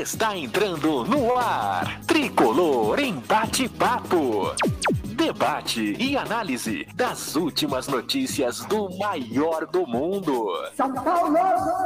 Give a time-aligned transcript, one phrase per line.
[0.00, 2.00] Está entrando no ar.
[2.06, 4.54] Tricolor em bate-papo.
[5.04, 10.54] Debate e análise das últimas notícias do maior do mundo.
[10.74, 11.36] São Paulo!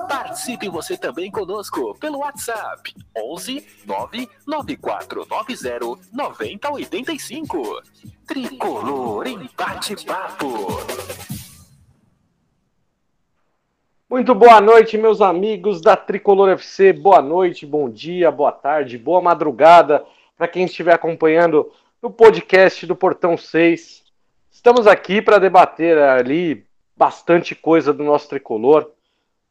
[0.09, 7.83] Participe você também conosco pelo WhatsApp 11 99490 9085.
[8.29, 10.69] Tricolor em bate-papo.
[14.15, 16.93] Muito boa noite, meus amigos da Tricolor FC.
[16.93, 20.05] Boa noite, bom dia, boa tarde, boa madrugada
[20.39, 21.69] para quem estiver acompanhando
[22.01, 24.05] no podcast do Portão 6.
[24.53, 26.65] Estamos aqui para debater ali
[26.97, 28.89] bastante coisa do nosso tricolor,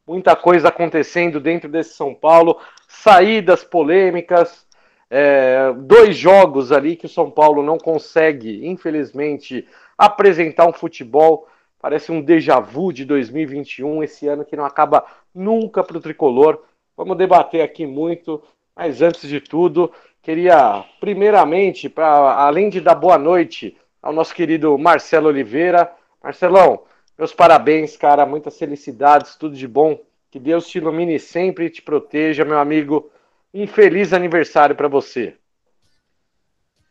[0.06, 2.58] muita coisa acontecendo dentro desse São Paulo,
[2.88, 4.66] saídas polêmicas,
[5.10, 11.46] é, dois jogos ali que o São Paulo não consegue, infelizmente, apresentar um futebol
[11.84, 15.04] Parece um déjà vu de 2021, esse ano que não acaba
[15.34, 16.64] nunca para o tricolor.
[16.96, 18.42] Vamos debater aqui muito,
[18.74, 25.28] mas antes de tudo, queria primeiramente, além de dar boa noite ao nosso querido Marcelo
[25.28, 25.92] Oliveira.
[26.22, 26.84] Marcelão,
[27.18, 30.00] meus parabéns, cara, muitas felicidades, tudo de bom.
[30.30, 33.10] Que Deus te ilumine sempre e te proteja, meu amigo.
[33.52, 35.36] Um feliz aniversário para você.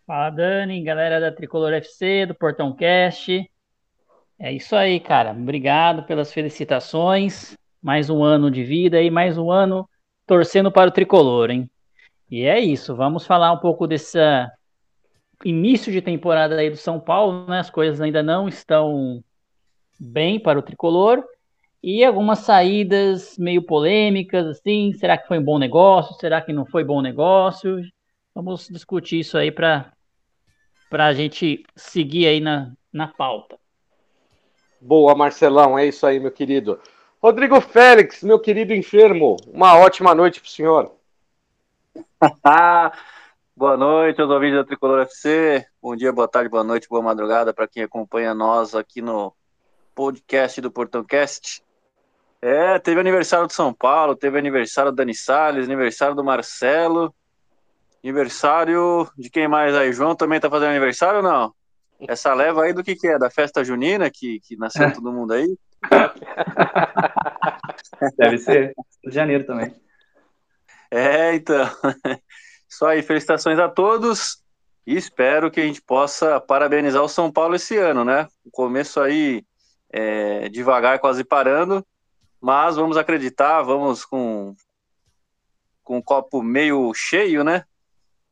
[0.05, 3.50] Fala, Dani, galera da Tricolor FC, do Portão Cast.
[4.39, 5.31] É isso aí, cara.
[5.31, 7.56] Obrigado pelas felicitações.
[7.81, 9.88] Mais um ano de vida e mais um ano
[10.25, 11.70] torcendo para o tricolor, hein?
[12.31, 12.95] E é isso.
[12.95, 14.17] Vamos falar um pouco desse
[15.44, 17.59] início de temporada aí do São Paulo, né?
[17.59, 19.23] As coisas ainda não estão
[20.00, 21.23] bem para o tricolor
[21.81, 24.94] e algumas saídas meio polêmicas, assim.
[24.94, 26.16] Será que foi um bom negócio?
[26.16, 27.81] Será que não foi bom negócio?
[28.34, 29.92] Vamos discutir isso aí para
[30.90, 33.58] para a gente seguir aí na, na pauta.
[34.86, 36.78] Boa, Marcelão, é isso aí, meu querido.
[37.22, 40.91] Rodrigo Félix, meu querido enfermo, uma ótima noite para o senhor.
[43.56, 45.66] boa noite aos ouvintes da Tricolor FC.
[45.81, 49.34] Bom dia, boa tarde, boa noite, boa madrugada para quem acompanha nós aqui no
[49.96, 51.63] podcast do Portão Cast.
[52.41, 57.16] É, teve aniversário do São Paulo, teve aniversário do Dani Salles, aniversário do Marcelo,
[58.03, 59.94] aniversário de quem mais aí?
[59.94, 61.53] João também tá fazendo aniversário ou não?
[62.08, 63.18] Essa leva aí do que, que é?
[63.18, 65.58] Da festa junina que, que nasceu todo mundo aí?
[68.18, 68.74] Deve ser.
[69.04, 69.74] De janeiro também.
[70.92, 71.66] É, então.
[72.70, 74.44] Só aí, felicitações a todos
[74.86, 78.28] e espero que a gente possa parabenizar o São Paulo esse ano, né?
[78.44, 79.46] O começo aí
[79.90, 81.86] é, devagar, quase parando,
[82.42, 84.54] mas vamos acreditar, vamos com,
[85.84, 87.64] com o copo meio cheio, né?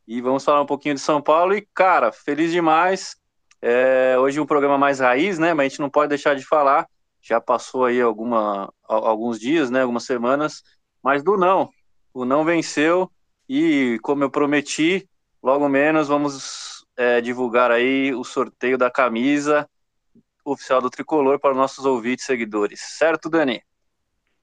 [0.06, 1.56] E vamos falar um pouquinho de São Paulo.
[1.56, 3.16] E, cara, feliz demais.
[3.62, 5.54] É, hoje um programa mais raiz, né?
[5.54, 6.88] Mas a gente não pode deixar de falar.
[7.22, 9.82] Já passou aí alguma, alguns dias, né?
[9.82, 10.64] Algumas semanas.
[11.04, 11.70] Mas do não.
[12.14, 13.12] O não venceu.
[13.48, 15.08] E como eu prometi,
[15.44, 19.70] logo menos vamos é, divulgar aí o sorteio da camisa
[20.44, 22.80] oficial do Tricolor para os nossos ouvintes e seguidores.
[22.80, 23.62] Certo, Dani?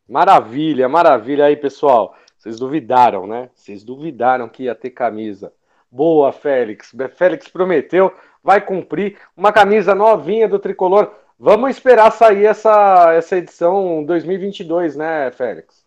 [0.09, 2.17] Maravilha, maravilha aí, pessoal.
[2.37, 3.51] Vocês duvidaram, né?
[3.55, 5.53] Vocês duvidaram que ia ter camisa.
[5.91, 6.95] Boa, Félix.
[7.17, 9.19] Félix prometeu vai cumprir.
[9.37, 11.13] Uma camisa novinha do tricolor.
[11.39, 15.87] Vamos esperar sair essa, essa edição 2022, né, Félix?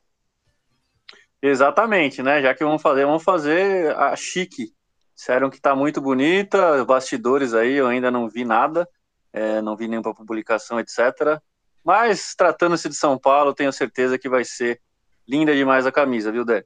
[1.42, 2.42] Exatamente, né?
[2.42, 4.74] Já que vamos fazer, vamos fazer a chique.
[5.16, 8.88] Disseram que tá muito bonita, bastidores aí, eu ainda não vi nada,
[9.34, 11.40] é, não vi nenhuma publicação, etc.
[11.84, 14.80] Mas tratando-se de São Paulo, tenho certeza que vai ser
[15.28, 16.66] linda demais a camisa, viu, Dani?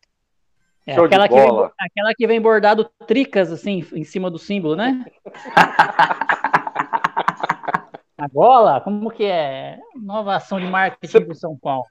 [0.88, 5.04] É, aquela, que vem, aquela que vem bordado tricas, assim, em cima do símbolo, né?
[8.16, 9.80] a bola, como que é?
[9.96, 11.88] Nova ação de marketing do São Paulo.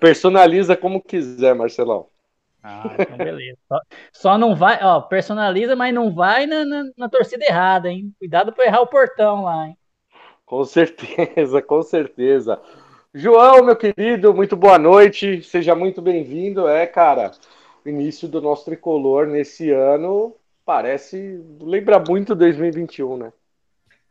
[0.00, 2.06] Personaliza como quiser, Marcelão.
[2.62, 3.58] Ah, então beleza.
[3.68, 3.80] Só,
[4.10, 8.10] só, não vai, ó, personaliza, mas não vai na, na, na torcida errada, hein?
[8.18, 9.76] Cuidado para errar o portão lá, hein?
[10.46, 12.58] Com certeza, com certeza.
[13.12, 15.42] João, meu querido, muito boa noite.
[15.42, 16.66] Seja muito bem-vindo.
[16.66, 17.32] É, cara,
[17.88, 20.34] início do nosso tricolor nesse ano
[20.64, 21.42] parece.
[21.60, 23.32] lembra muito 2021, né?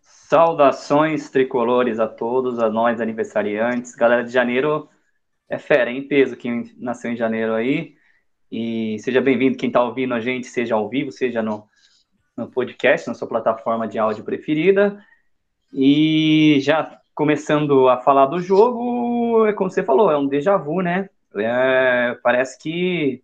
[0.01, 3.95] Saudações tricolores a todos, a nós aniversariantes.
[3.95, 4.89] Galera de janeiro
[5.49, 7.95] é fera, em peso quem nasceu em janeiro aí.
[8.51, 11.67] E seja bem-vindo quem está ouvindo a gente, seja ao vivo, seja no,
[12.37, 15.03] no podcast, na sua plataforma de áudio preferida.
[15.71, 20.81] E já começando a falar do jogo, é como você falou, é um déjà vu,
[20.81, 21.09] né?
[21.35, 23.23] É, parece que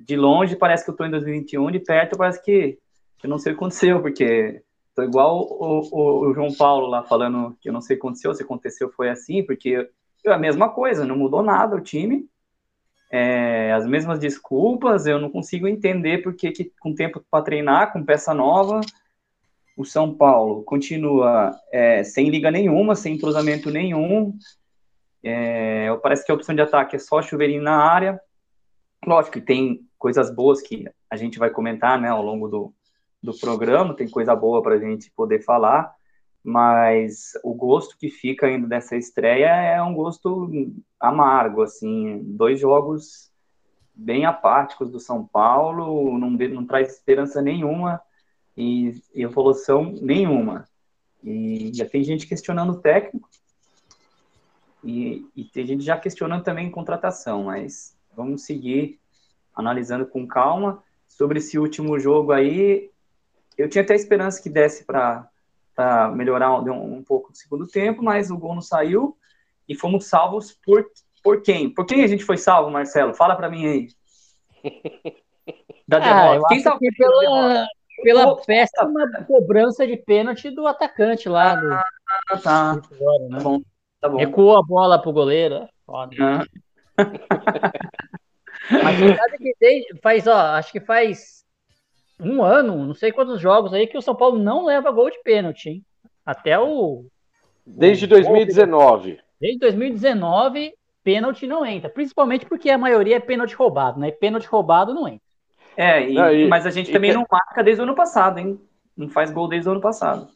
[0.00, 2.78] de longe parece que eu tô em 2021, de perto parece que
[3.22, 4.62] eu não sei o que aconteceu, porque
[4.94, 8.06] tô igual o, o, o, João Paulo lá falando que eu não sei o que
[8.06, 9.88] aconteceu, se aconteceu foi assim, porque
[10.24, 12.26] é a mesma coisa, não mudou nada o time,
[13.10, 18.04] é, as mesmas desculpas, eu não consigo entender porque que, com tempo para treinar, com
[18.04, 18.80] peça nova,
[19.76, 24.36] o São Paulo continua é, sem liga nenhuma, sem entrosamento nenhum.
[25.22, 28.20] É, parece que a opção de ataque é só chuveirinho na área.
[29.04, 32.74] Lógico que tem coisas boas que a gente vai comentar né, ao longo do,
[33.22, 35.94] do programa, tem coisa boa para a gente poder falar,
[36.42, 40.50] mas o gosto que fica ainda dessa estreia é um gosto
[40.98, 43.30] amargo, assim, dois jogos
[43.94, 48.00] bem apáticos do São Paulo, não, não traz esperança nenhuma
[48.56, 50.64] e, e evolução nenhuma.
[51.22, 53.28] E já tem gente questionando o técnico
[54.82, 58.99] e, e tem gente já questionando também contratação, mas vamos seguir
[59.60, 60.82] analisando com calma.
[61.08, 62.90] Sobre esse último jogo aí,
[63.58, 65.28] eu tinha até esperança que desse para
[66.14, 69.16] melhorar um, um, pouco no segundo tempo, mas o gol não saiu
[69.68, 70.86] e fomos salvos por,
[71.22, 71.68] por quem?
[71.68, 73.14] Por quem a gente foi salvo, Marcelo?
[73.14, 73.88] Fala para mim aí.
[75.88, 76.46] Da ah, derrota.
[76.48, 77.66] quem salvou pela,
[78.04, 81.56] pela péssima cobrança de pênalti do atacante lá.
[81.56, 81.72] Do...
[81.72, 82.70] Ah, tá.
[82.70, 83.38] Agora, né?
[83.38, 83.62] tá bom,
[84.00, 84.16] tá bom.
[84.16, 85.56] Recuou a bola pro goleiro.
[85.56, 86.16] É foda.
[86.20, 86.44] Ah.
[88.70, 91.44] Mas sabe que desde, faz, ó, acho que faz
[92.20, 95.20] um ano, não sei quantos jogos aí, que o São Paulo não leva gol de
[95.22, 95.84] pênalti, hein?
[96.24, 97.06] Até o.
[97.66, 99.18] Desde o 2019.
[99.40, 100.72] Desde 2019,
[101.02, 101.88] pênalti não entra.
[101.88, 104.10] Principalmente porque a maioria é pênalti roubado, né?
[104.10, 105.20] Pênalti roubado não entra.
[105.76, 108.38] É, e, não, e, mas a gente também e, não marca desde o ano passado,
[108.38, 108.60] hein?
[108.96, 110.28] Não faz gol desde o ano passado.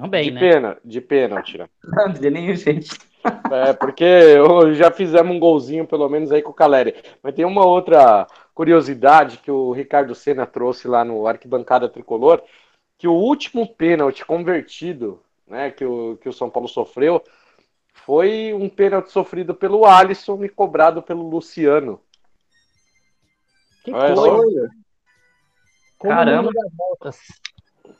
[0.00, 0.40] Também, de né?
[0.40, 1.68] Pena, de pênalti, né?
[1.84, 2.96] Não, de nenhum jeito.
[3.50, 4.04] É, porque
[4.74, 6.94] já fizemos um golzinho, pelo menos, aí com o Caleri.
[7.20, 12.40] Mas tem uma outra curiosidade que o Ricardo Senna trouxe lá no Arquibancada Tricolor,
[12.96, 17.22] que o último pênalti convertido, né, que o, que o São Paulo sofreu,
[18.06, 22.00] foi um pênalti sofrido pelo Alisson e cobrado pelo Luciano.
[23.84, 24.70] Que Olha coisa!
[26.00, 26.50] Caramba!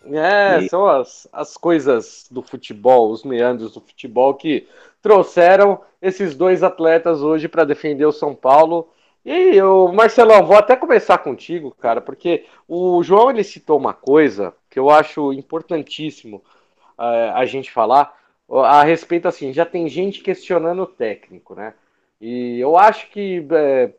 [0.05, 0.69] É, e...
[0.69, 4.67] são as, as coisas do futebol, os meandros do futebol que
[5.03, 8.89] trouxeram esses dois atletas hoje para defender o São Paulo.
[9.25, 14.55] E o Marcelão, vou até começar contigo, cara, porque o João ele citou uma coisa
[14.71, 16.39] que eu acho importantíssimo
[16.99, 18.17] uh, a gente falar
[18.51, 21.75] a respeito assim, já tem gente questionando o técnico, né?
[22.21, 23.93] E eu acho que é,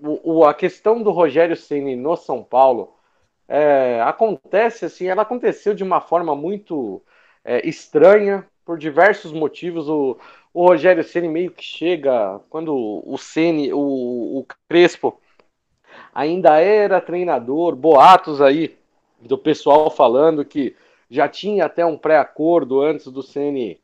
[0.00, 2.94] o, a questão do Rogério Ceni no São Paulo
[3.54, 7.02] é, acontece assim, ela aconteceu de uma forma muito
[7.44, 9.90] é, estranha por diversos motivos.
[9.90, 10.16] O,
[10.54, 15.20] o Rogério Ceni meio que chega quando o Ceni, o, o Crespo
[16.14, 18.74] ainda era treinador, boatos aí
[19.20, 20.74] do pessoal falando que
[21.10, 23.78] já tinha até um pré-acordo antes do Ceni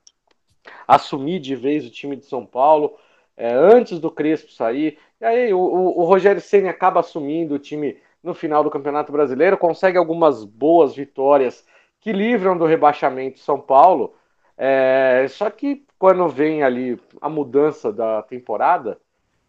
[0.87, 2.97] assumir de vez o time de São Paulo,
[3.37, 4.99] é, antes do Crespo sair.
[5.21, 9.13] E aí o, o, o Rogério Ceni acaba assumindo o time no final do Campeonato
[9.13, 11.65] Brasileiro, consegue algumas boas vitórias
[12.01, 14.15] que livram do rebaixamento São Paulo.
[14.57, 18.99] É, só que quando vem ali a mudança da temporada,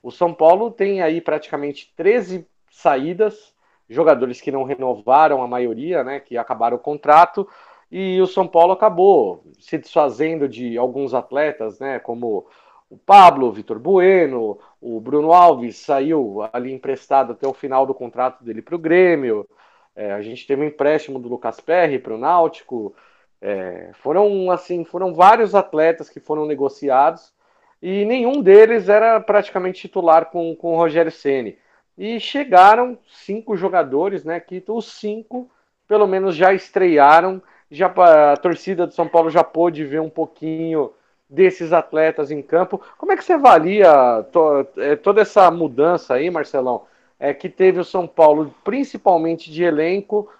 [0.01, 3.54] o São Paulo tem aí praticamente 13 saídas,
[3.89, 7.48] jogadores que não renovaram a maioria, né, que acabaram o contrato,
[7.92, 12.47] e o São Paulo acabou se desfazendo de alguns atletas, né, como
[12.90, 17.94] o Pablo, o Vitor Bueno, o Bruno Alves saiu ali emprestado até o final do
[17.94, 19.48] contrato dele para o Grêmio.
[19.96, 22.96] É, a gente teve um empréstimo do Lucas Perry para o Náutico.
[23.42, 27.34] É, foram assim, foram vários atletas que foram negociados
[27.81, 31.58] e nenhum deles era praticamente titular com, com o Rogério Ceni.
[31.98, 34.40] E chegaram cinco jogadores, né?
[34.40, 35.50] Que os cinco,
[35.88, 37.42] pelo menos, já estrearam.
[37.72, 40.92] Já a torcida do São Paulo já pôde ver um pouquinho
[41.30, 42.81] desses atletas em campo.
[42.98, 46.86] Como é que você avalia to, é, toda essa mudança aí, Marcelão,
[47.19, 50.31] é, que teve o São Paulo, principalmente de elenco,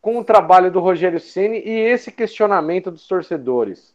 [0.00, 3.94] com o trabalho do Rogério Ceni e esse questionamento dos torcedores?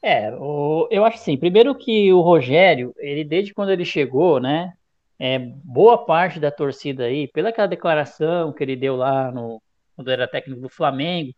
[0.00, 4.74] É, o, eu acho assim, primeiro que o Rogério, ele desde quando ele chegou, né,
[5.18, 9.60] é, boa parte da torcida aí, pela aquela declaração que ele deu lá no,
[9.96, 11.34] quando era técnico do Flamengo,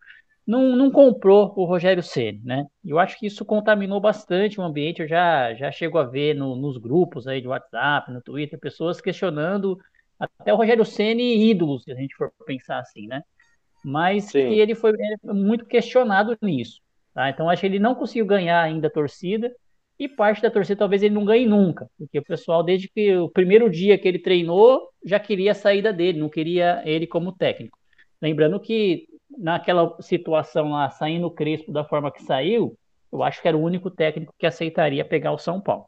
[0.51, 2.67] não, não comprou o Rogério Ceni, né?
[2.85, 5.01] Eu acho que isso contaminou bastante o ambiente.
[5.01, 9.01] Eu já, já chego a ver no, nos grupos aí de WhatsApp, no Twitter, pessoas
[9.01, 9.79] questionando
[10.19, 13.23] até o Rogério Ceni ídolos, se a gente for pensar assim, né?
[13.85, 14.49] Mas Sim.
[14.49, 16.81] que ele foi, ele foi muito questionado nisso.
[17.15, 17.31] Tá?
[17.31, 19.55] Então acho que ele não conseguiu ganhar ainda a torcida
[20.01, 23.29] e parte da torcida talvez ele não ganhe nunca, porque o pessoal desde que o
[23.29, 27.79] primeiro dia que ele treinou já queria a saída dele, não queria ele como técnico.
[28.21, 29.07] Lembrando que
[29.39, 32.77] naquela situação lá, saindo o Crespo da forma que saiu,
[33.13, 35.87] eu acho que era o único técnico que aceitaria pegar o São Paulo.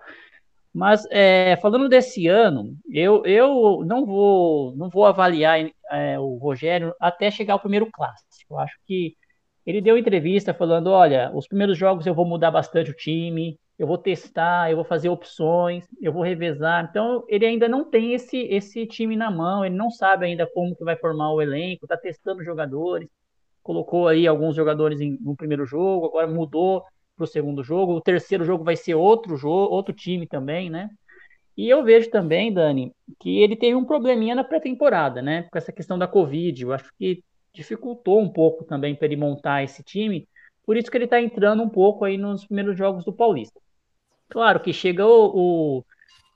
[0.74, 6.94] Mas é, falando desse ano, eu, eu não vou não vou avaliar é, o Rogério
[6.98, 8.54] até chegar ao primeiro clássico.
[8.54, 9.14] Eu acho que
[9.66, 13.86] ele deu entrevista falando, olha, os primeiros jogos eu vou mudar bastante o time, eu
[13.86, 16.86] vou testar, eu vou fazer opções, eu vou revezar.
[16.88, 20.74] Então, ele ainda não tem esse, esse time na mão, ele não sabe ainda como
[20.76, 23.08] que vai formar o elenco, está testando jogadores,
[23.62, 26.84] colocou aí alguns jogadores em, no primeiro jogo, agora mudou
[27.16, 30.90] para o segundo jogo, o terceiro jogo vai ser outro jogo, outro time também, né?
[31.56, 35.42] E eu vejo também, Dani, que ele teve um probleminha na pré-temporada, né?
[35.50, 36.62] Com essa questão da Covid.
[36.62, 40.26] Eu acho que dificultou um pouco também para ele montar esse time.
[40.64, 43.60] Por isso que ele está entrando um pouco aí nos primeiros jogos do Paulista.
[44.28, 45.84] Claro que chega o, o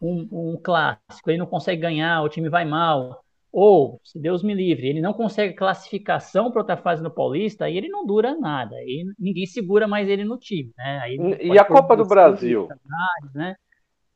[0.01, 3.25] um, um, clássico, ele não consegue ganhar, o time vai mal.
[3.59, 7.79] Ou, se Deus me livre, ele não consegue classificação para outra fase no Paulista, aí
[7.79, 8.77] ele não dura nada.
[8.77, 10.75] Aí ninguém segura mais ele no time.
[10.77, 11.17] Né?
[11.41, 12.69] e a Copa do Brasil?
[13.35, 13.57] Né?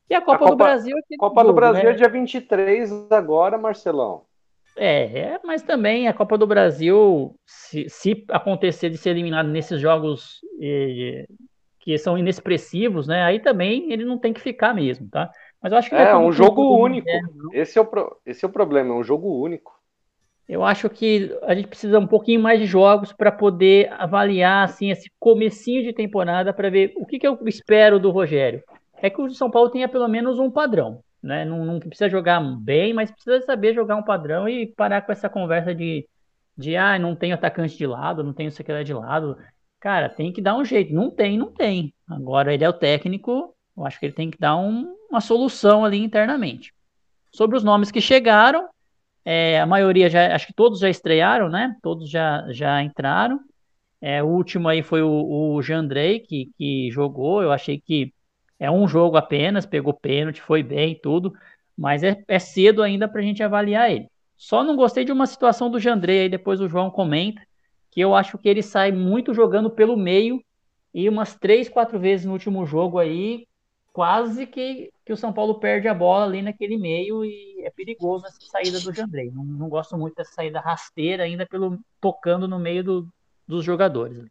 [0.07, 1.89] E a Copa, a Copa do Brasil é Copa do Brasil né?
[1.89, 4.25] é dia 23 agora, Marcelão.
[4.77, 9.81] É, é, mas também a Copa do Brasil, se, se acontecer de ser eliminado nesses
[9.81, 11.25] jogos eh,
[11.79, 13.23] que são inexpressivos, né?
[13.23, 15.31] Aí também ele não tem que ficar mesmo, tá?
[15.61, 17.07] Mas eu acho que é um jogo único.
[17.53, 19.79] esse, é o pro, esse é o problema, é um jogo único.
[20.49, 24.89] Eu acho que a gente precisa um pouquinho mais de jogos para poder avaliar assim
[24.89, 28.61] esse comecinho de temporada para ver o que, que eu espero do Rogério.
[28.97, 31.01] É que o São Paulo tenha pelo menos um padrão.
[31.21, 31.45] Né?
[31.45, 35.29] Não, não precisa jogar bem, mas precisa saber jogar um padrão e parar com essa
[35.29, 36.07] conversa de,
[36.57, 39.37] de ah, não tem atacante de lado, não tem o secretário de lado.
[39.79, 40.93] Cara, tem que dar um jeito.
[40.93, 41.93] Não tem, não tem.
[42.09, 45.85] Agora ele é o técnico, eu acho que ele tem que dar um, uma solução
[45.85, 46.73] ali internamente.
[47.31, 48.67] Sobre os nomes que chegaram,
[49.23, 51.75] é, a maioria já, acho que todos já estrearam, né?
[51.81, 53.39] Todos já, já entraram.
[54.01, 57.41] É, o último aí foi o, o Jandrei, que, que jogou.
[57.41, 58.13] Eu achei que
[58.59, 61.33] é um jogo apenas, pegou pênalti, foi bem tudo,
[61.77, 64.07] mas é, é cedo ainda para a gente avaliar ele.
[64.37, 67.41] Só não gostei de uma situação do Jandrei, aí depois o João comenta,
[67.91, 70.43] que eu acho que ele sai muito jogando pelo meio
[70.93, 73.45] e umas três, quatro vezes no último jogo aí,
[73.93, 78.25] quase que, que o São Paulo perde a bola ali naquele meio e é perigoso
[78.25, 79.29] essa saída do Jandrei.
[79.31, 83.07] Não, não gosto muito dessa saída rasteira ainda pelo tocando no meio do,
[83.47, 84.25] dos jogadores.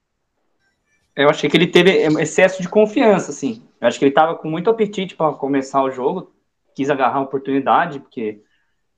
[1.14, 1.90] Eu achei que ele teve
[2.20, 3.62] excesso de confiança, assim.
[3.80, 6.32] Eu acho que ele estava com muito apetite para começar o jogo,
[6.74, 8.42] quis agarrar a oportunidade, porque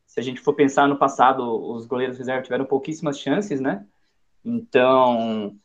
[0.06, 3.84] se a gente for pensar no passado, os goleiros reserva tiveram pouquíssimas chances, né?
[4.44, 5.56] Então,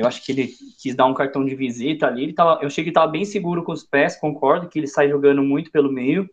[0.00, 2.24] eu acho que ele quis dar um cartão de visita ali.
[2.24, 4.86] Ele tava, eu achei que ele estava bem seguro com os pés, concordo que ele
[4.86, 6.28] sai jogando muito pelo meio,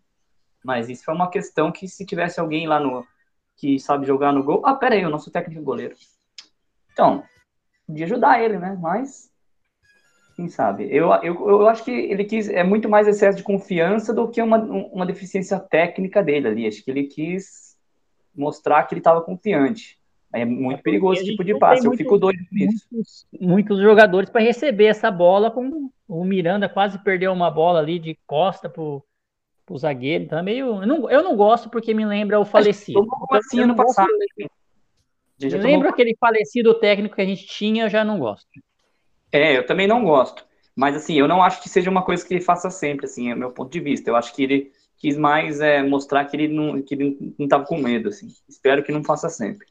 [0.63, 3.05] mas isso é uma questão que se tivesse alguém lá no
[3.55, 4.61] que sabe jogar no gol.
[4.65, 5.95] Ah, pera aí, o nosso técnico goleiro.
[6.93, 7.23] Então,
[7.85, 8.77] podia ajudar ele, né?
[8.79, 9.31] Mas
[10.35, 10.87] quem sabe?
[10.91, 12.47] Eu, eu, eu acho que ele quis.
[12.47, 16.67] É muito mais excesso de confiança do que uma, uma deficiência técnica dele ali.
[16.67, 17.75] Acho que ele quis
[18.35, 19.96] mostrar que ele estava confiante.
[20.33, 21.85] É muito é perigoso esse tipo de passe.
[21.85, 22.85] Eu fico doido com isso.
[22.91, 27.97] Muitos, muitos jogadores para receber essa bola, como o Miranda quase perdeu uma bola ali
[27.97, 29.03] de costa pro,
[29.65, 30.25] pro zagueiro.
[30.25, 30.81] Então é meio.
[30.81, 32.99] Eu não, eu não gosto porque me lembra o falecido.
[32.99, 34.09] Tomou assim ano passado.
[35.39, 38.47] Me lembra aquele falecido técnico que a gente tinha, eu já não gosto.
[39.31, 40.45] É, eu também não gosto.
[40.75, 43.35] Mas, assim, eu não acho que seja uma coisa que ele faça sempre, assim, é
[43.35, 44.09] o meu ponto de vista.
[44.09, 47.65] Eu acho que ele quis mais é, mostrar que ele não que ele não estava
[47.65, 48.27] com medo, assim.
[48.47, 49.67] Espero que não faça sempre.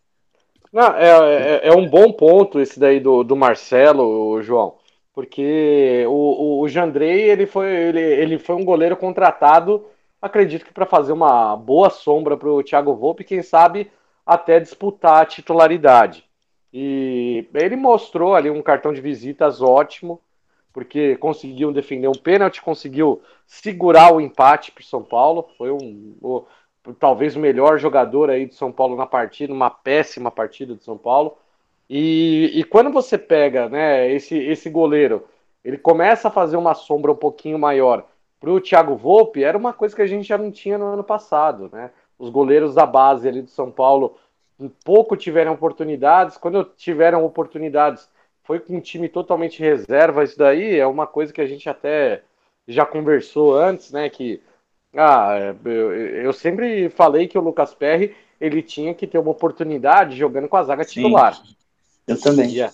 [0.73, 4.77] Não, é, é, é, um bom ponto esse daí do, do Marcelo, João,
[5.15, 9.87] porque o, o, o Jandrei, ele foi, ele, ele foi um goleiro contratado,
[10.21, 13.91] acredito que para fazer uma boa sombra para o Thiago Volpe, quem sabe
[14.25, 16.25] até disputar a titularidade.
[16.73, 20.21] E ele mostrou ali um cartão de visitas ótimo,
[20.73, 25.49] porque conseguiu defender um pênalti, conseguiu segurar o empate para São Paulo.
[25.57, 26.45] Foi um,
[26.95, 30.97] talvez o melhor jogador aí de São Paulo na partida, uma péssima partida de São
[30.97, 31.37] Paulo.
[31.89, 35.25] E, e quando você pega né, esse, esse goleiro,
[35.65, 38.07] ele começa a fazer uma sombra um pouquinho maior
[38.41, 41.05] para o Thiago Volpe, era uma coisa que a gente já não tinha no ano
[41.05, 41.71] passado.
[41.73, 41.91] Né?
[42.19, 44.17] Os goleiros da base ali do São Paulo
[44.85, 46.37] pouco tiveram oportunidades.
[46.37, 48.09] Quando tiveram oportunidades,
[48.45, 50.25] foi com um time totalmente reserva.
[50.25, 52.23] Isso daí é uma coisa que a gente até
[52.67, 54.09] já conversou antes, né?
[54.09, 54.43] Que
[54.97, 60.17] ah, eu, eu sempre falei que o Lucas Perry ele tinha que ter uma oportunidade
[60.17, 61.41] jogando com a zaga Sim, titular.
[62.07, 62.51] Eu também.
[62.51, 62.71] E,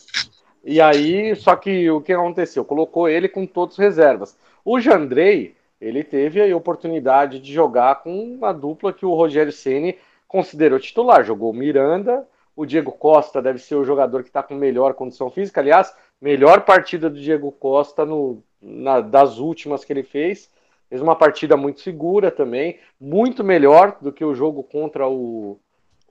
[0.65, 2.65] e aí, só que o que aconteceu?
[2.65, 4.37] Colocou ele com todos reservas.
[4.65, 9.99] O Jandrei, ele teve a oportunidade de jogar com a dupla que o Rogério Ceni
[10.29, 11.25] considerou titular.
[11.25, 15.31] Jogou o Miranda, o Diego Costa deve ser o jogador que está com melhor condição
[15.31, 15.61] física.
[15.61, 20.49] Aliás, melhor partida do Diego Costa no, na, das últimas que ele fez.
[20.93, 25.59] Fez uma partida muito segura também, muito melhor do que o jogo contra o,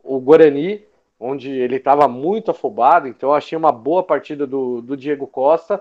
[0.04, 0.84] o Guarani,
[1.20, 5.80] onde ele estava muito afobado, então achei uma boa partida do, do Diego Costa,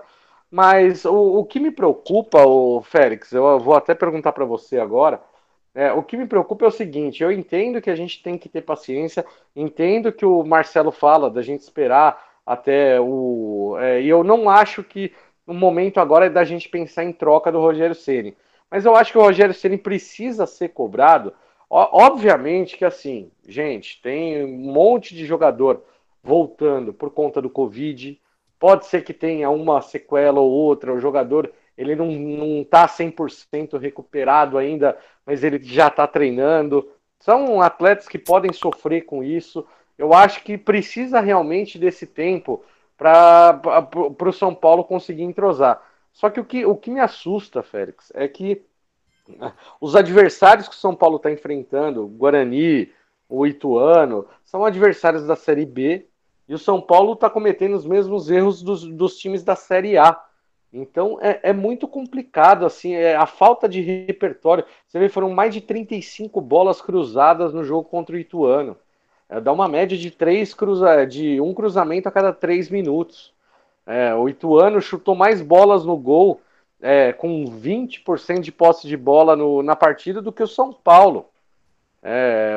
[0.51, 5.19] mas o, o que me preocupa, o Félix, eu vou até perguntar para você agora,
[5.73, 8.47] é, o que me preocupa é o seguinte: eu entendo que a gente tem que
[8.47, 13.75] ter paciência, entendo que o Marcelo fala da gente esperar até o.
[13.79, 15.11] É, e eu não acho que
[15.47, 18.37] o momento agora é da gente pensar em troca do Rogério Ceni.
[18.71, 21.33] Mas eu acho que o Rogério Ceni precisa ser cobrado.
[21.69, 25.83] Obviamente que assim, gente, tem um monte de jogador
[26.23, 28.17] voltando por conta do Covid.
[28.57, 33.77] Pode ser que tenha uma sequela ou outra, o jogador ele não, não tá 100%
[33.79, 36.87] recuperado ainda, mas ele já está treinando.
[37.19, 39.65] São atletas que podem sofrer com isso.
[39.97, 42.63] Eu acho que precisa realmente desse tempo
[42.97, 43.59] para
[44.19, 45.81] o São Paulo conseguir entrosar.
[46.13, 48.63] Só que o que, o que me assusta, Félix, é que
[49.27, 52.91] né, os adversários que o São Paulo está enfrentando, Guarani,
[53.29, 56.07] o Ituano, são adversários da Série B
[56.47, 60.21] e o São Paulo está cometendo os mesmos erros dos, dos times da Série A.
[60.73, 64.65] Então é, é, muito complicado, assim, é, a falta de repertório.
[64.87, 68.77] Você vê, foram mais de 35 bolas cruzadas no jogo contra o Ituano.
[69.29, 73.33] É, dá uma média de três cruza, de um cruzamento a cada três minutos.
[73.91, 76.39] É, o Ituano chutou mais bolas no gol,
[76.81, 81.25] é, com 20% de posse de bola no, na partida, do que o São Paulo.
[82.01, 82.55] É,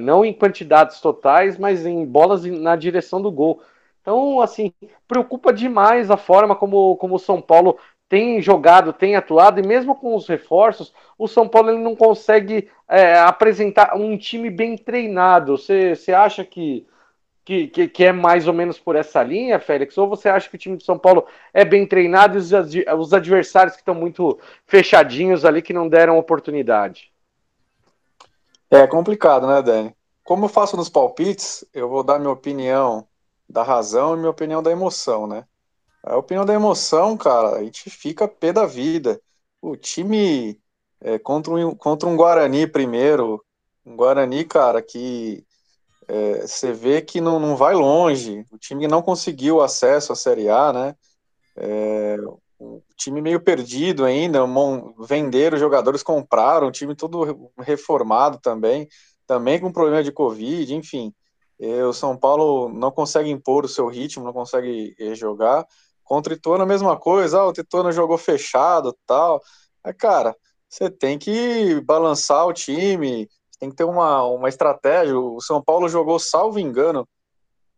[0.00, 3.62] não em quantidades totais, mas em bolas na direção do gol.
[4.00, 4.72] Então, assim,
[5.06, 9.94] preocupa demais a forma como, como o São Paulo tem jogado, tem atuado, e mesmo
[9.94, 15.56] com os reforços, o São Paulo ele não consegue é, apresentar um time bem treinado.
[15.56, 16.86] Você acha que,
[17.44, 19.96] que, que, que, é mais ou menos por essa linha, Félix?
[19.98, 22.50] Ou você acha que o time de São Paulo é bem treinado e os,
[22.98, 27.10] os adversários que estão muito fechadinhos ali, que não deram oportunidade?
[28.70, 29.94] É complicado, né, Dani?
[30.22, 33.06] Como eu faço nos palpites, eu vou dar minha opinião
[33.48, 35.44] da razão e minha opinião da emoção, né?
[36.02, 39.20] A opinião da emoção, cara, a gente fica pé da vida.
[39.60, 40.58] O time
[41.00, 43.44] é, contra, um, contra um Guarani primeiro,
[43.84, 45.44] um Guarani, cara, que
[46.10, 48.44] é, você vê que não, não vai longe.
[48.50, 50.96] O time não conseguiu acesso à Série A, né?
[51.56, 52.16] É,
[52.58, 54.40] o time meio perdido ainda,
[54.98, 58.88] venderam jogadores, compraram, o time todo reformado também,
[59.24, 61.14] também com problema de Covid, enfim.
[61.60, 65.64] E o São Paulo não consegue impor o seu ritmo, não consegue eh, jogar.
[66.02, 69.40] Contra o Ituano a mesma coisa, ah, o Ituano jogou fechado tal.
[69.84, 70.34] Mas, cara,
[70.68, 73.28] você tem que balançar o time,
[73.60, 75.16] tem que ter uma, uma estratégia.
[75.16, 77.06] O São Paulo jogou, salvo engano,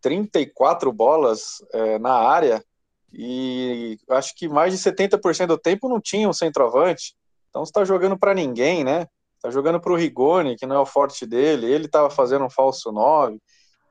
[0.01, 2.64] 34 bolas é, na área
[3.12, 7.14] e acho que mais de 70% do tempo não tinha um centroavante.
[7.51, 9.07] Então está jogando para ninguém, né?
[9.42, 12.51] Tá jogando para o Rigoni, que não é o forte dele, ele estava fazendo um
[12.51, 13.38] falso 9.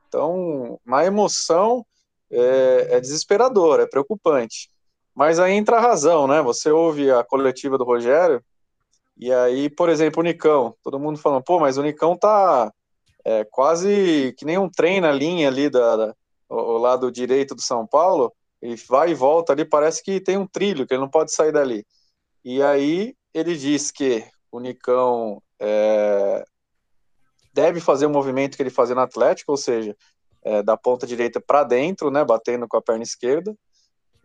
[0.08, 1.86] Então, na emoção,
[2.32, 4.72] é, é desesperador, é preocupante.
[5.14, 6.42] Mas aí entra a razão, né?
[6.42, 8.42] Você ouve a coletiva do Rogério,
[9.18, 12.72] e aí, por exemplo, o Nicão, todo mundo falando, pô, mas o Nicão tá
[13.24, 16.16] é, quase que nem um trem na linha ali da, da
[16.50, 20.46] o lado direito do São Paulo, e vai e volta ali, parece que tem um
[20.46, 21.86] trilho, que ele não pode sair dali.
[22.44, 26.44] E aí ele diz que o Nicão é,
[27.54, 29.96] deve fazer o movimento que ele fazia no Atlético, ou seja,
[30.44, 33.56] é, da ponta direita para dentro, né, batendo com a perna esquerda,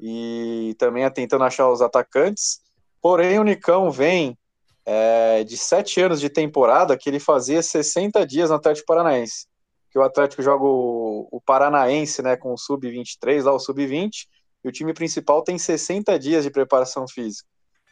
[0.01, 2.61] e também é tentando achar os atacantes.
[3.01, 4.37] Porém, o Nicão vem
[4.87, 9.47] é, de sete anos de temporada que ele fazia 60 dias no Atlético Paranaense.
[9.91, 14.27] Que o Atlético joga o, o Paranaense né, com o Sub-23, lá o Sub-20,
[14.65, 17.49] e o time principal tem 60 dias de preparação física.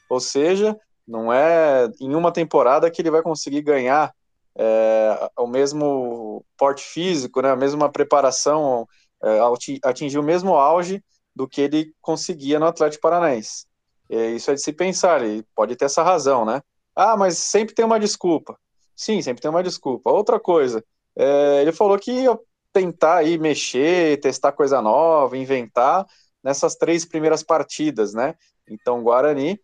[0.08, 4.14] Ou seja, não é em uma temporada que ele vai conseguir ganhar
[4.56, 8.86] é, o mesmo porte físico, né, a mesma preparação,
[9.22, 9.40] é,
[9.82, 11.02] atingir o mesmo auge
[11.34, 13.66] do que ele conseguia no Atlético Paranaense.
[14.08, 16.62] É, isso é de se pensar, ele pode ter essa razão, né?
[16.94, 18.58] Ah, mas sempre tem uma desculpa.
[18.94, 20.10] Sim, sempre tem uma desculpa.
[20.10, 20.84] Outra coisa,
[21.16, 22.38] é, ele falou que ia
[22.72, 26.06] tentar aí mexer, testar coisa nova, inventar
[26.42, 28.34] nessas três primeiras partidas, né?
[28.68, 29.60] Então, Guarani,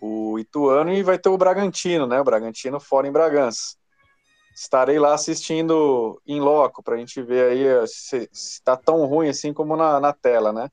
[0.00, 2.20] o Ituano e vai ter o Bragantino, né?
[2.20, 3.76] O Bragantino fora em Bragança
[4.54, 9.28] estarei lá assistindo em loco para a gente ver aí eh, se está tão ruim
[9.28, 10.70] assim como na, na tela, né?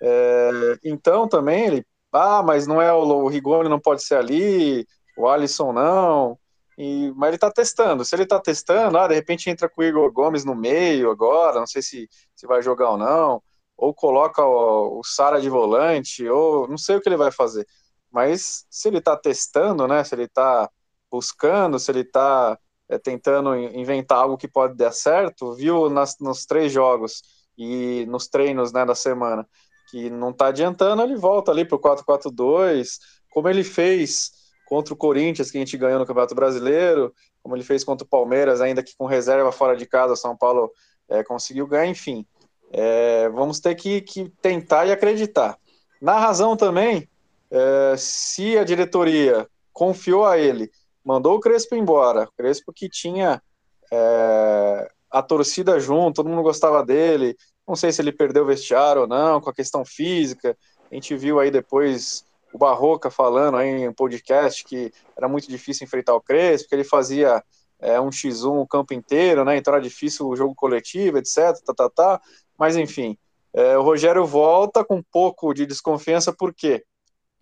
[0.00, 4.86] É, então também ele, ah, mas não é o, o Rigoni não pode ser ali,
[5.16, 6.38] o Alisson não,
[6.78, 8.04] e, mas ele está testando.
[8.04, 11.58] Se ele está testando, ah, de repente entra com o Igor Gomes no meio agora,
[11.58, 13.42] não sei se, se vai jogar ou não,
[13.76, 17.66] ou coloca o, o Sara de volante, ou não sei o que ele vai fazer.
[18.10, 20.70] mas se ele está testando, né, se ele está
[21.10, 26.46] buscando, se ele está é, tentando inventar algo que pode dar certo, viu nas, nos
[26.46, 27.22] três jogos
[27.56, 29.46] e nos treinos né, da semana
[29.90, 32.98] que não está adiantando, ele volta ali para o 4-4-2,
[33.30, 34.30] como ele fez
[34.66, 38.08] contra o Corinthians, que a gente ganhou no Campeonato Brasileiro, como ele fez contra o
[38.08, 40.70] Palmeiras, ainda que com reserva fora de casa, São Paulo
[41.08, 42.26] é, conseguiu ganhar, enfim.
[42.70, 45.58] É, vamos ter que, que, tentar e acreditar.
[46.00, 47.08] Na razão também,
[47.50, 50.70] é, se a diretoria confiou a ele,
[51.02, 53.42] mandou o Crespo embora, o Crespo que tinha
[53.90, 57.34] é, a torcida junto, todo mundo gostava dele,
[57.68, 60.56] não sei se ele perdeu o vestiário ou não, com a questão física,
[60.90, 65.48] a gente viu aí depois o Barroca falando aí em um podcast que era muito
[65.48, 67.44] difícil enfrentar o Crespo, porque ele fazia
[67.78, 69.58] é, um x1 o campo inteiro, né?
[69.58, 71.58] Então era difícil o jogo coletivo, etc.
[71.64, 72.20] Tá, tá, tá.
[72.58, 73.18] Mas enfim,
[73.52, 76.84] é, o Rogério volta com um pouco de desconfiança, por quê?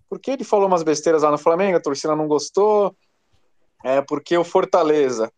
[0.09, 2.97] Porque ele falou umas besteiras lá no Flamengo, a torcida não gostou,
[3.85, 5.33] é, porque o Fortaleza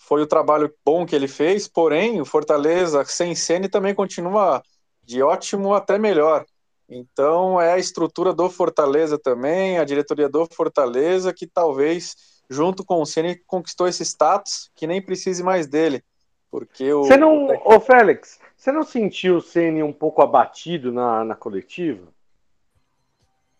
[0.00, 4.62] foi o trabalho bom que ele fez, porém o Fortaleza sem Ceni também continua
[5.04, 6.44] de ótimo até melhor.
[6.88, 12.16] Então é a estrutura do Fortaleza também, a diretoria do Fortaleza que talvez
[12.48, 16.02] junto com o Ceni conquistou esse status que nem precise mais dele,
[16.50, 21.24] porque o Você não, ô Félix, você não sentiu o Ceni um pouco abatido na,
[21.24, 22.08] na coletiva?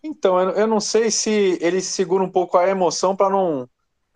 [0.03, 3.69] Então, eu, eu não sei se ele segura um pouco a emoção para não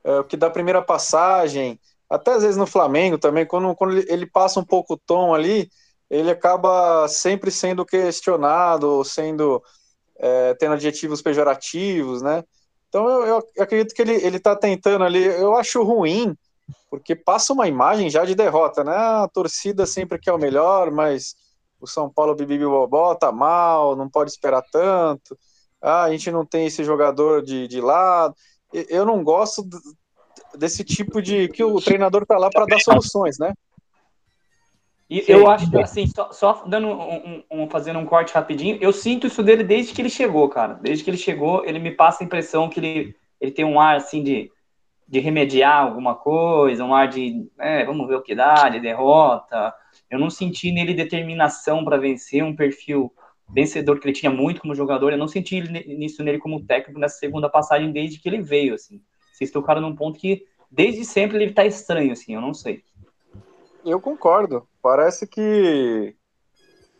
[0.02, 4.60] é, que da primeira passagem, até às vezes no Flamengo também, quando, quando ele, passa
[4.60, 5.70] um pouco o tom ali,
[6.10, 9.62] ele acaba sempre sendo questionado, sendo
[10.16, 12.44] é, tendo adjetivos pejorativos, né?
[12.88, 15.24] Então eu, eu acredito que ele ele está tentando ali.
[15.24, 16.36] Eu acho ruim
[16.90, 18.94] porque passa uma imagem já de derrota, né?
[18.94, 21.34] A torcida sempre quer o melhor, mas
[21.80, 25.36] o São Paulo bibibi bobó tá mal, não pode esperar tanto.
[25.82, 28.34] Ah, a gente não tem esse jogador de, de lado.
[28.72, 29.62] Eu não gosto
[30.54, 33.52] desse tipo de que o treinador tá lá para dar soluções, né?
[35.08, 35.32] E Sim.
[35.32, 39.26] eu acho que, assim, só, só dando um, um, fazendo um corte rapidinho, eu sinto
[39.26, 40.74] isso dele desde que ele chegou, cara.
[40.74, 43.96] Desde que ele chegou, ele me passa a impressão que ele, ele tem um ar,
[43.96, 44.50] assim, de,
[45.06, 49.74] de remediar alguma coisa, um ar de, é, vamos ver o que dá, de derrota.
[50.10, 53.12] Eu não senti nele determinação para vencer, um perfil
[53.48, 55.12] vencedor que ele tinha muito como jogador.
[55.12, 55.62] Eu não senti
[56.02, 59.02] isso nele como técnico nessa segunda passagem desde que ele veio, assim.
[59.34, 62.84] Vocês tocaram num ponto que, desde sempre, ele tá estranho, assim, eu não sei.
[63.84, 64.66] Eu concordo.
[64.80, 66.14] Parece que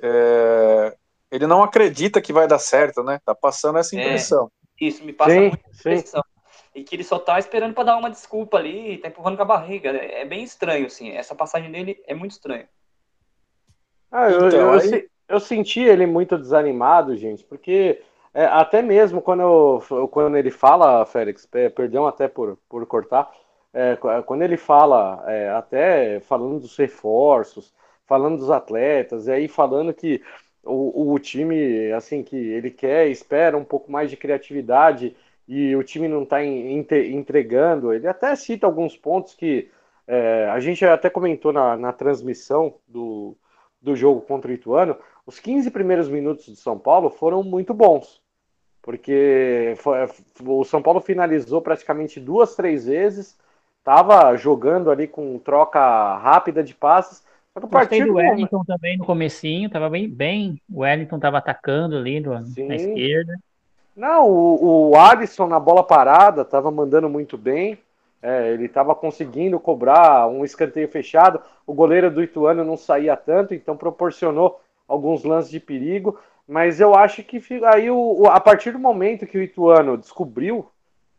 [0.00, 0.96] é,
[1.30, 3.20] ele não acredita que vai dar certo, né?
[3.24, 4.50] Tá passando essa é, impressão.
[4.80, 6.22] É, isso, me passa sim, muita impressão.
[6.22, 6.60] Sim.
[6.74, 9.46] E que ele só tá esperando para dar uma desculpa ali, tá empurrando com a
[9.46, 9.90] barriga.
[9.90, 11.10] É, é bem estranho, assim.
[11.10, 12.68] Essa passagem dele é muito estranha.
[14.10, 15.08] Ah, eu, então, eu, aí...
[15.28, 18.02] eu, senti ele muito desanimado, gente, porque
[18.34, 23.30] é, até mesmo quando, eu, quando ele fala, Félix, perdão até por, por cortar,
[23.72, 27.72] é, quando ele fala, é, até falando dos reforços,
[28.06, 30.22] falando dos atletas, e aí falando que
[30.64, 35.16] o, o time, assim, que ele quer, espera um pouco mais de criatividade
[35.46, 39.70] e o time não está entregando, ele até cita alguns pontos que
[40.06, 43.36] é, a gente até comentou na, na transmissão do,
[43.80, 48.22] do jogo contra o Ituano, os 15 primeiros minutos de São Paulo foram muito bons,
[48.84, 50.06] porque foi,
[50.44, 53.36] o São Paulo finalizou praticamente duas, três vezes,
[53.84, 57.22] Tava jogando ali com troca rápida de passes.
[57.52, 58.66] Só que do Wellington momento...
[58.66, 60.60] também no comecinho, tava bem, bem.
[60.72, 63.36] O Wellington tava atacando ali do, na esquerda.
[63.94, 67.78] Não, o, o Alisson na bola parada tava mandando muito bem.
[68.22, 71.42] É, ele estava conseguindo cobrar um escanteio fechado.
[71.66, 76.18] O goleiro do Ituano não saía tanto, então proporcionou alguns lances de perigo.
[76.46, 80.70] Mas eu acho que aí, o, a partir do momento que o Ituano descobriu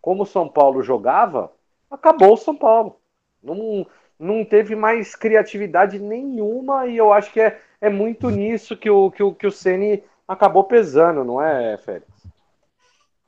[0.01, 1.51] como o São Paulo jogava,
[1.89, 2.99] acabou o São Paulo.
[3.41, 3.85] Não,
[4.19, 9.09] não teve mais criatividade nenhuma e eu acho que é, é muito nisso que o,
[9.09, 12.07] que, o, que o Ceni acabou pesando, não é, Félix?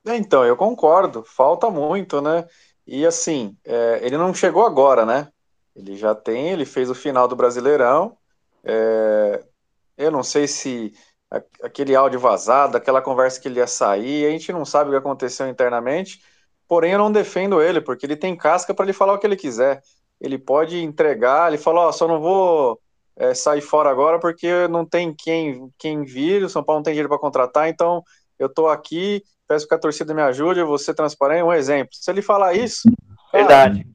[0.06, 2.48] Então, eu concordo, falta muito, né?
[2.86, 5.28] E assim, é, ele não chegou agora, né?
[5.76, 8.18] Ele já tem, ele fez o final do Brasileirão.
[8.64, 9.44] É,
[9.98, 10.94] eu não sei se
[11.62, 14.98] aquele áudio vazado, aquela conversa que ele ia sair, a gente não sabe o que
[14.98, 16.22] aconteceu internamente.
[16.68, 19.36] Porém, eu não defendo ele, porque ele tem casca para ele falar o que ele
[19.36, 19.82] quiser.
[20.20, 22.80] Ele pode entregar, ele fala, ó, oh, só não vou
[23.16, 26.94] é, sair fora agora porque não tem quem, quem vir, o São Paulo não tem
[26.94, 28.04] dinheiro para contratar, então
[28.38, 31.90] eu tô aqui, peço que a torcida me ajude, eu vou ser transparente, um exemplo.
[31.94, 32.90] Se ele falar isso,
[33.32, 33.88] verdade.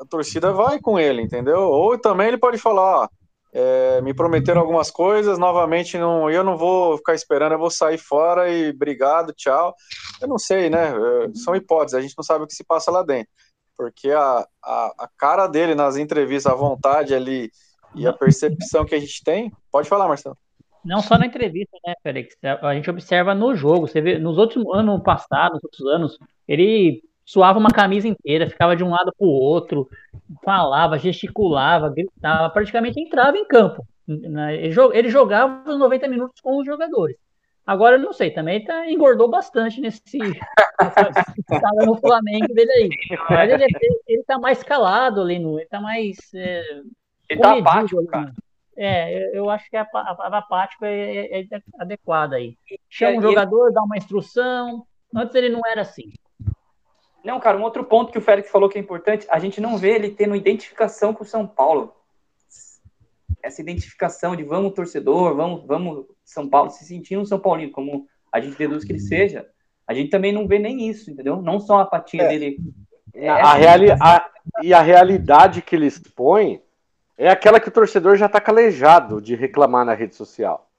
[0.00, 1.60] a torcida vai com ele, entendeu?
[1.60, 3.08] Ou também ele pode falar, ó,
[3.58, 7.96] É, me prometeram algumas coisas, novamente não, eu não vou ficar esperando, eu vou sair
[7.96, 9.74] fora e obrigado, tchau.
[10.20, 10.88] Eu não sei, né?
[10.90, 13.32] É, são hipóteses, a gente não sabe o que se passa lá dentro.
[13.74, 17.50] Porque a, a, a cara dele nas entrevistas, a vontade ali
[17.94, 19.50] e a percepção que a gente tem.
[19.72, 20.36] Pode falar, Marcelo.
[20.84, 22.36] Não só na entrevista, né, Félix?
[22.60, 23.88] A gente observa no jogo.
[23.88, 28.76] Você vê, nos outros anos passados, nos outros anos, ele suava uma camisa inteira, ficava
[28.76, 29.90] de um lado para o outro,
[30.44, 33.84] falava, gesticulava, gritava, praticamente entrava em campo.
[34.08, 37.16] Ele jogava os 90 minutos com os jogadores.
[37.66, 40.00] Agora eu não sei, também tá, engordou bastante nesse
[41.48, 42.88] tava no Flamengo dele aí.
[43.28, 43.66] Mas ele,
[44.06, 45.58] ele tá mais calado ali no.
[45.58, 46.16] Ele tá mais.
[46.32, 46.62] É,
[47.28, 48.32] ele tá apático, cara.
[48.78, 52.56] É, eu acho que a, a, a apático é, é, é adequada aí.
[52.88, 54.86] Chama um jogador, dá uma instrução.
[55.12, 56.12] Antes ele não era assim.
[57.26, 59.76] Não, cara, um outro ponto que o Félix falou que é importante, a gente não
[59.76, 61.92] vê ele tendo identificação com o São Paulo.
[63.42, 68.06] Essa identificação de vamos torcedor, vamos, vamos São Paulo, se sentindo um São Paulino, como
[68.30, 69.44] a gente deduz que ele seja,
[69.88, 71.42] a gente também não vê nem isso, entendeu?
[71.42, 72.28] Não só a apatia é.
[72.28, 72.58] dele.
[73.12, 74.30] É a reali a,
[74.62, 76.62] e a realidade que ele expõe
[77.18, 80.70] é aquela que o torcedor já está calejado de reclamar na rede social.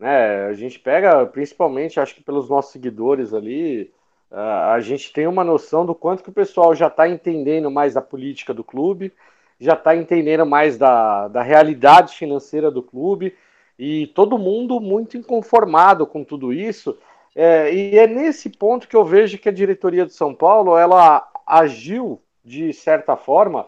[0.00, 0.46] Né?
[0.46, 3.92] A gente pega, principalmente, acho que pelos nossos seguidores ali,
[4.30, 8.02] a gente tem uma noção do quanto que o pessoal já está entendendo mais da
[8.02, 9.12] política do clube,
[9.58, 13.34] já está entendendo mais da, da realidade financeira do clube,
[13.78, 16.98] e todo mundo muito inconformado com tudo isso.
[17.34, 21.26] É, e é nesse ponto que eu vejo que a diretoria de São Paulo ela
[21.46, 23.66] agiu de certa forma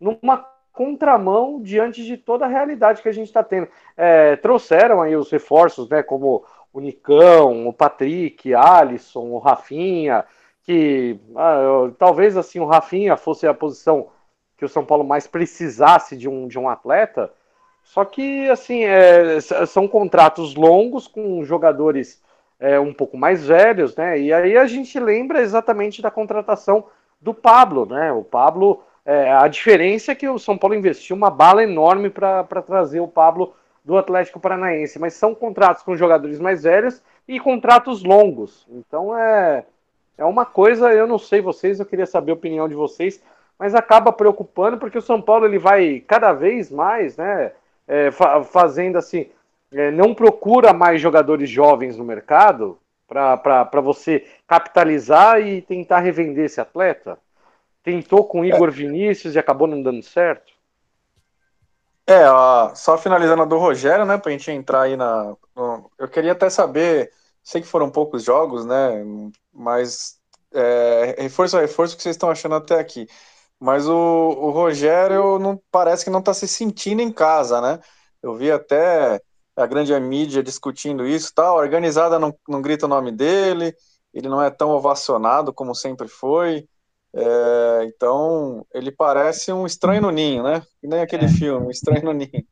[0.00, 3.68] numa contramão diante de toda a realidade que a gente está tendo.
[3.96, 10.24] É, trouxeram aí os reforços, né, como o Nicão, o Patrick, Alisson, o Rafinha,
[10.62, 14.08] que ah, talvez assim o Rafinha fosse a posição
[14.56, 17.32] que o São Paulo mais precisasse de um, de um atleta.
[17.82, 22.22] Só que assim é, são contratos longos com jogadores
[22.58, 24.20] é, um pouco mais velhos, né?
[24.20, 26.84] E aí a gente lembra exatamente da contratação
[27.20, 28.12] do Pablo, né?
[28.12, 32.44] O Pablo, é, a diferença é que o São Paulo investiu uma bala enorme para
[32.62, 33.54] trazer o Pablo
[33.84, 38.66] do Atlético Paranaense, mas são contratos com jogadores mais velhos e contratos longos.
[38.70, 39.64] Então é,
[40.18, 43.22] é uma coisa, eu não sei vocês, eu queria saber a opinião de vocês,
[43.58, 47.52] mas acaba preocupando porque o São Paulo ele vai cada vez mais, né,
[47.86, 49.30] é, fa fazendo assim,
[49.72, 56.60] é, não procura mais jogadores jovens no mercado para você capitalizar e tentar revender esse
[56.60, 57.18] atleta.
[57.82, 60.52] Tentou com Igor Vinícius e acabou não dando certo.
[62.10, 65.36] É, só finalizando a do Rogério, né, pra gente entrar aí na.
[65.54, 69.04] No, eu queria até saber, sei que foram poucos jogos, né,
[69.52, 70.18] mas
[70.52, 73.06] é, reforço a reforço que vocês estão achando até aqui.
[73.60, 77.78] Mas o, o Rogério não parece que não está se sentindo em casa, né?
[78.20, 79.20] Eu vi até
[79.54, 81.58] a grande mídia discutindo isso, tal.
[81.58, 83.72] A organizada não, não grita o nome dele,
[84.12, 86.68] ele não é tão ovacionado como sempre foi.
[87.12, 90.62] É, então, ele parece um estranho no ninho, né?
[90.80, 91.28] Que nem aquele é.
[91.28, 92.46] filme, um estranho no ninho.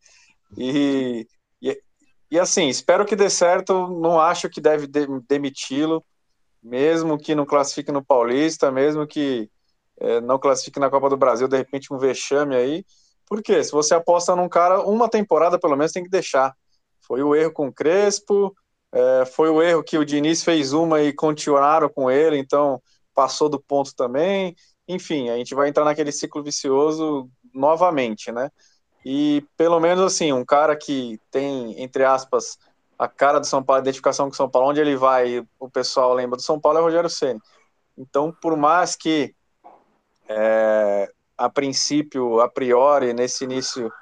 [0.57, 1.27] E,
[1.63, 1.83] e,
[2.31, 3.89] e, assim, espero que dê certo.
[4.01, 6.05] Não acho que deve de, demiti-lo,
[6.63, 9.51] mesmo que não classifique no Paulista, mesmo que
[10.01, 12.85] é, não classifique na Copa do Brasil, de repente um vexame aí.
[13.27, 16.55] Porque se você aposta num cara, uma temporada pelo menos tem que deixar.
[17.01, 18.55] Foi o erro com o Crespo,
[18.93, 22.81] é, foi o erro que o Diniz fez uma e continuaram com ele, então
[23.19, 24.55] passou do ponto também.
[24.87, 28.49] Enfim, a gente vai entrar naquele ciclo vicioso novamente, né?
[29.05, 32.57] E pelo menos assim, um cara que tem, entre aspas,
[32.97, 35.69] a cara do São Paulo, a identificação com o São Paulo, onde ele vai, o
[35.69, 37.41] pessoal lembra do São Paulo é o Rogério Ceni.
[37.97, 39.35] Então, por mais que
[40.29, 43.93] é, a princípio, a priori, nesse início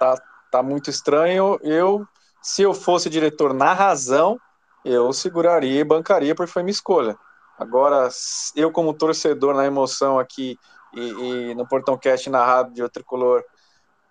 [0.00, 2.04] tá, tá muito estranho, eu,
[2.42, 4.36] se eu fosse diretor na razão,
[4.84, 7.16] eu seguraria e bancaria porque foi minha escolha.
[7.64, 8.08] Agora,
[8.54, 10.58] eu como torcedor na emoção aqui
[10.92, 13.42] e, e no Portão Cast na rádio Tricolor,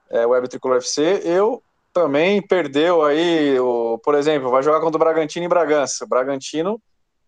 [0.10, 1.64] é, Web Tricolor FC, eu
[1.94, 6.04] também perdeu aí, o, por exemplo, vai jogar contra o Bragantino em Bragança.
[6.04, 6.82] O Bragantino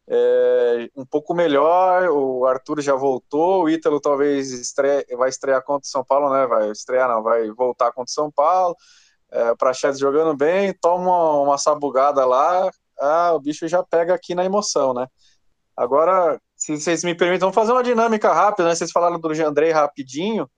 [0.08, 4.74] é, um pouco melhor, o Arthur já voltou, o Ítalo talvez
[5.16, 6.48] vai estrear contra o São Paulo, né?
[6.48, 8.76] Vai estrear, não, vai voltar contra o São Paulo.
[9.32, 14.34] É, Prachedes jogando bem, toma uma, uma sabugada lá, ah, o bicho já pega aqui
[14.34, 15.08] na emoção, né?
[15.76, 18.76] Agora, se vocês me permitem, vamos fazer uma dinâmica rápida, né?
[18.76, 20.50] Vocês falaram do Jandrei rapidinho.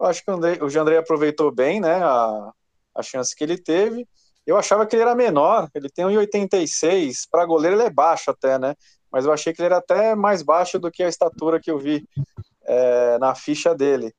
[0.00, 2.02] Eu acho que o, Andrei, o Jandrei aproveitou bem, né?
[2.02, 2.52] A,
[2.94, 4.06] a chance que ele teve.
[4.46, 7.26] Eu achava que ele era menor, ele tem 1,86.
[7.30, 8.74] Para goleiro, ele é baixo até, né?
[9.10, 11.78] Mas eu achei que ele era até mais baixo do que a estatura que eu
[11.78, 12.06] vi
[12.64, 14.12] é, na ficha dele.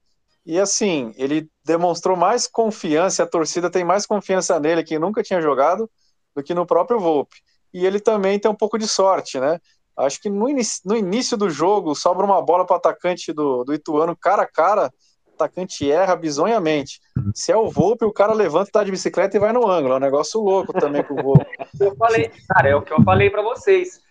[0.45, 5.41] E assim, ele demonstrou mais confiança, a torcida tem mais confiança nele, que nunca tinha
[5.41, 5.89] jogado,
[6.35, 7.37] do que no próprio Volpe.
[7.73, 9.59] E ele também tem um pouco de sorte, né?
[9.97, 13.63] Acho que no, inicio, no início do jogo sobra uma bola para o atacante do,
[13.63, 14.91] do Ituano cara a cara,
[15.35, 16.99] atacante erra bizonhamente.
[17.33, 19.93] Se é o Volpe, o cara levanta, tá de bicicleta e vai no ângulo.
[19.93, 21.45] É um negócio louco também com o Volpe.
[21.79, 24.01] Eu falei, cara, é o que eu falei para vocês.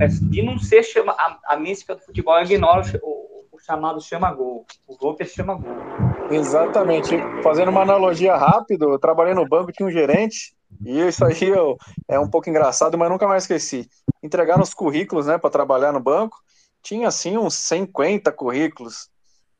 [0.00, 4.66] É, de não ser chama, a, a mística do futebol ignora o, o, chamado chama-gol.
[4.86, 5.76] O Volpe é chama-gol.
[6.30, 7.16] Exatamente.
[7.42, 11.76] Fazendo uma analogia rápida, eu trabalhei no banco, tinha um gerente, e isso aí eu,
[12.08, 13.88] é um pouco engraçado, mas nunca mais esqueci.
[14.22, 16.38] Entregaram os currículos, né, para trabalhar no banco.
[16.82, 19.08] Tinha assim uns 50 currículos.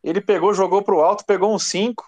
[0.03, 2.05] Ele pegou, jogou pro alto, pegou uns 5.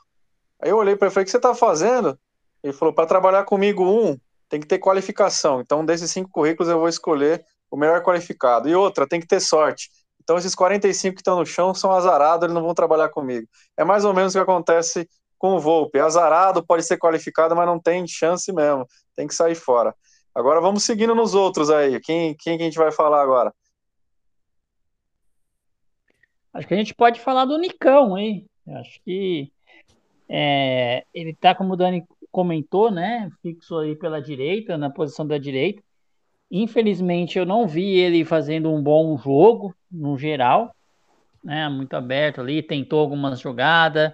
[0.60, 2.18] Aí eu olhei para ele e falei: "O que você tá fazendo?"
[2.62, 5.60] Ele falou: "Para trabalhar comigo um, tem que ter qualificação.
[5.60, 8.68] Então, desses cinco currículos eu vou escolher o melhor qualificado.
[8.68, 9.90] E outra, tem que ter sorte.
[10.22, 13.46] Então, esses 45 que estão no chão são azarados, eles não vão trabalhar comigo.
[13.76, 15.08] É mais ou menos o que acontece
[15.38, 15.98] com o Volpe.
[15.98, 18.86] Azarado, pode ser qualificado, mas não tem chance mesmo.
[19.14, 19.94] Tem que sair fora.
[20.34, 22.00] Agora vamos seguindo nos outros aí.
[22.00, 23.52] Quem, quem que a gente vai falar agora?
[26.52, 28.46] Acho que a gente pode falar do Nicão, hein?
[28.68, 29.50] Acho que
[30.28, 33.30] é, ele tá, como o Dani comentou, né?
[33.42, 35.82] Fixo aí pela direita, na posição da direita.
[36.50, 40.74] Infelizmente, eu não vi ele fazendo um bom jogo, no geral,
[41.42, 41.68] né?
[41.68, 44.12] Muito aberto ali, tentou algumas jogadas,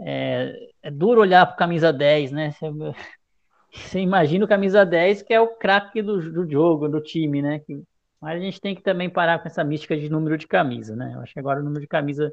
[0.00, 2.52] é, é duro olhar para camisa 10, né?
[2.52, 2.70] Você,
[3.72, 7.58] você, imagina o camisa 10 que é o craque do, do jogo, do time, né?
[7.60, 7.82] Que,
[8.20, 11.12] mas a gente tem que também parar com essa mística de número de camisa, né?
[11.14, 12.32] Eu acho que agora o número de camisa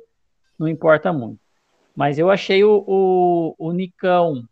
[0.58, 1.40] não importa muito.
[1.96, 4.44] Mas eu achei o, o, o Nicão,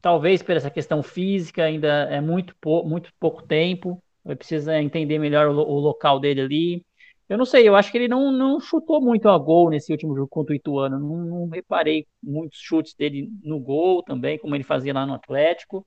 [0.00, 4.02] talvez por essa questão física, ainda é muito, muito pouco tempo.
[4.36, 6.85] Precisa entender melhor o, o local dele ali.
[7.28, 10.14] Eu não sei, eu acho que ele não, não chutou muito a gol nesse último
[10.14, 10.98] jogo contra o Ituano.
[10.98, 15.84] Não, não reparei muitos chutes dele no gol também, como ele fazia lá no Atlético.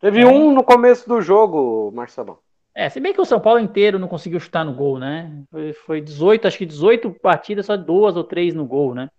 [0.00, 0.26] Teve é.
[0.26, 2.38] um no começo do jogo, Marcelão.
[2.74, 5.44] É, se bem que o São Paulo inteiro não conseguiu chutar no gol, né?
[5.50, 9.10] Foi, foi 18, acho que 18 partidas, só duas ou três no gol, né?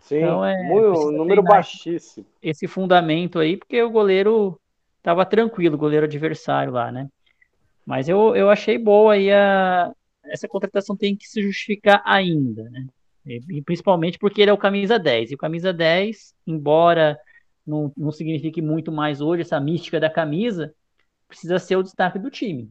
[0.00, 2.24] Sim, então, é, muito, número baixíssimo.
[2.42, 4.58] Esse fundamento aí, porque o goleiro
[4.96, 7.08] estava tranquilo, o goleiro adversário lá, né?
[7.84, 9.92] Mas eu, eu achei boa aí a,
[10.30, 12.86] essa contratação tem que se justificar ainda, né?
[13.26, 15.30] E, principalmente porque ele é o camisa 10.
[15.30, 17.18] E o camisa 10, embora
[17.66, 20.74] não, não signifique muito mais hoje, essa mística da camisa,
[21.26, 22.70] precisa ser o destaque do time.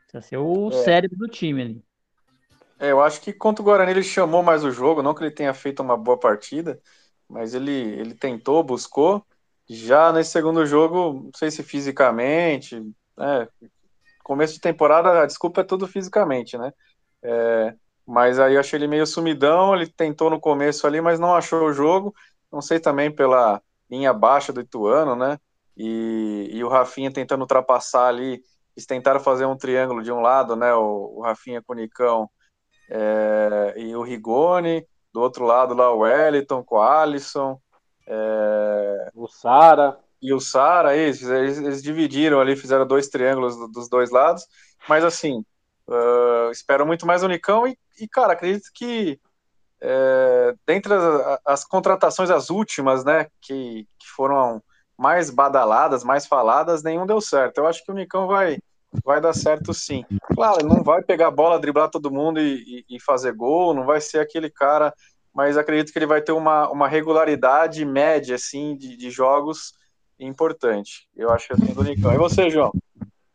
[0.00, 0.72] Precisa ser o é.
[0.72, 1.82] cérebro do time ali.
[2.78, 5.30] É, eu acho que contra o Guarani ele chamou mais o jogo, não que ele
[5.30, 6.78] tenha feito uma boa partida,
[7.26, 9.24] mas ele, ele tentou, buscou.
[9.68, 12.78] Já nesse segundo jogo, não sei se fisicamente,
[13.16, 13.48] né,
[14.26, 16.72] começo de temporada, a desculpa é tudo fisicamente, né?
[17.22, 21.32] É, mas aí eu achei ele meio sumidão, ele tentou no começo ali, mas não
[21.32, 22.12] achou o jogo.
[22.52, 25.38] Não sei também pela linha baixa do Ituano, né?
[25.76, 28.42] E, e o Rafinha tentando ultrapassar ali,
[28.76, 30.74] eles tentaram fazer um triângulo de um lado, né?
[30.74, 32.28] O, o Rafinha com o Nicão
[32.90, 37.60] é, e o Rigoni, do outro lado lá o Wellington com o Alisson.
[38.08, 44.10] É, o Sara e o Sara, eles, eles, dividiram ali, fizeram dois triângulos dos dois
[44.10, 44.46] lados,
[44.88, 45.44] mas assim,
[45.88, 49.20] uh, espero muito mais o Nicão e, e cara, acredito que
[49.80, 54.62] é, dentre as, as, contratações, as últimas, né, que, que foram
[54.96, 57.58] mais badaladas, mais faladas, nenhum deu certo.
[57.58, 58.58] Eu acho que o Nicão vai,
[59.04, 60.04] vai dar certo sim.
[60.34, 63.84] Claro, não vai pegar a bola, driblar todo mundo e, e, e fazer gol, não
[63.84, 64.94] vai ser aquele cara,
[65.34, 69.74] mas acredito que ele vai ter uma, uma regularidade média, assim, de, de jogos
[70.18, 71.08] importante.
[71.14, 72.12] Eu acho que assim do Nicão.
[72.12, 72.72] E você, João?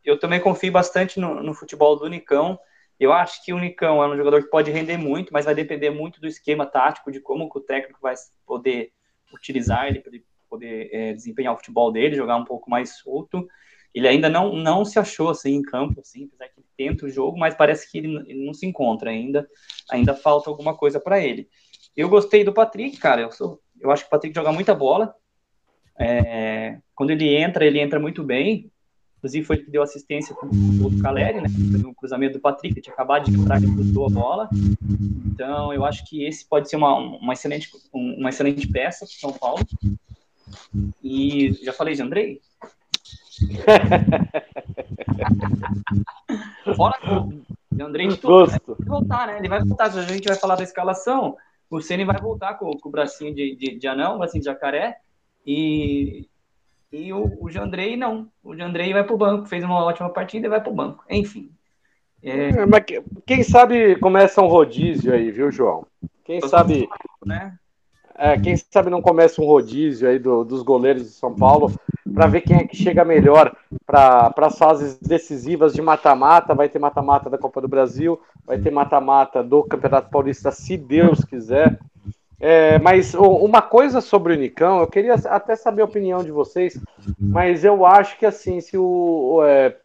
[0.04, 2.60] Eu também confio bastante no, no futebol do Nicão.
[3.00, 5.90] Eu acho que o Nicão é um jogador que pode render muito, mas vai depender
[5.90, 8.14] muito do esquema tático, de como o técnico vai
[8.46, 8.92] poder
[9.34, 10.12] utilizar ele para
[10.50, 13.48] poder é, desempenhar o futebol dele, jogar um pouco mais solto.
[13.94, 17.10] Ele ainda não, não se achou assim em campo, assim, apesar que ele tenta o
[17.10, 19.48] jogo, mas parece que ele, ele não se encontra ainda.
[19.90, 21.50] Ainda falta alguma coisa para ele.
[21.96, 23.22] Eu gostei do Patrick, cara.
[23.22, 25.14] Eu, sou, eu acho que o Patrick joga muita bola.
[26.02, 28.72] É, quando ele entra, ele entra muito bem.
[29.18, 31.48] Inclusive, foi ele que deu assistência para o Caleri, né?
[31.78, 34.50] No cruzamento do Patrick, que tinha acabado de quebrar, ele cruzou a bola.
[35.28, 39.32] Então, eu acho que esse pode ser uma, uma, excelente, uma excelente peça para São
[39.32, 39.64] Paulo.
[41.04, 42.42] E já falei de Andrei?
[46.76, 46.98] Fora
[47.72, 48.52] de Andrei de tudo.
[48.52, 48.58] Né?
[48.66, 49.38] Vai voltar, né?
[49.38, 49.86] Ele vai voltar.
[49.86, 51.38] A gente vai falar da escalação.
[51.70, 54.98] O Ceni vai voltar com, com o bracinho de, de, de anão, bracinho de jacaré.
[55.46, 56.28] E,
[56.92, 58.30] e o, o Jandrei não.
[58.44, 61.04] O Jandrei vai para o banco, fez uma ótima partida e vai para o banco.
[61.10, 61.52] Enfim.
[62.22, 62.50] É...
[62.50, 62.84] É, mas
[63.26, 65.86] quem sabe começa um rodízio aí, viu, João?
[66.24, 66.88] Quem sabe.
[67.26, 67.58] Né?
[68.22, 71.74] é, quem sabe não começa um rodízio aí do, dos goleiros de São Paulo
[72.14, 76.54] para ver quem é que chega melhor para as fases decisivas de mata-mata.
[76.54, 81.26] Vai ter mata-mata da Copa do Brasil, vai ter mata-mata do Campeonato Paulista, se Deus
[81.26, 81.80] quiser.
[82.44, 86.76] É, mas uma coisa sobre o Nicão, eu queria até saber a opinião de vocês,
[87.20, 89.44] mas eu acho que assim, se o.
[89.46, 89.78] É,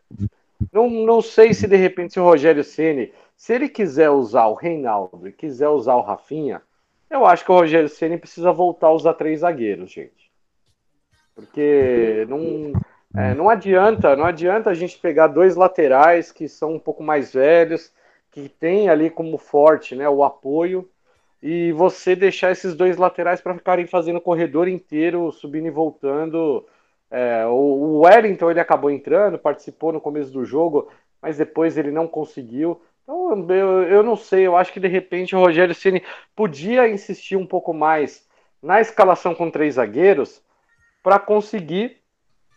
[0.73, 4.55] não, não sei se de repente se o Rogério Ceni, se ele quiser usar o
[4.55, 6.63] Reinaldo e quiser usar o Rafinha,
[7.11, 10.33] eu acho que o Rogério Ceni precisa voltar a usar três zagueiros, gente.
[11.35, 12.73] Porque não,
[13.15, 17.35] é, não adianta, não adianta a gente pegar dois laterais que são um pouco mais
[17.35, 17.93] velhos,
[18.31, 20.89] que tem ali como forte, né, o apoio
[21.43, 26.67] e você deixar esses dois laterais para ficarem fazendo o corredor inteiro, subindo e voltando.
[27.11, 30.89] É, o, Wellington ele acabou entrando, participou no começo do jogo,
[31.21, 32.81] mas depois ele não conseguiu.
[33.03, 36.03] Então eu, eu não sei, eu acho que de repente o Rogério Ceni
[36.35, 38.27] podia insistir um pouco mais
[38.63, 40.43] na escalação com três zagueiros
[41.03, 41.99] para conseguir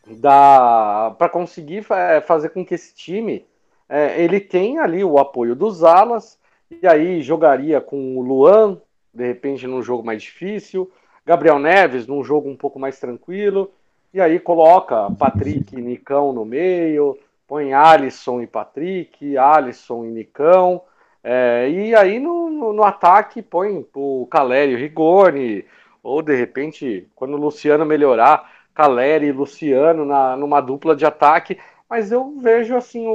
[0.08, 3.46] dar, para conseguir é, fazer com que esse time
[3.88, 6.40] é, ele tenha ali o apoio dos alas
[6.72, 8.78] e aí jogaria com o Luan,
[9.14, 10.92] de repente num jogo mais difícil,
[11.26, 13.72] Gabriel Neves num jogo um pouco mais tranquilo,
[14.14, 17.18] e aí coloca Patrick e Nicão no meio,
[17.48, 20.82] põe Alisson e Patrick, Alisson e Nicão,
[21.24, 25.66] é, e aí no, no, no, ataque põe o Calério e Rigoni,
[26.02, 31.60] ou de repente, quando o Luciano melhorar, Caleri e Luciano na, numa dupla de ataque,
[31.90, 33.12] mas eu vejo assim o,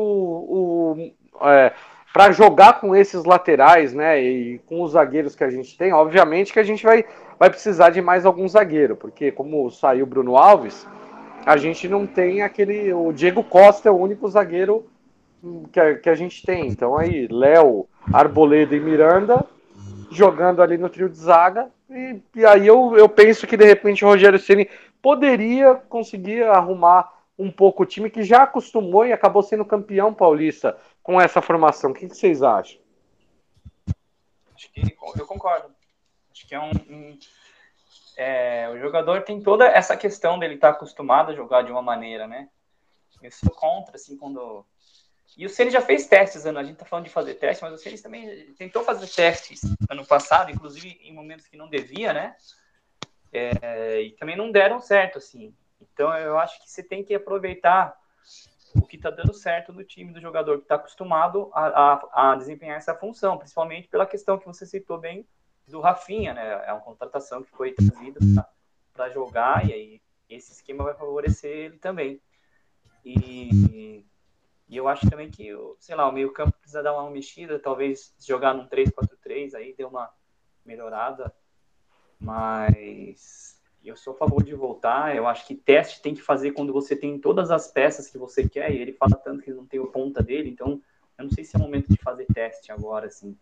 [1.38, 1.72] o é,
[2.14, 6.52] para jogar com esses laterais, né, e com os zagueiros que a gente tem, obviamente
[6.52, 7.04] que a gente vai,
[7.40, 10.86] vai precisar de mais algum zagueiro, porque como saiu Bruno Alves,
[11.44, 12.92] a gente não tem aquele.
[12.94, 14.86] O Diego Costa é o único zagueiro
[15.72, 16.68] que a, que a gente tem.
[16.68, 19.44] Então aí, Léo, Arboleda e Miranda
[20.08, 21.66] jogando ali no trio de zaga.
[21.90, 24.68] E, e aí eu, eu penso que de repente o Rogério Ceni
[25.02, 30.76] poderia conseguir arrumar um pouco o time que já acostumou e acabou sendo campeão paulista
[31.04, 31.90] com essa formação.
[31.90, 32.80] O que, que vocês acham?
[34.56, 35.72] Acho que eu concordo.
[36.32, 37.18] Acho que é um, um
[38.16, 41.82] é, o jogador tem toda essa questão dele estar tá acostumado a jogar de uma
[41.82, 42.48] maneira, né?
[43.22, 44.64] Eu sou contra, assim, quando.
[45.36, 46.58] E o Ceni já fez testes, ano.
[46.58, 50.06] A gente tá falando de fazer testes, mas o Ceni também tentou fazer testes ano
[50.06, 52.34] passado, inclusive em momentos que não devia, né?
[53.32, 55.54] É, e também não deram certo, assim.
[55.80, 57.94] Então eu acho que você tem que aproveitar
[58.74, 62.36] o que está dando certo no time do jogador que está acostumado a, a, a,
[62.36, 65.26] desempenhar essa função, principalmente pela questão que você citou bem
[65.68, 66.64] do Rafinha, né?
[66.66, 68.20] É uma contratação que foi trazida
[68.92, 72.20] para jogar e aí esse esquema vai favorecer ele também.
[73.04, 74.04] E,
[74.68, 78.14] e eu acho também que, sei lá, o meio campo precisa dar uma mexida, talvez
[78.18, 80.12] jogar num 3-4-3 aí deu uma
[80.64, 81.34] melhorada,
[82.18, 85.14] mas eu sou a favor de voltar.
[85.14, 88.48] Eu acho que teste tem que fazer quando você tem todas as peças que você
[88.48, 88.72] quer.
[88.72, 90.48] E ele fala tanto que não tem o ponta dele.
[90.48, 90.80] Então,
[91.18, 93.36] eu não sei se é o momento de fazer teste agora, assim.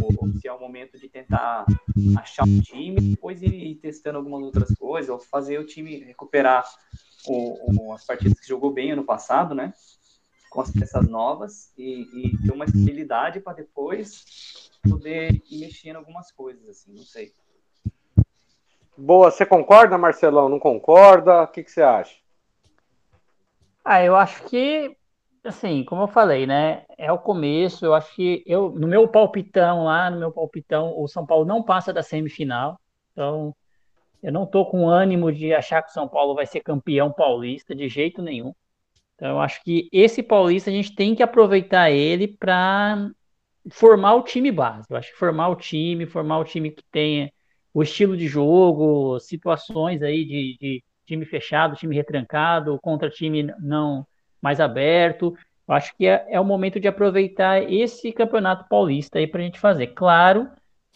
[0.00, 1.66] Ou se é o momento de tentar
[2.16, 6.64] achar um time, depois ir, ir testando algumas outras coisas, ou fazer o time recuperar
[7.26, 9.74] o, o, as partidas que jogou bem ano passado, né?
[10.48, 16.32] Com as peças novas e, e ter uma estabilidade para depois poder ir mexendo algumas
[16.32, 17.34] coisas, assim, não sei.
[18.96, 20.48] Boa, você concorda, Marcelão?
[20.48, 21.42] Não concorda?
[21.42, 22.16] O que, que você acha?
[23.84, 24.96] Ah, eu acho que,
[25.44, 26.84] assim, como eu falei, né?
[26.96, 27.84] É o começo.
[27.84, 31.62] Eu acho que eu, no meu palpitão lá, no meu palpitão, o São Paulo não
[31.62, 32.80] passa da semifinal.
[33.12, 33.54] Então,
[34.22, 37.74] eu não tô com ânimo de achar que o São Paulo vai ser campeão paulista
[37.74, 38.54] de jeito nenhum.
[39.14, 43.10] Então, eu acho que esse paulista a gente tem que aproveitar ele para
[43.70, 44.86] formar o time base.
[44.90, 47.30] Eu acho que formar o time, formar o time que tenha
[47.76, 54.06] o estilo de jogo, situações aí de, de time fechado, time retrancado, contra time não
[54.40, 55.36] mais aberto.
[55.68, 59.44] Eu acho que é, é o momento de aproveitar esse campeonato paulista aí para a
[59.44, 59.88] gente fazer.
[59.88, 60.48] Claro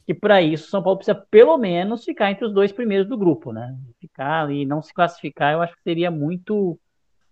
[0.06, 3.52] que para isso São Paulo precisa pelo menos ficar entre os dois primeiros do grupo,
[3.52, 3.76] né?
[4.00, 6.80] Ficar ali, não se classificar, eu acho que seria muito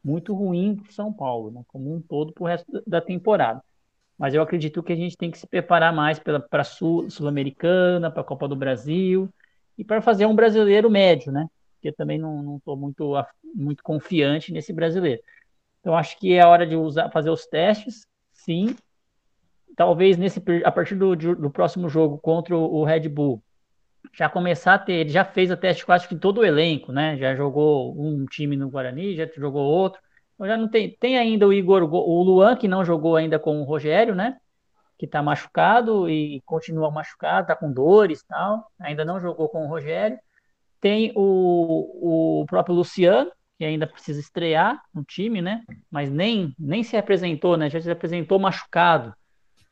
[0.04, 1.62] muito ruim para São Paulo, né?
[1.68, 3.62] como um todo para o resto da temporada.
[4.18, 8.10] Mas eu acredito que a gente tem que se preparar mais para a Sul, Sul-Americana,
[8.10, 9.32] para a Copa do Brasil
[9.78, 11.46] e para fazer um brasileiro médio, né?
[11.74, 13.14] Porque também não estou muito,
[13.54, 15.22] muito confiante nesse brasileiro.
[15.80, 18.74] Então acho que é hora de usar, fazer os testes, sim.
[19.76, 23.40] Talvez nesse a partir do, do próximo jogo contra o Red Bull
[24.12, 27.16] já começar a ter, ele já fez a teste quase que todo o elenco, né?
[27.16, 30.00] Já jogou um time no Guarani, já jogou outro.
[30.34, 33.60] Então já não tem, tem ainda o Igor, o Luan que não jogou ainda com
[33.60, 34.38] o Rogério, né?
[34.98, 39.68] Que está machucado e continua machucado, está com dores tal, ainda não jogou com o
[39.68, 40.18] Rogério.
[40.80, 45.64] Tem o, o próprio Luciano, que ainda precisa estrear no time, né?
[45.90, 47.70] Mas nem, nem se apresentou, né?
[47.70, 49.14] Já se apresentou machucado.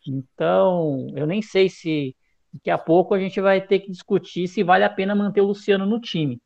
[0.07, 2.17] Então, eu nem sei se
[2.53, 5.47] daqui a pouco a gente vai ter que discutir se vale a pena manter o
[5.47, 6.41] Luciano no time.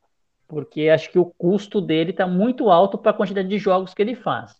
[0.49, 4.03] Porque acho que o custo dele está muito alto para a quantidade de jogos que
[4.03, 4.60] ele faz?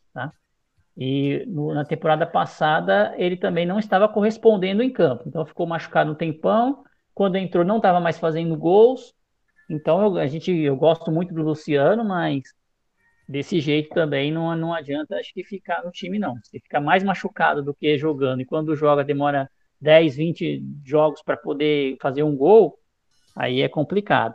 [0.97, 6.13] E no, na temporada passada ele também não estava correspondendo em campo, então ficou machucado
[6.13, 6.85] um tempão.
[7.15, 9.15] Quando entrou, não estava mais fazendo gols.
[9.69, 12.43] Então eu, a gente, eu gosto muito do Luciano, mas
[13.29, 16.37] desse jeito também não, não adianta acho que ficar no time, não.
[16.43, 19.49] Se fica mais machucado do que jogando, e quando joga demora
[19.81, 22.79] 10, 20 jogos para poder fazer um gol,
[23.37, 24.35] aí é complicado.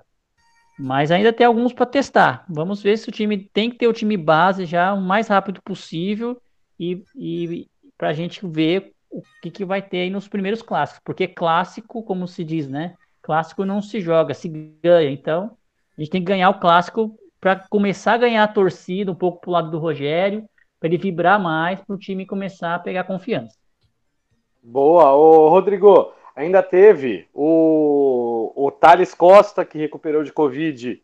[0.80, 2.46] Mas ainda tem alguns para testar.
[2.50, 5.62] Vamos ver se o time tem que ter o time base já o mais rápido
[5.62, 6.42] possível
[6.80, 7.68] e, e
[7.98, 11.02] para a gente ver o que, que vai ter aí nos primeiros clássicos.
[11.04, 12.96] Porque clássico, como se diz, né?
[13.22, 14.50] Clássico não se joga, se
[14.84, 15.10] ganha.
[15.10, 15.58] Então,
[15.98, 19.40] a gente tem que ganhar o clássico para começar a ganhar a torcida um pouco
[19.40, 20.44] pro lado do Rogério,
[20.80, 23.56] para ele vibrar mais, para o time começar a pegar confiança.
[24.62, 31.02] Boa, ô Rodrigo, ainda teve o, o Thales Costa, que recuperou de Covid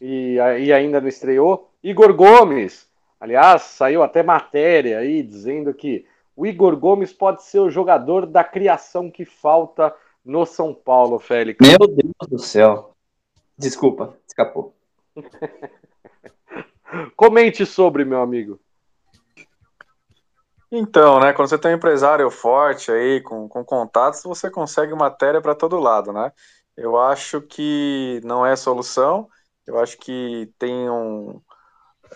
[0.00, 1.70] e, e ainda não estreou.
[1.82, 2.88] Igor Gomes,
[3.24, 6.06] aliás, saiu até matéria aí dizendo que
[6.36, 11.66] o Igor Gomes pode ser o jogador da criação que falta no São Paulo, Félix.
[11.66, 12.94] Meu Deus do céu.
[13.56, 14.74] Desculpa, escapou.
[17.16, 18.60] Comente sobre, meu amigo.
[20.70, 25.40] Então, né, quando você tem um empresário forte aí, com, com contatos, você consegue matéria
[25.40, 26.30] para todo lado, né?
[26.76, 29.28] Eu acho que não é solução,
[29.66, 31.40] eu acho que tem um...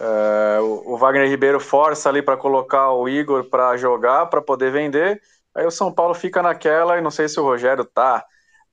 [0.01, 5.21] É, o Wagner Ribeiro força ali para colocar o Igor para jogar, para poder vender,
[5.55, 8.25] aí o São Paulo fica naquela, e não sei se o Rogério tá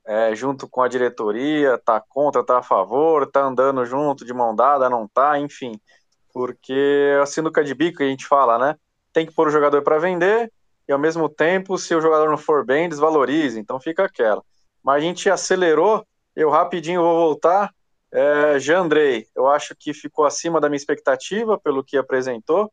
[0.06, 4.54] é, junto com a diretoria, tá contra, tá a favor, tá andando junto de mão
[4.54, 5.80] dada, não tá, enfim.
[6.32, 8.76] Porque é a sinuca de que a gente fala, né?
[9.12, 10.52] Tem que pôr o jogador para vender
[10.88, 14.42] e ao mesmo tempo, se o jogador não for bem, desvaloriza, então fica aquela.
[14.82, 17.74] Mas a gente acelerou, eu rapidinho vou voltar.
[18.16, 22.72] É, Jandrei, eu acho que ficou acima da minha expectativa pelo que apresentou.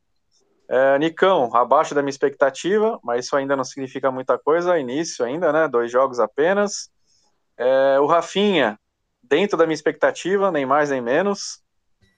[0.70, 5.52] É, Nicão, abaixo da minha expectativa, mas isso ainda não significa muita coisa, início ainda,
[5.52, 5.68] né?
[5.68, 6.90] Dois jogos apenas.
[7.58, 8.80] É, o Rafinha,
[9.22, 11.62] dentro da minha expectativa, nem mais nem menos.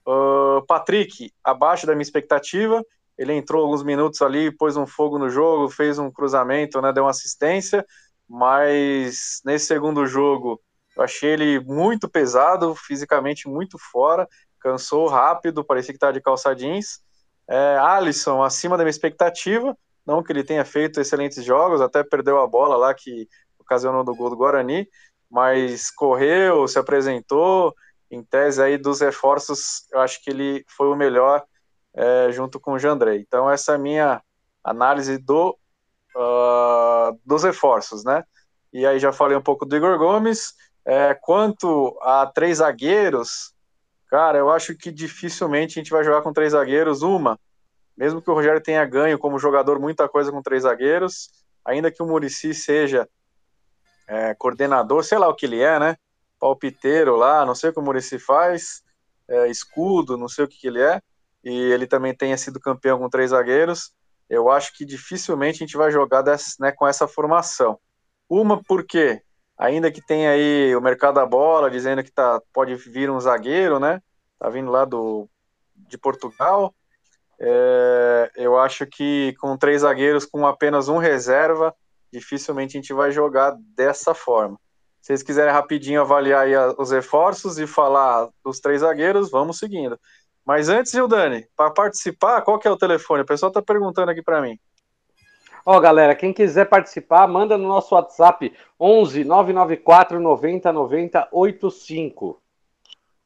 [0.07, 2.85] Uh, Patrick, abaixo da minha expectativa.
[3.17, 7.05] Ele entrou alguns minutos ali, pôs um fogo no jogo, fez um cruzamento, né, deu
[7.05, 7.83] uma assistência,
[8.29, 10.61] mas nesse segundo jogo
[10.95, 14.27] eu achei ele muito pesado, fisicamente muito fora,
[14.59, 16.99] cansou rápido, parecia que estava de calça jeans.
[17.47, 22.39] É, Alisson, acima da minha expectativa, não que ele tenha feito excelentes jogos, até perdeu
[22.39, 23.27] a bola lá que
[23.59, 24.87] ocasionou do gol do Guarani,
[25.29, 27.73] mas correu, se apresentou,
[28.09, 31.43] em tese aí dos reforços, eu acho que ele foi o melhor
[31.93, 33.19] é, junto com o Jandrei.
[33.19, 34.21] Então essa é a minha
[34.63, 35.57] análise do,
[36.15, 38.23] uh, dos reforços, né?
[38.73, 40.53] E aí já falei um pouco do Igor Gomes.
[40.85, 43.53] É, quanto a três zagueiros,
[44.07, 47.01] cara, eu acho que dificilmente a gente vai jogar com três zagueiros.
[47.01, 47.39] Uma,
[47.97, 51.29] mesmo que o Rogério tenha ganho como jogador muita coisa com três zagueiros,
[51.63, 53.09] ainda que o Murici seja
[54.07, 55.97] é, coordenador, sei lá o que ele é, né?
[56.39, 58.83] Palpiteiro lá, não sei o que o Murici faz,
[59.27, 61.01] é, escudo, não sei o que, que ele é,
[61.43, 63.91] e ele também tenha sido campeão com três zagueiros.
[64.29, 67.79] Eu acho que dificilmente a gente vai jogar dessa, né, com essa formação.
[68.29, 69.21] Uma, porque
[69.57, 73.79] ainda que tenha aí o mercado da bola dizendo que tá, pode vir um zagueiro,
[73.79, 74.01] né?
[74.39, 75.29] Tá vindo lá do,
[75.75, 76.73] de Portugal.
[77.39, 81.73] É, eu acho que com três zagueiros, com apenas um reserva,
[82.11, 84.57] dificilmente a gente vai jogar dessa forma.
[85.01, 86.47] Se vocês quiserem rapidinho avaliar
[86.79, 89.99] os reforços e falar dos três zagueiros, vamos seguindo.
[90.45, 93.21] Mas antes, Dani, para participar, qual que é o telefone?
[93.21, 94.59] O pessoal está perguntando aqui para mim.
[95.65, 102.39] Ó, oh, galera, quem quiser participar, manda no nosso WhatsApp 11 994 90 90 85.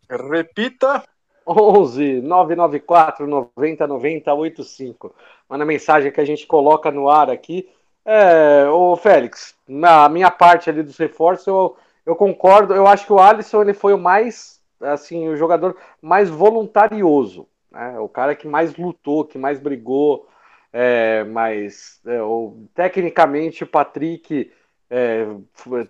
[0.09, 1.03] Repita.
[1.45, 5.15] 11 994 90 90 85.
[5.49, 7.67] Manda mensagem que a gente coloca no ar aqui
[8.05, 12.73] é, o Félix, na minha parte ali dos reforços, eu, eu concordo.
[12.73, 17.99] Eu acho que o Alisson ele foi o mais, assim, o jogador mais voluntarioso, né?
[17.99, 20.27] O cara que mais lutou, que mais brigou,
[20.71, 24.51] é, mas é, o, tecnicamente o Patrick
[24.89, 25.25] é,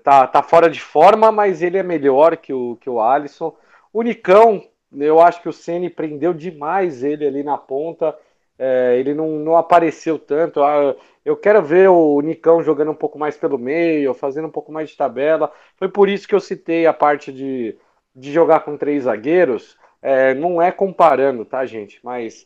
[0.03, 3.55] tá, tá fora de forma, mas ele é melhor que o, que o Alisson.
[3.91, 4.63] O Nicão,
[4.93, 8.15] eu acho que o Ceni prendeu demais ele ali na ponta
[8.59, 10.61] é, ele não, não apareceu tanto.
[10.61, 14.71] Ah, eu quero ver o Nicão jogando um pouco mais pelo meio, fazendo um pouco
[14.71, 15.51] mais de tabela.
[15.77, 17.77] Foi por isso que eu citei a parte de,
[18.13, 19.77] de jogar com três zagueiros.
[20.01, 21.99] É, não é comparando, tá, gente?
[22.03, 22.45] Mas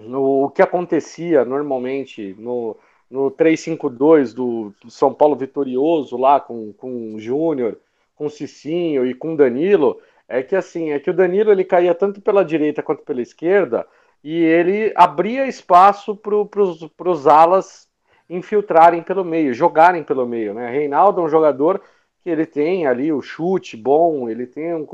[0.00, 2.76] o que acontecia normalmente no,
[3.10, 7.78] no 3-5-2 do, do, São Paulo vitorioso lá com, com o Júnior,
[8.16, 11.64] com o Cicinho e com o Danilo, é que assim, é que o Danilo ele
[11.64, 13.86] caía tanto pela direita quanto pela esquerda
[14.22, 17.88] e ele abria espaço para os alas
[18.28, 20.54] infiltrarem pelo meio, jogarem pelo meio.
[20.54, 20.70] Né?
[20.70, 21.80] Reinaldo é um jogador
[22.22, 24.86] que ele tem ali o chute bom, ele tem um,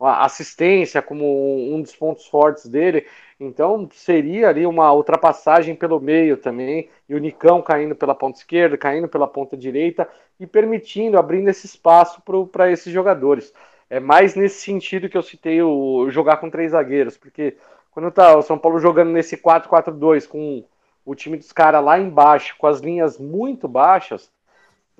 [0.00, 3.06] assistência como um, dos pontos fortes dele,
[3.38, 8.78] então seria ali uma ultrapassagem pelo meio também, e o Nicão caindo pela ponta esquerda,
[8.78, 13.52] caindo pela ponta direita e permitindo, abrindo esse espaço para esses jogadores.
[13.90, 17.56] É mais nesse sentido que eu citei o jogar com três zagueiros, porque
[17.90, 20.64] quando tá o São Paulo jogando nesse 4-4-2 com
[21.04, 24.30] o time dos caras lá embaixo, com as linhas muito baixas,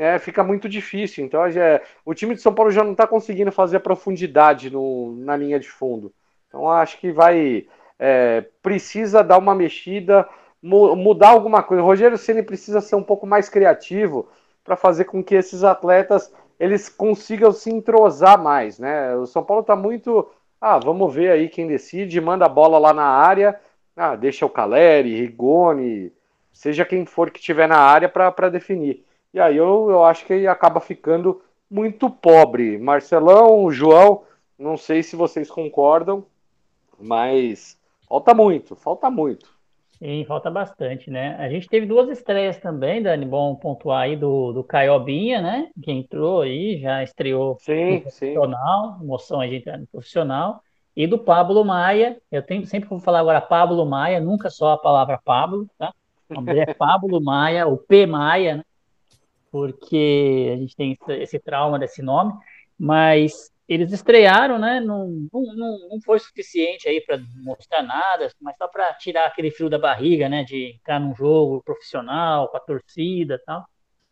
[0.00, 1.22] é, fica muito difícil.
[1.22, 5.14] Então já, o time de São Paulo já não está conseguindo fazer a profundidade no,
[5.16, 6.10] na linha de fundo.
[6.48, 7.66] Então acho que vai.
[7.98, 10.26] É, precisa dar uma mexida,
[10.62, 11.82] mu mudar alguma coisa.
[11.82, 14.26] O Rogério Ceni precisa ser um pouco mais criativo
[14.64, 19.14] para fazer com que esses atletas eles consigam se entrosar mais, né?
[19.16, 20.26] O São Paulo está muito
[20.58, 23.60] ah, vamos ver aí quem decide, manda a bola lá na área.
[23.94, 26.10] Ah, deixa o Caleri, Rigoni,
[26.52, 29.04] seja quem for que tiver na área para definir.
[29.32, 32.78] E aí eu, eu acho que acaba ficando muito pobre.
[32.78, 34.22] Marcelão, João,
[34.58, 36.24] não sei se vocês concordam,
[36.98, 37.78] mas
[38.08, 39.48] falta muito, falta muito.
[39.98, 41.36] Sim, falta bastante, né?
[41.38, 45.70] A gente teve duas estreias também, Dani, bom pontuar aí do, do Caiobinha, né?
[45.82, 49.04] Que entrou aí, já estreou sim, no profissional, sim.
[49.04, 50.62] emoção aí de entrar no profissional.
[50.96, 54.78] E do Pablo Maia, eu tenho, sempre vou falar agora Pablo Maia, nunca só a
[54.78, 55.92] palavra Pablo, tá?
[56.30, 58.64] O nome dele é Pablo Maia, o P Maia, né?
[59.50, 62.32] Porque a gente tem esse, trauma desse nome,
[62.78, 64.80] mas eles estrearam, né?
[64.80, 69.68] Não, não, não foi suficiente aí para mostrar nada, mas só para tirar aquele frio
[69.68, 70.44] da barriga, né?
[70.44, 73.64] De entrar num jogo profissional com a torcida, e tal.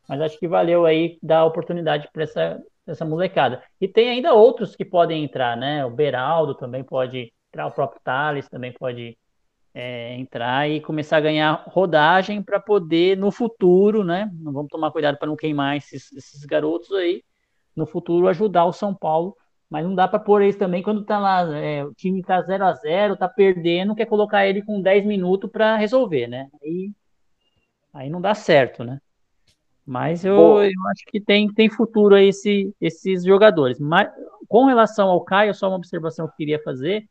[0.08, 2.60] Mas acho que valeu aí dar oportunidade para essa
[2.90, 3.62] essa molecada.
[3.80, 5.84] E tem ainda outros que podem entrar, né?
[5.84, 9.16] O Beraldo também pode entrar, o próprio Thales também pode
[9.74, 14.30] é, entrar e começar a ganhar rodagem para poder no futuro, né?
[14.40, 17.22] Não vamos tomar cuidado para não queimar esses, esses garotos aí.
[17.76, 19.36] No futuro ajudar o São Paulo
[19.70, 22.64] mas não dá para pôr eles também quando tá lá, é, o time tá 0
[22.64, 26.48] a 0 tá perdendo, quer colocar ele com 10 minutos para resolver, né?
[26.62, 26.90] Aí,
[27.92, 28.98] aí não dá certo, né?
[29.84, 33.78] Mas eu, eu acho que tem, tem futuro aí esse, esses jogadores.
[33.78, 34.10] Mas
[34.46, 37.08] com relação ao Caio, só uma observação que eu queria fazer.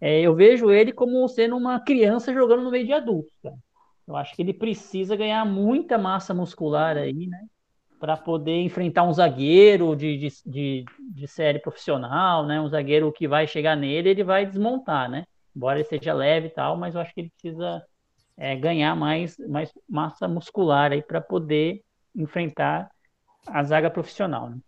[0.00, 3.32] É, eu vejo ele como sendo uma criança jogando no meio de adultos.
[3.42, 3.56] Cara.
[4.06, 7.40] Eu acho que ele precisa ganhar muita massa muscular aí, né?
[8.04, 12.60] para poder enfrentar um zagueiro de, de, de, de, série profissional, né?
[12.60, 15.24] Um zagueiro que vai chegar nele, ele vai desmontar, né?
[15.56, 17.82] Embora ele seja leve e tal, mas eu acho que ele precisa
[18.36, 21.80] é, ganhar mais, mais massa muscular aí para poder
[22.14, 22.90] enfrentar
[23.46, 24.58] a zaga profissional, né?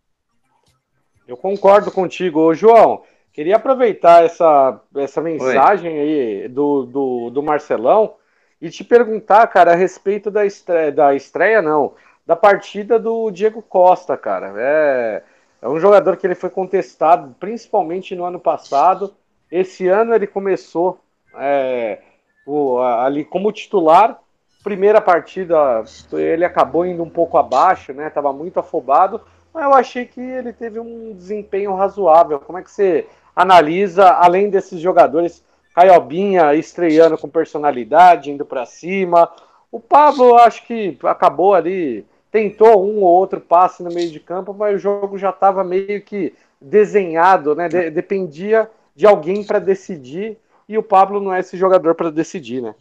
[1.29, 3.03] Eu concordo contigo, João.
[3.37, 6.01] Queria aproveitar essa, essa mensagem Oi.
[6.01, 8.15] aí do, do, do Marcelão
[8.59, 11.93] e te perguntar, cara, a respeito da estreia, da estreia não,
[12.27, 14.55] da partida do Diego Costa, cara.
[14.57, 15.23] É,
[15.61, 19.15] é um jogador que ele foi contestado, principalmente no ano passado.
[19.53, 20.99] Esse ano ele começou
[21.37, 21.99] é,
[22.47, 24.19] o, ali como titular.
[24.65, 25.85] Primeira partida
[26.15, 28.09] ele acabou indo um pouco abaixo, né?
[28.09, 29.21] Tava muito afobado,
[29.53, 32.41] mas eu achei que ele teve um desempenho razoável.
[32.41, 33.07] Como é que você
[33.37, 39.31] analisa, além desses jogadores, Caiobinha estreando com personalidade, indo para cima.
[39.71, 42.07] O Pablo, acho que acabou ali
[42.37, 46.03] tentou um ou outro passe no meio de campo, mas o jogo já estava meio
[46.03, 47.67] que desenhado, né?
[47.67, 50.37] De dependia de alguém para decidir
[50.69, 52.75] e o Pablo não é esse jogador para decidir, né?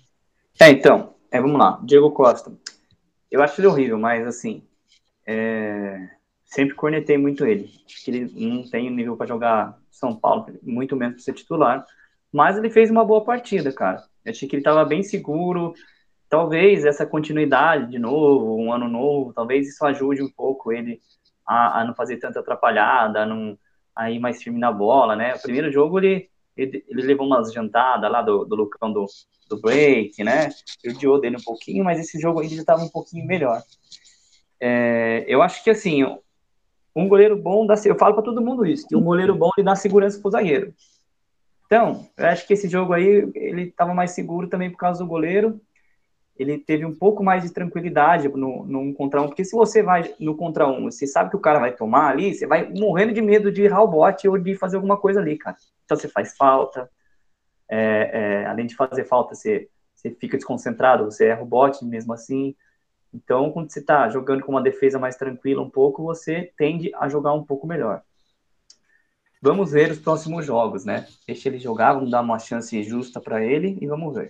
[0.60, 2.52] É, então, é, vamos lá, Diego Costa.
[3.32, 4.64] Eu acho ele horrível, mas assim,
[5.26, 6.10] é...
[6.46, 7.72] sempre cornetei muito ele.
[7.86, 11.86] Acho que ele não tem nível para jogar São Paulo, muito menos para ser titular.
[12.32, 14.04] Mas ele fez uma boa partida, cara.
[14.24, 15.74] Eu achei que ele estava bem seguro,
[16.30, 21.00] talvez essa continuidade de novo, um ano novo, talvez isso ajude um pouco ele
[21.46, 23.58] a, a não fazer tanta atrapalhada, a, não,
[23.96, 25.36] a ir mais firme na bola, né?
[25.36, 29.06] O primeiro jogo ele, ele, ele levou umas jantadas lá do, do Lucão do,
[29.50, 30.50] do break, né?
[30.84, 33.62] Judiou dele um pouquinho, mas esse jogo ele já estava um pouquinho melhor.
[34.60, 36.04] É, eu acho que assim,
[36.96, 39.66] um goleiro bom dá, eu falo para todo mundo isso, que um goleiro bom ele
[39.66, 40.74] dá segurança pro zagueiro.
[41.66, 45.08] Então, eu acho que esse jogo aí, ele estava mais seguro também por causa do
[45.08, 45.60] goleiro.
[46.38, 49.82] Ele teve um pouco mais de tranquilidade no, no um contra um, porque se você
[49.82, 53.14] vai no contra um, você sabe que o cara vai tomar ali, você vai morrendo
[53.14, 55.56] de medo de errar o bote ou de fazer alguma coisa ali, cara.
[55.86, 56.90] Então você faz falta,
[57.70, 62.14] é, é, além de fazer falta, você, você fica desconcentrado, você erra o bote mesmo
[62.14, 62.54] assim.
[63.16, 67.08] Então, quando você está jogando com uma defesa mais tranquila um pouco, você tende a
[67.08, 68.02] jogar um pouco melhor.
[69.42, 71.08] Vamos ver os próximos jogos, né?
[71.26, 74.30] Deixa ele jogar, vamos dar uma chance justa para ele e vamos ver.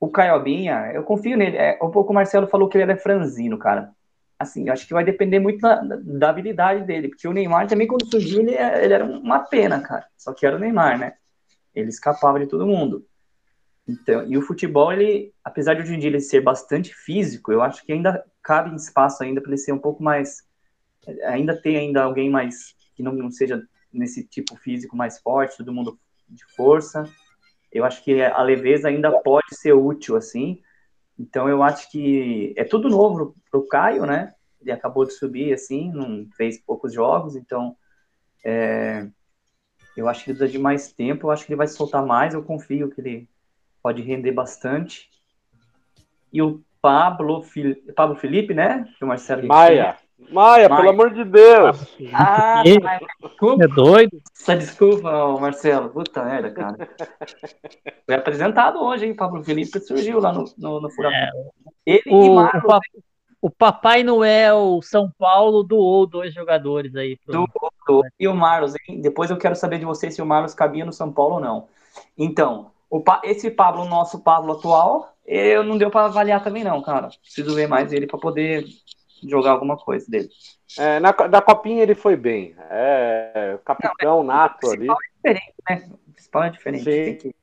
[0.00, 1.56] O Caiobinha, eu confio nele.
[1.56, 3.92] É, um pouco o Marcelo falou que ele é franzino, cara.
[4.36, 8.10] Assim, acho que vai depender muito da, da habilidade dele, porque o Neymar também, quando
[8.10, 10.06] surgiu, ele, ele era uma pena, cara.
[10.16, 11.14] Só que era o Neymar, né?
[11.74, 13.06] Ele escapava de todo mundo.
[13.88, 17.62] Então, e o futebol, ele, apesar de hoje em dia ele ser bastante físico, eu
[17.62, 20.44] acho que ainda cabe espaço ainda para ele ser um pouco mais,
[21.24, 23.62] ainda ter ainda alguém mais que não, não seja
[23.92, 27.04] nesse tipo físico mais forte, todo mundo de força.
[27.70, 30.60] Eu acho que a leveza ainda pode ser útil assim.
[31.18, 34.34] Então eu acho que é tudo novo para o Caio, né?
[34.60, 37.76] Ele acabou de subir assim, não fez poucos jogos, então
[38.44, 39.08] é,
[39.96, 41.26] eu acho que ele precisa de mais tempo.
[41.26, 42.34] Eu acho que ele vai soltar mais.
[42.34, 43.28] Eu confio que ele
[43.86, 45.08] pode render bastante.
[46.32, 47.44] E o Pablo,
[47.94, 48.84] Pablo Felipe, né?
[48.98, 49.96] Que o Marcelo Maia.
[50.28, 51.96] Maia, Maia, pelo amor de Deus!
[52.12, 53.62] Ah, desculpa.
[53.62, 54.20] É doido?
[54.36, 55.90] Essa desculpa, Marcelo.
[55.90, 56.76] Puta merda, cara.
[58.04, 59.14] Foi apresentado hoje, hein?
[59.14, 61.52] Pablo Felipe surgiu lá no, no, no Furacão.
[61.86, 62.74] É, Ele o, e Marcos.
[63.40, 67.16] O, o Papai Noel São Paulo doou dois jogadores aí.
[67.24, 67.46] Pro...
[67.86, 69.00] Do, e o Marlos, hein?
[69.00, 71.68] Depois eu quero saber de você se o Marlos cabia no São Paulo ou não.
[72.18, 77.08] Então, o, esse Pablo, nosso Pablo atual, eu não deu para avaliar também não, cara.
[77.22, 78.64] Preciso ver mais ele para poder
[79.28, 80.28] jogar alguma coisa dele.
[80.78, 82.54] É, na, da copinha ele foi bem.
[82.70, 84.88] É, capitão não, é, nato ali.
[84.88, 85.90] É diferente, né?
[86.08, 86.84] O principal é diferente.
[86.84, 86.90] Sim.
[86.92, 87.34] Tem que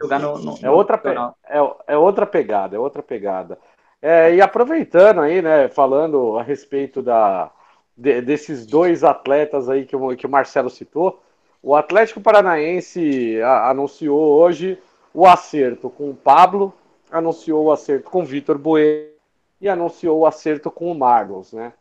[0.00, 1.00] jogar no, no, é outra
[1.46, 3.58] é, é outra pegada, é outra pegada.
[4.00, 7.50] É, e aproveitando aí, né, falando a respeito da,
[7.96, 11.22] de, desses dois atletas aí que o, que o Marcelo citou,
[11.62, 14.76] o Atlético Paranaense a, anunciou hoje
[15.14, 16.72] o acerto com o Pablo,
[17.10, 19.12] anunciou o acerto com o Vitor Bueno
[19.60, 21.72] e anunciou o acerto com o Marlos, né?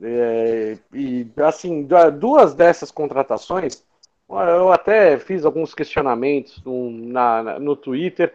[0.00, 1.86] É, e assim,
[2.18, 3.84] duas dessas contratações,
[4.28, 8.32] eu até fiz alguns questionamentos no, na, no Twitter,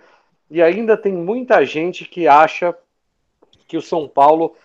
[0.49, 2.75] e ainda tem muita gente que acha
[3.67, 4.55] que o São Paulo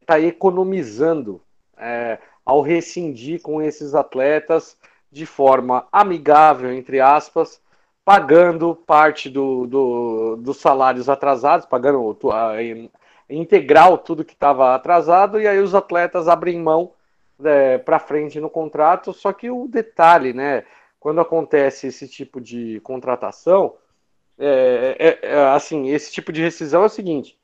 [0.00, 1.40] está economizando
[1.78, 4.76] é, ao rescindir com esses atletas
[5.10, 7.61] de forma amigável, entre aspas,
[8.04, 12.18] pagando parte do, do, dos salários atrasados, pagando
[13.28, 16.92] integral tudo que estava atrasado, e aí os atletas abrem mão
[17.42, 19.12] é, para frente no contrato.
[19.12, 20.64] Só que o detalhe, né?
[20.98, 23.74] Quando acontece esse tipo de contratação,
[24.38, 27.38] é, é, é, assim, esse tipo de rescisão é o seguinte: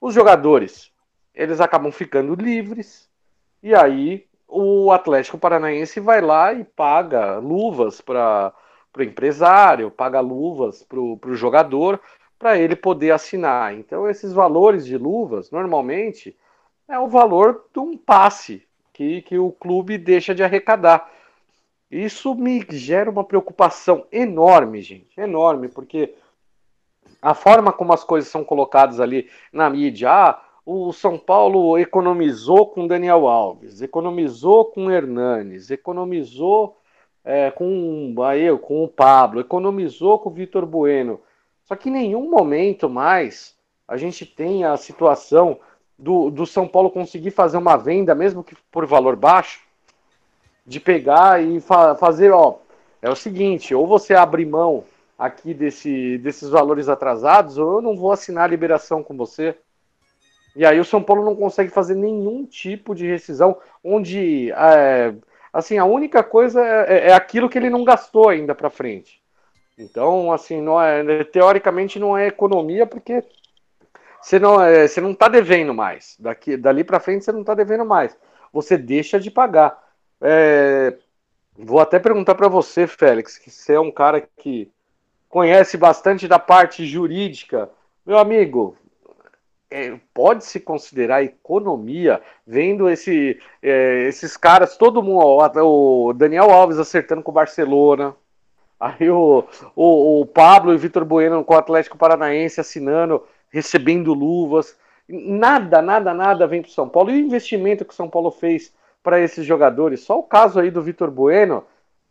[0.00, 0.92] os jogadores
[1.34, 3.10] eles acabam ficando livres,
[3.62, 8.52] e aí o Atlético Paranaense vai lá e paga luvas para
[9.02, 12.00] o empresário, paga luvas para o jogador,
[12.38, 13.74] para ele poder assinar.
[13.74, 16.36] Então, esses valores de luvas, normalmente,
[16.88, 21.10] é o valor de um passe que, que o clube deixa de arrecadar.
[21.90, 26.14] Isso me gera uma preocupação enorme, gente, enorme, porque
[27.20, 32.66] a forma como as coisas são colocadas ali na mídia, ah, o São Paulo economizou
[32.66, 36.76] com Daniel Alves, economizou com Hernanes, economizou
[37.24, 41.20] é, com, aí, com o Pablo, economizou com o Vitor Bueno.
[41.64, 43.54] Só que em nenhum momento mais
[43.88, 45.58] a gente tem a situação
[45.98, 49.62] do, do São Paulo conseguir fazer uma venda, mesmo que por valor baixo,
[50.66, 52.56] de pegar e fa fazer, ó,
[53.00, 54.84] é o seguinte, ou você abre mão
[55.18, 59.56] aqui desse, desses valores atrasados, ou eu não vou assinar a liberação com você.
[60.56, 65.14] E aí o São Paulo não consegue fazer nenhum tipo de rescisão, onde é,
[65.54, 69.22] assim a única coisa é, é, é aquilo que ele não gastou ainda para frente.
[69.78, 73.22] Então, assim, não é, teoricamente não é economia porque
[74.20, 76.16] você não é, você não está devendo mais.
[76.18, 78.16] Daqui, dali para frente você não está devendo mais.
[78.52, 79.80] Você deixa de pagar.
[80.20, 80.96] É,
[81.56, 84.70] vou até perguntar para você, Félix, que você é um cara que
[85.28, 87.68] conhece bastante da parte jurídica.
[88.06, 88.76] Meu amigo,
[89.74, 95.20] é, pode se considerar economia vendo esse, é, esses caras, todo mundo,
[95.64, 98.14] o Daniel Alves acertando com o Barcelona,
[98.78, 99.44] aí o,
[99.74, 104.78] o, o Pablo e o Vitor Bueno com o Atlético Paranaense assinando, recebendo luvas.
[105.08, 107.10] Nada, nada, nada vem para São Paulo.
[107.10, 108.72] E o investimento que o São Paulo fez
[109.02, 110.00] para esses jogadores?
[110.00, 111.64] Só o caso aí do Vitor Bueno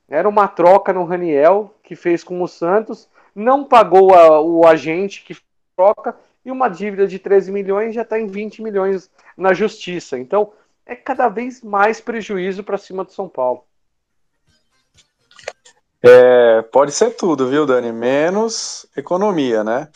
[0.10, 4.66] era uma troca no Raniel, que que fez com o Santos, não pagou a, o
[4.66, 5.38] agente que
[5.76, 10.18] troca e uma dívida de 13 milhões já está em 20 milhões na justiça.
[10.18, 10.52] Então,
[10.86, 13.64] é cada vez mais prejuízo para cima do São Paulo.
[16.02, 17.92] É, pode ser tudo, viu, Dani?
[17.94, 19.88] Menos economia, né?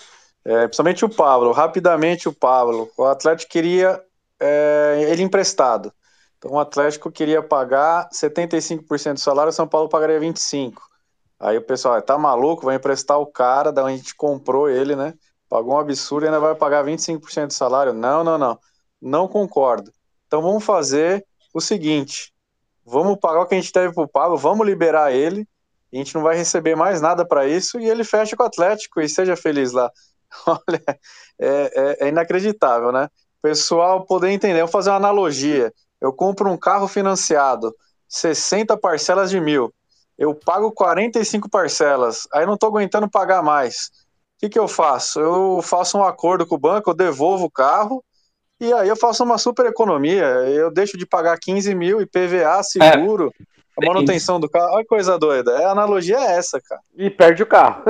[0.45, 1.51] É, principalmente o Pablo.
[1.51, 2.89] Rapidamente, o Pablo.
[2.97, 4.01] O Atlético queria
[4.39, 5.91] é, ele emprestado.
[6.37, 10.75] Então, o Atlético queria pagar 75% do salário, o São Paulo pagaria 25%.
[11.39, 12.65] Aí o pessoal, tá maluco?
[12.65, 15.13] Vai emprestar o cara da onde a gente comprou ele, né?
[15.49, 17.93] Pagou um absurdo e ainda vai pagar 25% do salário?
[17.93, 18.59] Não, não, não.
[19.01, 19.91] Não concordo.
[20.27, 22.33] Então vamos fazer o seguinte:
[22.85, 25.47] vamos pagar o que a gente deve pro Pablo, vamos liberar ele,
[25.91, 28.99] a gente não vai receber mais nada para isso e ele fecha com o Atlético
[29.01, 29.91] e seja feliz lá.
[30.45, 30.83] Olha,
[31.39, 33.09] é, é, é inacreditável, né?
[33.41, 35.73] Pessoal poder entender, vou fazer uma analogia.
[36.01, 37.73] Eu compro um carro financiado,
[38.07, 39.73] 60 parcelas de mil.
[40.17, 43.91] Eu pago 45 parcelas, aí não estou aguentando pagar mais.
[44.37, 45.19] O que, que eu faço?
[45.19, 48.03] Eu faço um acordo com o banco, eu devolvo o carro
[48.59, 50.25] e aí eu faço uma super economia.
[50.25, 54.73] Eu deixo de pagar 15 mil IPVA, seguro, é, a manutenção do carro.
[54.73, 55.51] Olha que coisa doida.
[55.51, 56.81] É, a analogia é essa, cara.
[56.95, 57.83] E perde o carro.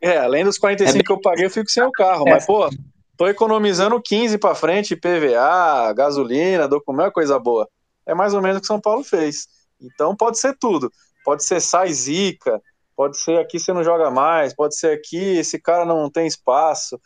[0.00, 2.26] é, além dos 45 é que eu paguei, eu fico sem o carro.
[2.28, 2.32] É.
[2.32, 2.68] Mas, pô,
[3.16, 7.68] tô economizando 15 para frente, IPVA, gasolina, documento, é coisa boa.
[8.04, 9.46] É mais ou menos o que São Paulo fez.
[9.80, 10.90] Então pode ser tudo.
[11.24, 12.60] Pode ser sai zica,
[12.96, 16.98] pode ser aqui você não joga mais, pode ser aqui esse cara não tem espaço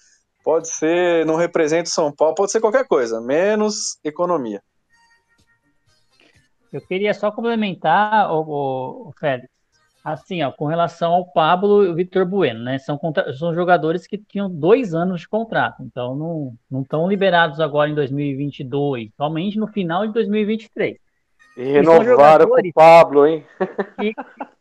[0.43, 4.62] pode ser, não representa São Paulo, pode ser qualquer coisa, menos economia.
[6.72, 9.49] Eu queria só complementar, o, o, o Félix,
[10.05, 12.78] assim, ó, com relação ao Pablo e o Vitor Bueno, né?
[12.78, 12.99] São,
[13.36, 19.11] são jogadores que tinham dois anos de contrato, então não estão liberados agora em 2022,
[19.16, 20.97] somente no final de 2023.
[21.61, 23.45] E renovaram com o Pablo, hein?
[24.01, 24.15] e,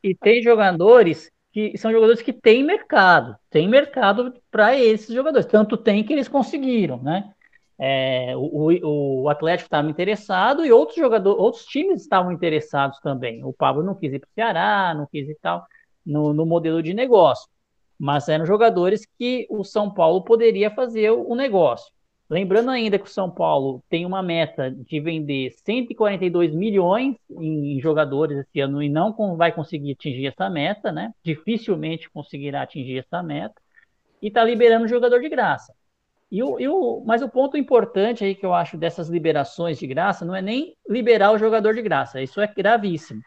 [0.04, 5.46] e tem jogadores que são jogadores que têm mercado, tem mercado para esses jogadores.
[5.46, 7.32] Tanto tem que eles conseguiram, né?
[7.82, 13.42] É, o, o, Atlético estava interessado e outros jogadores, outros times estavam interessados também.
[13.46, 15.66] O Pablo não quis ir para o Ceará, não quis ir tal
[16.06, 17.48] no, no modelo de negócio,
[17.98, 21.90] mas eram jogadores que o São Paulo poderia fazer o negócio.
[22.30, 28.38] Lembrando ainda que o São Paulo tem uma meta de vender 142 milhões em jogadores
[28.38, 31.12] esse ano e não vai conseguir atingir essa meta, né?
[31.24, 33.60] Dificilmente conseguirá atingir essa meta.
[34.22, 35.74] E está liberando jogador de graça.
[36.32, 39.88] E o, e o, mas o ponto importante aí que eu acho dessas liberações de
[39.88, 43.22] graça não é nem liberar o jogador de graça, isso é gravíssimo.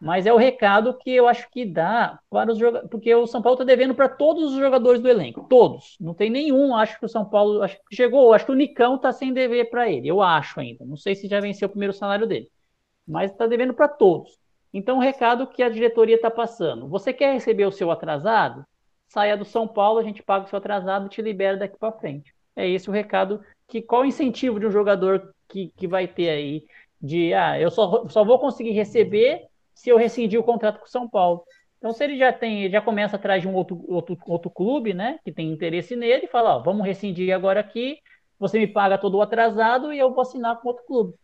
[0.00, 3.40] Mas é o recado que eu acho que dá para os jogadores, porque o São
[3.40, 5.96] Paulo está devendo para todos os jogadores do elenco, todos.
[6.00, 8.96] Não tem nenhum, acho que o São Paulo, acho que chegou, acho que o Nicão
[8.96, 10.84] está sem dever para ele, eu acho ainda.
[10.84, 12.50] Não sei se já venceu o primeiro salário dele,
[13.06, 14.38] mas está devendo para todos.
[14.72, 18.66] Então, o recado que a diretoria está passando: você quer receber o seu atrasado?
[19.06, 21.92] Saia do São Paulo, a gente paga o seu atrasado e te libera daqui para
[21.92, 22.34] frente.
[22.56, 23.40] É esse o recado.
[23.68, 26.64] Que qual o incentivo de um jogador que, que vai ter aí
[27.00, 30.90] de ah, eu só, só vou conseguir receber se eu rescindir o contrato com o
[30.90, 31.44] São Paulo.
[31.78, 35.18] Então, se ele já tem, já começa atrás de um outro, outro, outro clube, né,
[35.22, 37.98] que tem interesse nele, e fala, ó, vamos rescindir agora aqui,
[38.38, 41.14] você me paga todo o atrasado e eu vou assinar com outro clube.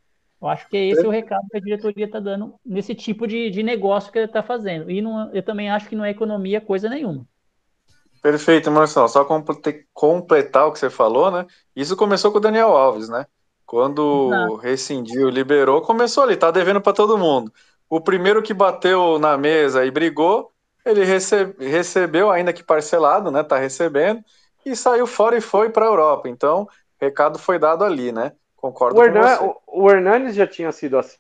[0.40, 3.51] Eu acho que esse é o recado que a diretoria está dando nesse tipo de,
[3.51, 4.90] de negócio que ele está fazendo.
[4.90, 7.26] E não, eu também acho que não é economia coisa nenhuma.
[8.22, 9.09] Perfeito, Marcelo.
[9.09, 9.24] Só
[9.92, 11.46] completar o que você falou, né?
[11.76, 13.26] Isso começou com o Daniel Alves, né?
[13.66, 17.53] Quando rescindiu, liberou, começou ali, tá devendo para todo mundo.
[17.91, 20.53] O primeiro que bateu na mesa e brigou,
[20.86, 23.43] ele recebeu, ainda que parcelado, né?
[23.43, 24.24] Tá recebendo,
[24.64, 26.28] e saiu fora e foi para a Europa.
[26.28, 26.68] Então,
[27.01, 28.32] recado foi dado ali, né?
[28.57, 29.61] Concordo o Hernan, com você.
[29.66, 31.18] O, o Hernanes já tinha sido assim.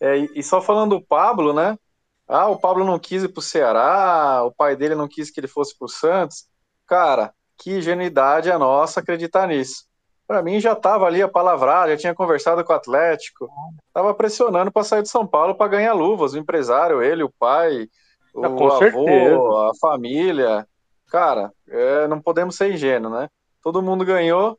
[0.00, 1.78] É, e só falando do Pablo, né?
[2.26, 5.48] Ah, o Pablo não quis ir pro Ceará, o pai dele não quis que ele
[5.48, 6.46] fosse pro Santos.
[6.86, 9.87] Cara, que ingenuidade a nossa acreditar nisso
[10.28, 13.48] para mim já estava ali a palavra, já tinha conversado com o Atlético,
[13.86, 17.88] estava pressionando para sair de São Paulo para ganhar luvas, o empresário, ele, o pai,
[18.34, 19.40] o ah, avô, certeza.
[19.40, 20.68] a família.
[21.10, 23.30] Cara, é, não podemos ser ingênuos, né?
[23.62, 24.58] Todo mundo ganhou,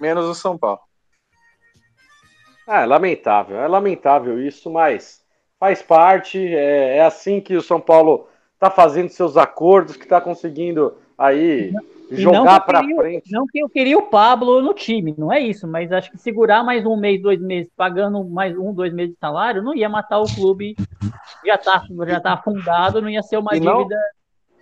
[0.00, 0.80] menos o São Paulo.
[2.66, 5.22] Ah, é lamentável, é lamentável isso, mas
[5.60, 10.22] faz parte, é, é assim que o São Paulo está fazendo seus acordos, que está
[10.22, 11.70] conseguindo aí
[12.10, 13.30] jogar para frente.
[13.30, 16.64] Não que eu queria o Pablo no time, não é isso, mas acho que segurar
[16.64, 20.18] mais um mês, dois meses, pagando mais um, dois meses de salário, não ia matar
[20.20, 20.76] o clube.
[21.44, 23.96] Já tá, já tá afundado, não ia ser uma dívida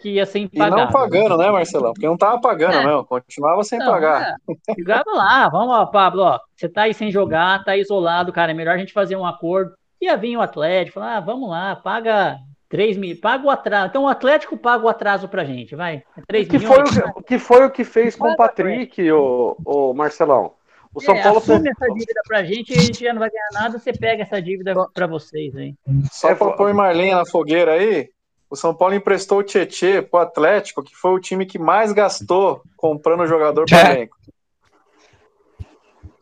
[0.01, 0.83] que ia ser impagada.
[0.83, 1.93] E não pagando, né, Marcelão?
[1.93, 2.85] Porque não tava pagando é.
[2.85, 4.37] mesmo, continuava sem não, pagar.
[4.69, 4.75] É.
[5.15, 8.75] lá, vamos lá, Pablo, ó, você tá aí sem jogar, tá isolado, cara, é melhor
[8.75, 9.73] a gente fazer um acordo.
[10.01, 12.39] Ia vir o Atlético, falar, ah, vamos lá, paga
[12.77, 13.17] 3 mil.
[13.19, 13.87] Paga o atraso.
[13.87, 16.03] Então o Atlético paga o atraso pra gente, vai.
[16.15, 16.91] É 3 que milhões.
[16.91, 20.53] Foi o, que foi o que fez com o Patrick, o, o Marcelão.
[20.95, 23.31] O São é, Paulo assume essa dívida pra gente e a gente já não vai
[23.31, 25.75] ganhar nada, você pega essa dívida pra vocês aí.
[26.13, 28.11] Só pra pôr Marlinha na fogueira aí,
[28.51, 32.63] o São Paulo emprestou o Tietê pro Atlético, que foi o time que mais gastou
[32.77, 34.17] comprando o jogador para elenco.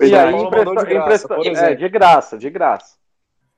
[0.01, 3.04] E aí emprestou, de graça, emprestou, é, de graça, de graça.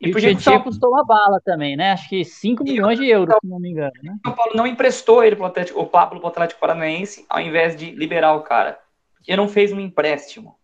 [0.00, 1.92] E, e o Tietchan custou uma bala também, né?
[1.92, 3.92] Acho que 5 milhões de euros, se não me engano.
[4.02, 4.16] Né?
[4.24, 7.74] O São Paulo não emprestou ele pro Atlético, o Pablo pro Atlético Paranaense, ao invés
[7.76, 8.78] de liberar o cara.
[9.14, 10.56] Porque não fez um empréstimo.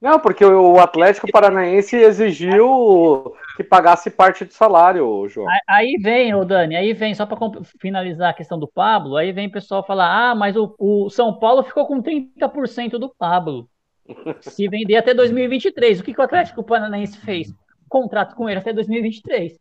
[0.00, 5.46] Não, porque o Atlético Paranaense exigiu que pagasse parte do salário, João.
[5.68, 7.36] Aí vem, o Dani, aí vem, só para
[7.78, 11.38] finalizar a questão do Pablo, aí vem o pessoal falar: ah, mas o, o São
[11.38, 13.68] Paulo ficou com 30% do Pablo.
[14.40, 16.00] Se vender até 2023.
[16.00, 17.54] O que, que o Atlético Paranaense fez?
[17.90, 19.58] Contrato com ele até 2023.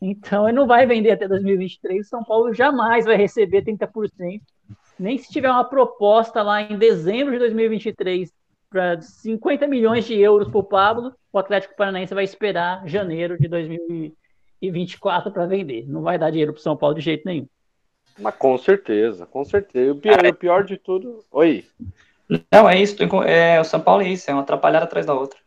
[0.00, 2.06] Então ele não vai vender até 2023.
[2.06, 4.40] O São Paulo jamais vai receber 30%.
[4.98, 8.32] Nem se tiver uma proposta lá em dezembro de 2023
[8.70, 13.46] para 50 milhões de euros para o Pablo, o Atlético Paranaense vai esperar janeiro de
[13.48, 15.84] 2024 para vender.
[15.86, 17.46] Não vai dar dinheiro para o São Paulo de jeito nenhum.
[18.18, 19.92] Mas com certeza, com certeza.
[19.92, 21.24] O pior, o pior de tudo.
[21.30, 21.64] Oi.
[22.50, 22.96] Não, é isso.
[23.26, 25.38] É, o São Paulo é isso, é uma atrapalhada atrás da outra.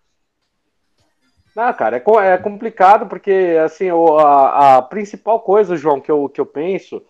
[1.55, 6.41] Não, cara, é, é complicado porque, assim, a, a, principal coisa, João, que eu, que
[6.41, 7.01] eu penso,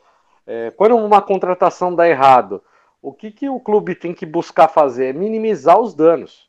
[0.46, 2.62] é, quando uma contratação dá errado,
[3.02, 5.08] o que, que o clube tem que buscar fazer?
[5.08, 6.48] É minimizar os danos.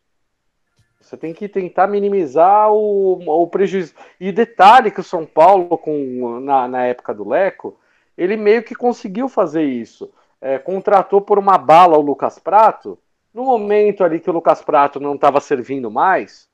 [1.01, 3.94] Você tem que tentar minimizar o, o prejuízo.
[4.20, 7.78] E detalhe que o São Paulo, com, na, na época do Leco,
[8.18, 10.12] ele meio que conseguiu fazer isso.
[10.40, 12.99] É, contratou por uma bala o Lucas Prato,
[13.32, 16.49] no momento ali que o Lucas Prato não estava servindo mais,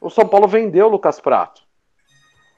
[0.00, 1.62] o São Paulo vendeu o Lucas Prato.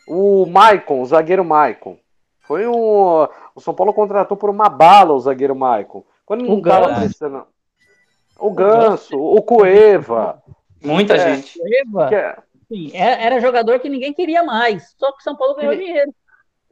[0.07, 1.99] O Maicon, o zagueiro Maicon,
[2.41, 3.27] foi um.
[3.55, 6.05] O São Paulo contratou por uma bala o zagueiro Maicon.
[6.25, 7.47] Quando não estava precisando.
[8.39, 10.43] O Ganso, o Cueva.
[10.83, 11.59] Muita é, gente.
[11.59, 12.15] Cueva.
[12.15, 12.39] É...
[12.69, 14.95] Sim, é, era jogador que ninguém queria mais.
[14.97, 15.85] Só que o São Paulo ganhou que...
[15.85, 16.13] dinheiro.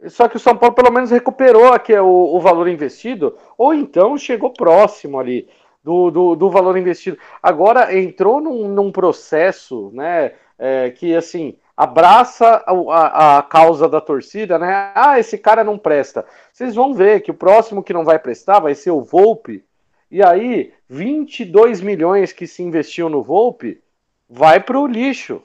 [0.09, 4.19] Só que o São Paulo pelo menos recuperou aqui o, o valor investido, ou então
[4.19, 5.49] chegou próximo ali
[5.83, 7.19] do, do, do valor investido.
[7.43, 14.59] Agora entrou num, num processo, né, é, que assim abraça a, a, causa da torcida,
[14.59, 14.91] né?
[14.95, 16.25] Ah, esse cara não presta.
[16.53, 19.63] Vocês vão ver que o próximo que não vai prestar vai ser o Volpe.
[20.11, 23.81] E aí, 22 milhões que se investiu no Volpe
[24.29, 25.43] vai para o lixo.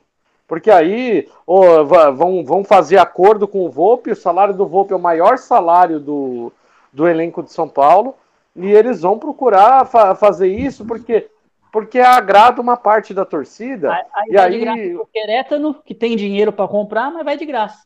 [0.47, 4.95] Porque aí oh, vão, vão fazer acordo com o Volpe, o salário do Volpe é
[4.95, 6.51] o maior salário do,
[6.91, 8.15] do elenco de São Paulo.
[8.55, 11.29] E eles vão procurar fa fazer isso porque
[11.71, 13.91] porque agrada uma parte da torcida.
[13.91, 17.23] Aí, aí e vai aí de graça pro Querétaro, que tem dinheiro para comprar, mas
[17.23, 17.85] vai de graça.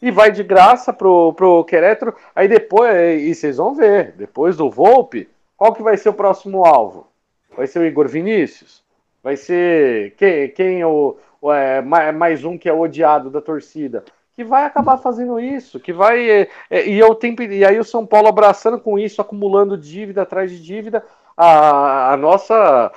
[0.00, 2.14] E vai de graça pro, pro Querétaro.
[2.34, 6.64] Aí depois, e vocês vão ver, depois do Volpe, qual que vai ser o próximo
[6.64, 7.08] alvo?
[7.56, 8.82] Vai ser o Igor Vinícius?
[9.22, 14.04] Vai ser quem, quem o, o é, mais um que é odiado da torcida?
[14.38, 17.82] que vai acabar fazendo isso, que vai é, é, e eu tenho e aí o
[17.82, 21.04] São Paulo abraçando com isso, acumulando dívida atrás de dívida,
[21.36, 22.92] a, a nossa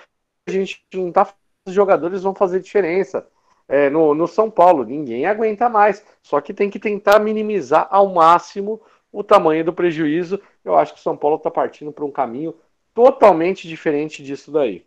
[0.52, 1.34] a gente não tá
[1.66, 3.28] os jogadores vão fazer diferença
[3.68, 8.08] é, no, no São Paulo, ninguém aguenta mais, só que tem que tentar minimizar ao
[8.14, 8.82] máximo
[9.12, 10.42] o tamanho do prejuízo.
[10.64, 12.54] Eu acho que o São Paulo está partindo para um caminho
[12.94, 14.86] totalmente diferente disso daí.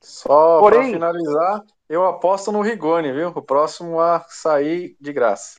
[0.00, 3.28] Só para finalizar, eu aposto no Rigoni, viu?
[3.28, 5.58] O próximo a sair de graça.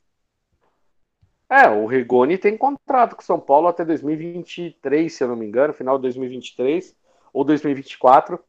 [1.48, 5.46] É, o Rigoni tem contrato com o São Paulo até 2023, se eu não me
[5.46, 6.94] engano, final de 2023
[7.32, 8.40] ou 2024.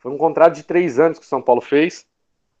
[0.00, 2.06] Foi um contrato de três anos que o São Paulo fez.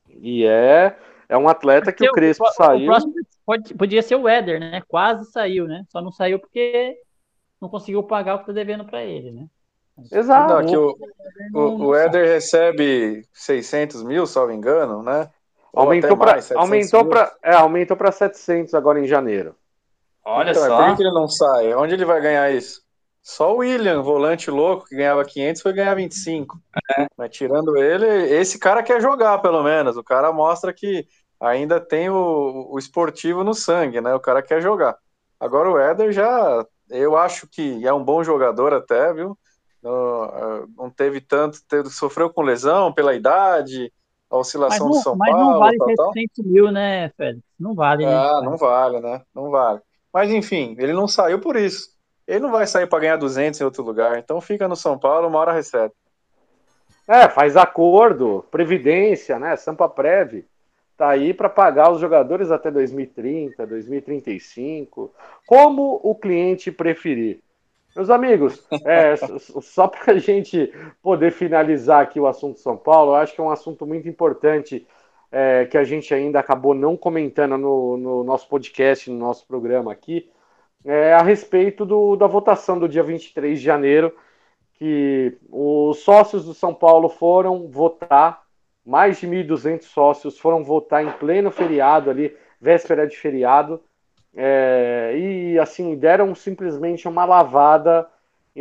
[0.08, 0.96] E é,
[1.28, 2.84] é um atleta que o Crespo o, saiu.
[2.84, 3.14] O próximo
[3.44, 4.82] pode, podia ser o Éder, né?
[4.86, 5.84] Quase saiu, né?
[5.88, 6.96] Só não saiu porque
[7.60, 9.46] não conseguiu pagar o que tá devendo para ele, né?
[10.10, 10.54] Exato.
[10.54, 10.96] Não, que o,
[11.54, 15.28] o, o Éder recebe 600 mil, salvo engano, né?
[15.72, 19.54] aumentou para aumentou para é, aumentou para 700 agora em janeiro.
[20.24, 20.86] Olha então, só.
[20.86, 21.74] Por que ele não sai?
[21.74, 22.82] Onde ele vai ganhar isso?
[23.22, 26.58] Só o William, volante louco, que ganhava 500, foi ganhar 25.
[26.98, 27.06] É.
[27.16, 29.96] Mas tirando ele, esse cara quer jogar, pelo menos.
[29.96, 31.06] O cara mostra que
[31.38, 34.14] ainda tem o, o esportivo no sangue, né?
[34.14, 34.96] O cara quer jogar.
[35.38, 39.38] Agora o Éder já, eu acho que é um bom jogador até, viu?
[39.82, 43.90] Não, ah, não teve tanto, teve, sofreu com lesão pela idade,
[44.30, 45.60] a oscilação não, do São mas Paulo.
[45.60, 47.42] Mas não vale tal, 700 mil, né, Félix?
[47.58, 48.14] Não vale, né?
[48.14, 49.22] Ah, não vale, né?
[49.34, 49.80] Não vale.
[50.12, 51.88] Mas enfim, ele não saiu por isso.
[52.30, 54.16] Ele não vai sair para ganhar 200 em outro lugar.
[54.16, 55.92] Então fica no São Paulo, uma hora recebe.
[57.08, 59.56] É, faz acordo, previdência, né?
[59.56, 60.44] Sampa Prev.
[60.92, 65.12] Está aí para pagar os jogadores até 2030, 2035,
[65.44, 67.40] como o cliente preferir.
[67.96, 69.16] Meus amigos, é,
[69.60, 70.72] só para a gente
[71.02, 74.86] poder finalizar aqui o assunto São Paulo, eu acho que é um assunto muito importante
[75.32, 79.90] é, que a gente ainda acabou não comentando no, no, nosso podcast, no nosso programa
[79.90, 80.30] aqui,
[80.84, 84.14] é a respeito do, da votação do dia 23 de janeiro,
[84.74, 88.42] que os sócios do São Paulo foram votar
[88.84, 93.80] mais de 1.200 sócios foram votar em pleno feriado ali, véspera de feriado,
[94.34, 98.08] é, e assim deram simplesmente uma lavada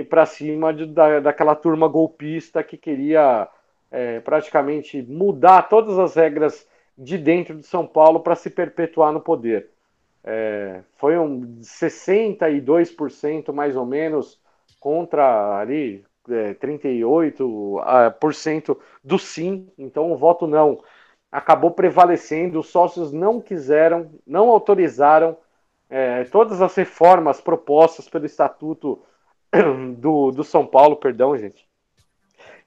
[0.10, 3.48] para cima de, da, daquela turma golpista que queria
[3.92, 6.68] é, praticamente mudar todas as regras
[6.98, 9.70] de dentro de São Paulo para se perpetuar no poder.
[10.24, 14.40] É, foi um 62% mais ou menos
[14.80, 20.84] contra ali é, 38% do sim, então o voto não
[21.32, 22.60] acabou prevalecendo.
[22.60, 25.38] Os sócios não quiseram, não autorizaram
[25.90, 29.02] é, todas as reformas propostas pelo Estatuto
[29.98, 31.68] do, do São Paulo, perdão, gente.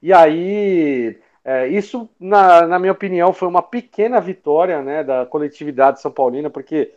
[0.01, 6.01] E aí, é, isso, na, na minha opinião, foi uma pequena vitória né, da coletividade
[6.01, 6.93] são paulina, porque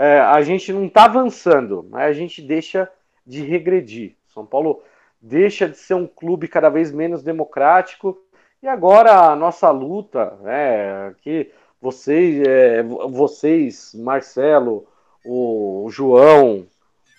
[0.00, 2.90] é, a gente não está avançando, mas a gente deixa
[3.26, 4.16] de regredir.
[4.32, 4.82] São Paulo
[5.20, 8.18] deixa de ser um clube cada vez menos democrático.
[8.62, 14.86] E agora a nossa luta, né, que vocês, é, vocês, Marcelo,
[15.22, 16.66] o João,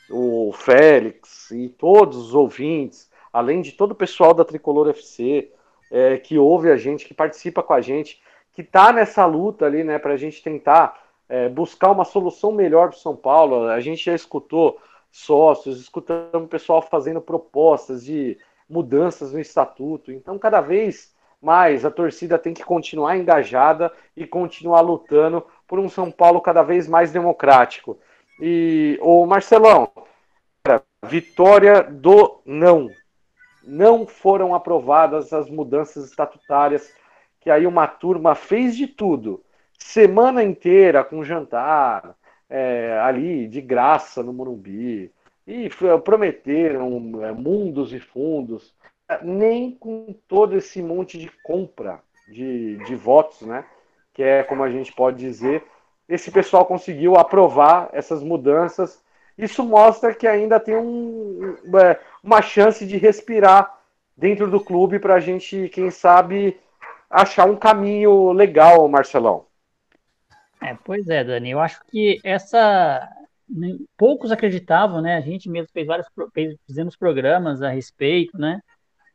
[0.10, 5.52] o Félix e todos os ouvintes, além de todo o pessoal da Tricolor FC
[5.92, 8.20] é, que ouve a gente, que participa com a gente,
[8.54, 12.90] que está nessa luta ali, né, para a gente tentar é, buscar uma solução melhor
[12.90, 13.70] para São Paulo.
[13.70, 18.38] A gente já escutou sócios, escutando o pessoal fazendo propostas de
[18.70, 20.12] mudanças no estatuto.
[20.12, 25.88] Então, cada vez mais a torcida tem que continuar engajada e continuar lutando por um
[25.88, 27.98] São Paulo cada vez mais democrático.
[28.38, 29.90] E o Marcelão,
[31.06, 32.90] vitória do não.
[33.64, 36.94] Não foram aprovadas as mudanças estatutárias
[37.40, 39.42] que aí uma turma fez de tudo,
[39.82, 42.16] semana inteira com jantar,
[42.50, 45.12] é, ali de graça no Morumbi
[45.48, 45.70] e
[46.04, 48.74] prometeram é, mundos e fundos,
[49.10, 53.66] é, nem com todo esse monte de compra de, de votos, né?
[54.14, 55.64] Que é como a gente pode dizer,
[56.08, 59.04] esse pessoal conseguiu aprovar essas mudanças.
[59.38, 63.80] Isso mostra que ainda tem um, é, uma chance de respirar
[64.16, 66.60] dentro do clube para a gente, quem sabe,
[67.10, 69.51] achar um caminho legal, Marcelão.
[70.64, 73.10] É, pois é, Dani, eu acho que essa.
[73.50, 75.18] Né, poucos acreditavam, né?
[75.18, 76.08] A gente mesmo fez vários
[76.66, 78.62] fizemos programas a respeito, né?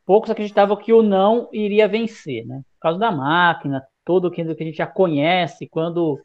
[0.05, 2.61] Poucos acreditavam que o não iria vencer, né?
[2.75, 6.19] Por causa da máquina, todo aquilo que a gente já conhece, quando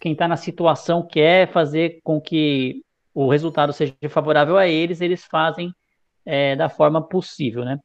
[0.00, 2.82] quem está na situação quer fazer com que
[3.14, 5.72] o resultado seja favorável a eles, eles fazem
[6.24, 7.78] é, da forma possível, né?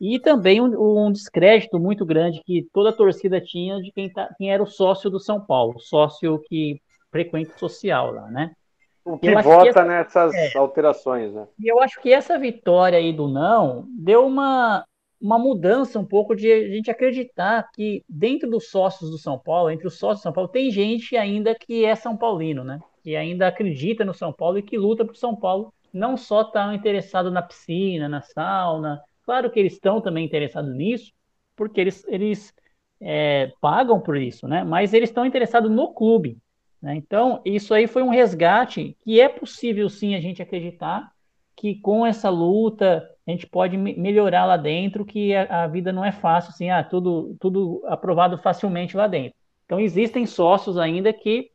[0.00, 4.32] E também um, um, descrédito muito grande que toda a torcida tinha de quem, tá,
[4.38, 6.80] quem era o sócio do São Paulo, sócio que
[7.10, 8.52] frequenta social lá, né?
[9.04, 11.46] O que vota que essa, nessas é, alterações, né?
[11.58, 14.84] E eu acho que essa vitória aí do não deu uma,
[15.20, 19.70] uma mudança um pouco de a gente acreditar que dentro dos sócios do São Paulo,
[19.70, 22.78] entre os sócios do São Paulo, tem gente ainda que é São Paulino, né?
[23.02, 26.42] Que ainda acredita no São Paulo e que luta para o São Paulo não só
[26.42, 31.12] está interessado na piscina, na sauna, Claro que eles estão também interessados nisso,
[31.54, 32.52] porque eles, eles
[33.00, 34.64] é, pagam por isso, né?
[34.64, 36.36] Mas eles estão interessados no clube.
[36.82, 36.96] Né?
[36.96, 41.12] Então, isso aí foi um resgate que é possível sim a gente acreditar
[41.54, 46.04] que com essa luta a gente pode melhorar lá dentro, que a, a vida não
[46.04, 49.38] é fácil, assim, ah, tudo, tudo aprovado facilmente lá dentro.
[49.64, 51.52] Então, existem sócios ainda que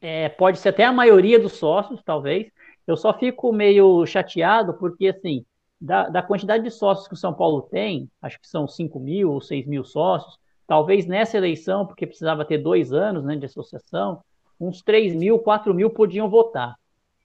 [0.00, 2.46] é, pode ser até a maioria dos sócios, talvez.
[2.86, 5.44] Eu só fico meio chateado porque, assim,
[5.84, 9.30] da, da quantidade de sócios que o São Paulo tem, acho que são 5 mil
[9.30, 14.22] ou 6 mil sócios, talvez nessa eleição, porque precisava ter dois anos né, de associação,
[14.58, 16.74] uns 3 mil, 4 mil podiam votar.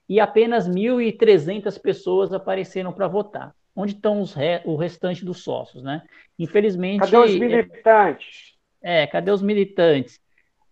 [0.06, 3.54] E apenas 1.300 pessoas apareceram para votar.
[3.74, 6.02] Onde estão os re, o restante dos sócios, né?
[6.38, 7.00] Infelizmente.
[7.00, 8.58] Cadê os militantes?
[8.82, 10.20] É, é cadê os militantes?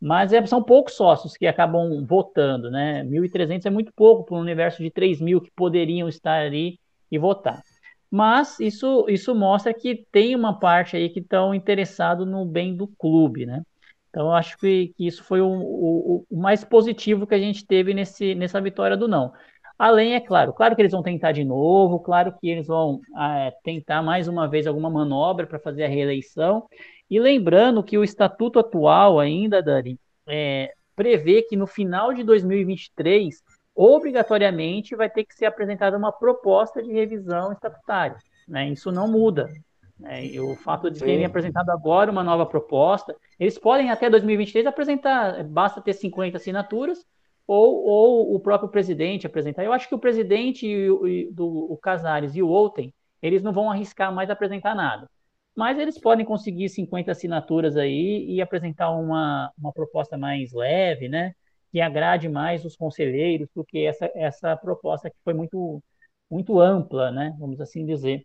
[0.01, 3.03] Mas é, são poucos sócios que acabam votando, né?
[3.05, 6.79] 1.300 é muito pouco para um universo de 3 mil que poderiam estar ali
[7.11, 7.63] e votar.
[8.11, 12.87] Mas isso, isso mostra que tem uma parte aí que estão interessados no bem do
[12.87, 13.63] clube, né?
[14.09, 17.93] Então, acho que, que isso foi o, o, o, mais positivo que a gente teve
[17.93, 19.33] nesse, nessa vitória do não.
[19.79, 23.53] Além, é claro, claro que eles vão tentar de novo, claro que eles vão é,
[23.63, 26.67] tentar mais uma vez alguma manobra para fazer a reeleição.
[27.09, 33.41] E lembrando que o estatuto atual ainda, Dani, é, prevê que no final de 2023,
[33.81, 38.17] obrigatoriamente, vai ter que ser apresentada uma proposta de revisão estatutária.
[38.49, 38.71] Né?
[38.71, 39.49] Isso não muda.
[39.97, 40.27] Né?
[40.27, 45.45] E o fato de terem apresentado agora uma nova proposta, eles podem até 2023 apresentar,
[45.45, 47.07] basta ter 50 assinaturas,
[47.47, 49.65] ou, ou o próprio presidente apresentar.
[49.65, 52.93] Eu acho que o presidente e o, e, do, o Casares e o Outen,
[53.23, 55.09] eles não vão arriscar mais apresentar nada.
[55.57, 61.33] Mas eles podem conseguir 50 assinaturas aí e apresentar uma, uma proposta mais leve, né?
[61.71, 65.83] Que agrade mais os conselheiros do que essa, essa proposta que foi muito,
[66.31, 67.35] muito ampla, né?
[67.39, 68.25] Vamos assim dizer.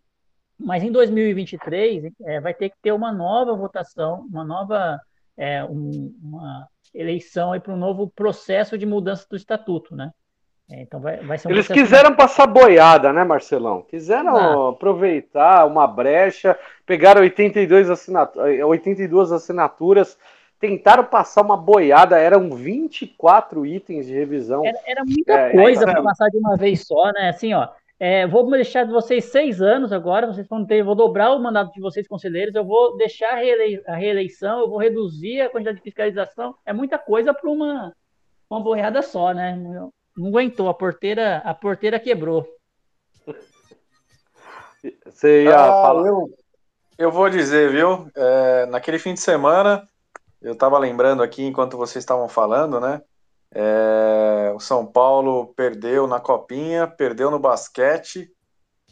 [0.58, 5.00] Mas em 2023 é, vai ter que ter uma nova votação, uma nova
[5.36, 10.10] é, um, uma eleição para um novo processo de mudança do estatuto, né?
[10.70, 13.82] É, então vai, vai ser um Eles quiseram passar boiada, né, Marcelão?
[13.82, 14.70] Quiseram ah.
[14.70, 18.34] aproveitar uma brecha, pegaram 82, assinat...
[18.38, 20.16] 82 assinaturas,
[20.58, 24.64] tentaram passar uma boiada, eram 24 itens de revisão.
[24.64, 27.28] Era, era muita é, coisa para passar de uma vez só, né?
[27.28, 27.68] Assim, ó,
[27.98, 31.72] é, vou deixar de vocês seis anos agora, vocês vão ter, vou dobrar o mandato
[31.72, 35.76] de vocês, conselheiros, eu vou deixar a, reelei a reeleição, eu vou reduzir a quantidade
[35.78, 36.54] de fiscalização.
[36.66, 37.94] É muita coisa para uma,
[38.50, 39.54] uma boiada só, né?
[39.56, 42.46] Não, não aguentou, a porteira, a porteira quebrou.
[45.06, 46.06] Você ia ah, falar?
[46.06, 46.34] Eu,
[46.98, 48.08] eu vou dizer, viu?
[48.14, 49.88] É, naquele fim de semana,
[50.44, 53.02] eu estava lembrando aqui enquanto vocês estavam falando, né?
[53.50, 58.30] É, o São Paulo perdeu na copinha, perdeu no basquete.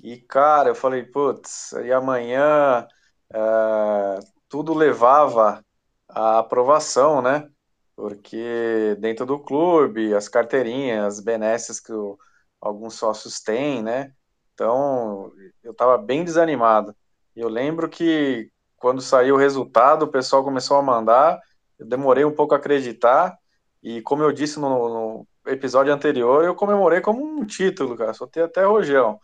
[0.02, 2.88] E, cara, eu falei, putz, e amanhã
[3.32, 5.64] é, tudo levava
[6.08, 7.48] à aprovação, né?
[7.96, 12.18] Porque dentro do clube, as carteirinhas, as benesses que o,
[12.60, 14.12] alguns sócios têm, né?
[14.54, 16.94] Então, eu estava bem desanimado.
[17.34, 18.51] Eu lembro que
[18.82, 21.40] quando saiu o resultado, o pessoal começou a mandar,
[21.78, 23.38] eu demorei um pouco a acreditar,
[23.80, 28.12] e como eu disse no, no episódio anterior, eu comemorei como um título, cara.
[28.12, 29.20] Só tem até rojão.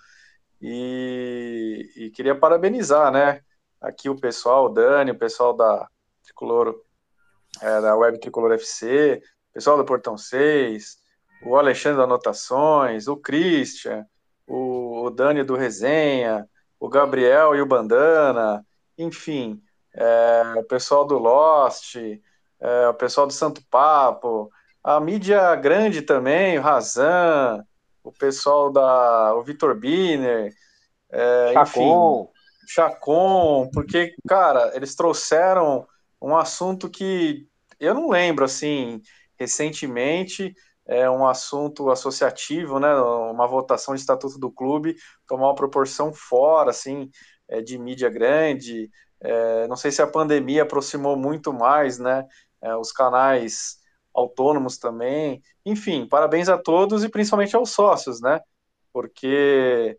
[0.62, 3.40] E, e, queria parabenizar, né?
[3.80, 5.88] Aqui o pessoal, o Dani, o pessoal da
[6.22, 6.80] Tricolor,
[7.60, 9.20] é, da Web Tricolor FC,
[9.50, 10.98] o pessoal do Portão 6,
[11.44, 14.06] o Alexandre da Anotações, o Christian,
[14.46, 16.48] o, o Dani do Resenha,
[16.78, 18.64] o Gabriel e o Bandana,
[18.98, 19.62] enfim,
[19.94, 24.50] é, o pessoal do Lost, é, o pessoal do Santo Papo,
[24.82, 27.64] a mídia grande também, o Razan,
[28.02, 29.34] o pessoal da.
[29.34, 30.52] o Vitor Biner,
[31.10, 32.22] é, Chacon.
[32.22, 32.38] enfim.
[32.70, 35.86] Chacon, porque, cara, eles trouxeram
[36.20, 37.48] um assunto que
[37.80, 39.00] eu não lembro, assim,
[39.38, 40.54] recentemente,
[40.86, 44.96] é um assunto associativo, né, uma votação de estatuto do clube,
[45.26, 47.10] tomar uma proporção fora, assim,
[47.48, 52.26] é, de mídia grande, é, não sei se a pandemia aproximou muito mais, né,
[52.62, 53.78] é, os canais
[54.14, 55.42] autônomos também.
[55.64, 58.40] Enfim, parabéns a todos e principalmente aos sócios, né?
[58.92, 59.96] Porque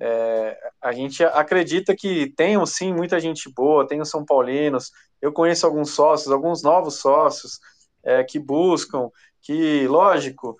[0.00, 4.90] é, a gente acredita que tem sim muita gente boa, tem os São Paulinos.
[5.22, 7.60] Eu conheço alguns sócios, alguns novos sócios
[8.02, 9.08] é, que buscam,
[9.40, 10.56] que, lógico,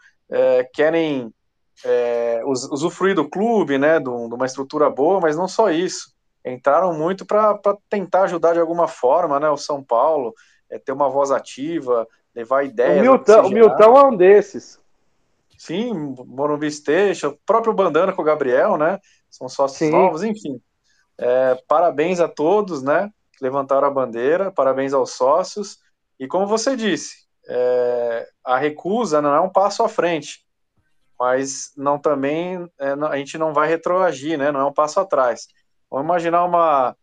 [0.72, 1.34] querem
[1.84, 3.98] é, usufruir do clube, né?
[3.98, 6.14] De uma estrutura boa, mas não só isso.
[6.44, 7.58] Entraram muito para
[7.88, 9.50] tentar ajudar de alguma forma, né?
[9.50, 10.34] O São Paulo
[10.70, 12.98] é, ter uma voz ativa, levar ideias.
[12.98, 14.80] O Milton, o Milton é um desses.
[15.58, 18.98] Sim, Morumbi Station, o próprio Bandana com o Gabriel, né?
[19.28, 19.90] São sócios Sim.
[19.90, 20.60] novos, enfim.
[21.18, 23.10] É, parabéns a todos, né?
[23.36, 25.78] Que levantaram a bandeira, parabéns aos sócios.
[26.18, 30.46] E como você disse, é, a recusa não é um passo à frente,
[31.18, 34.50] mas não também é, a gente não vai retroagir, né?
[34.50, 35.46] Não é um passo atrás.
[35.90, 36.96] Vamos imaginar uma,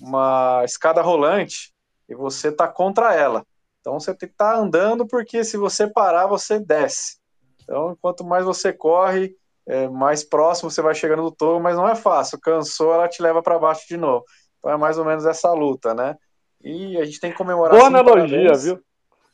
[0.00, 1.72] uma escada rolante
[2.08, 3.46] e você está contra ela.
[3.80, 7.18] Então você tem que estar tá andando, porque se você parar, você desce.
[7.62, 9.36] Então, quanto mais você corre,
[9.66, 12.40] é, mais próximo você vai chegando do topo, mas não é fácil.
[12.40, 14.24] Cansou, ela te leva para baixo de novo.
[14.58, 16.16] Então é mais ou menos essa luta, né?
[16.62, 17.76] E a gente tem que comemorar.
[17.76, 18.80] Boa analogia, viu?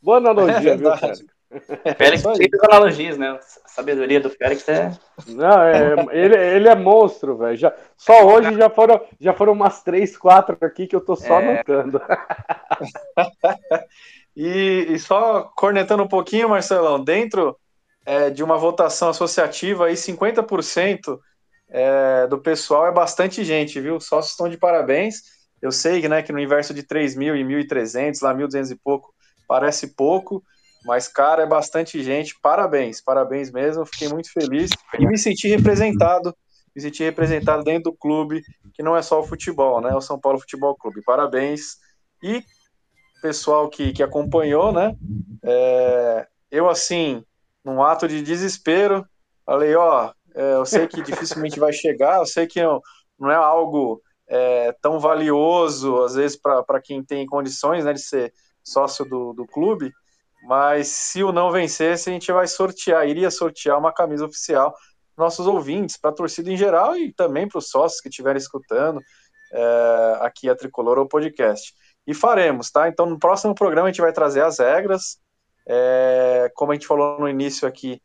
[0.01, 0.91] Boa analogia, é viu,
[1.49, 2.23] Félix?
[2.23, 3.29] Félix tem as analogias, né?
[3.65, 4.93] A sabedoria do Félix é.
[5.27, 7.57] Não, é, ele, ele é monstro, velho.
[7.57, 11.41] Já, só hoje já foram, já foram umas três, quatro aqui que eu tô só
[11.41, 11.53] é...
[11.53, 12.03] anotando.
[14.37, 17.57] e, e, só cornetando um pouquinho, Marcelão, dentro
[18.05, 21.19] é, de uma votação associativa, aí 50%
[21.71, 23.99] é, do pessoal é bastante gente, viu?
[24.01, 25.39] Só estão de parabéns.
[25.63, 29.15] Eu sei né, que no universo de 3 mil e 1.300, lá 1.200 e pouco,
[29.47, 30.45] parece pouco
[30.85, 32.39] mas, cara, é bastante gente.
[32.41, 33.85] Parabéns, parabéns mesmo.
[33.87, 36.35] Fiquei muito feliz e me senti representado.
[36.75, 38.43] Me senti representado dentro do clube,
[38.73, 39.95] que não é só o futebol, né?
[39.95, 41.03] O São Paulo Futebol Clube.
[41.03, 41.77] Parabéns.
[42.23, 42.43] E
[43.21, 44.97] pessoal que, que acompanhou, né?
[45.43, 47.25] É, eu, assim,
[47.65, 49.05] num ato de desespero,
[49.45, 52.81] falei, ó, é, eu sei que dificilmente vai chegar, eu sei que não,
[53.19, 58.33] não é algo é, tão valioso, às vezes, para quem tem condições né, de ser
[58.63, 59.93] sócio do, do clube,
[60.43, 64.73] mas se o não vencesse, a gente vai sortear, iria sortear uma camisa oficial
[65.15, 68.39] para nossos ouvintes, para a torcida em geral e também para os sócios que estiverem
[68.39, 69.01] escutando
[69.53, 71.75] é, aqui a Tricolor ou podcast.
[72.07, 72.89] E faremos, tá?
[72.89, 75.19] Então, no próximo programa a gente vai trazer as regras.
[75.67, 78.01] É, como a gente falou no início aqui,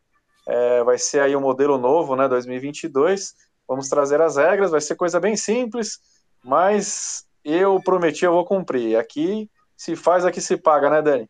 [0.47, 3.33] é, vai ser aí um modelo novo, né, 2022.
[3.67, 5.99] Vamos trazer as regras, vai ser coisa bem simples,
[6.43, 8.97] mas eu prometi, eu vou cumprir.
[8.97, 11.29] Aqui se faz, aqui se paga, né, Dani?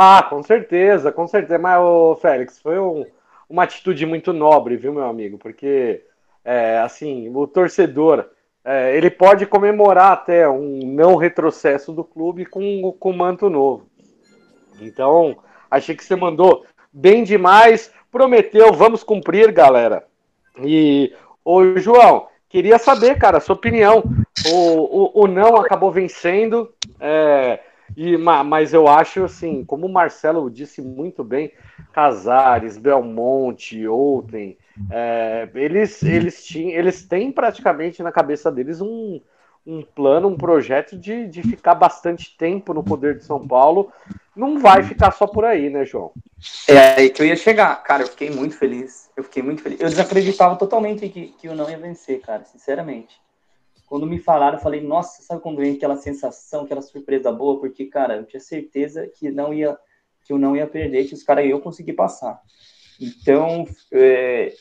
[0.00, 1.58] Ah, com certeza, com certeza.
[1.58, 3.04] Mas, ô, Félix, foi um,
[3.50, 5.38] uma atitude muito nobre, viu, meu amigo?
[5.38, 6.04] Porque,
[6.44, 8.24] é, assim, o torcedor,
[8.64, 13.88] é, ele pode comemorar até um não retrocesso do clube com, com manto novo.
[14.80, 15.36] Então,
[15.68, 20.04] achei que você mandou bem demais, prometeu, vamos cumprir, galera.
[20.62, 21.12] E,
[21.44, 24.04] ô, João, queria saber, cara, sua opinião.
[24.46, 27.58] O, o, o não acabou vencendo, é,
[27.96, 31.52] e, mas eu acho assim, como o Marcelo disse muito bem,
[31.92, 34.56] Casares, Belmonte, Outem,
[34.90, 39.20] é, eles, eles, tinham, eles têm praticamente na cabeça deles um,
[39.66, 43.92] um plano, um projeto de, de ficar bastante tempo no poder de São Paulo.
[44.34, 46.12] Não vai ficar só por aí, né, João?
[46.68, 47.82] É aí que eu ia chegar.
[47.82, 49.10] Cara, eu fiquei muito feliz.
[49.16, 49.80] Eu fiquei muito feliz.
[49.80, 53.20] Eu desacreditava totalmente que, que eu não ia vencer, cara, sinceramente.
[53.88, 57.58] Quando me falaram, eu falei, nossa, sabe quando vem aquela sensação, aquela surpresa boa?
[57.58, 59.78] Porque, cara, eu tinha certeza que não ia,
[60.24, 62.38] que eu não ia perder, que os caras iam conseguir passar.
[63.00, 64.54] Então, é,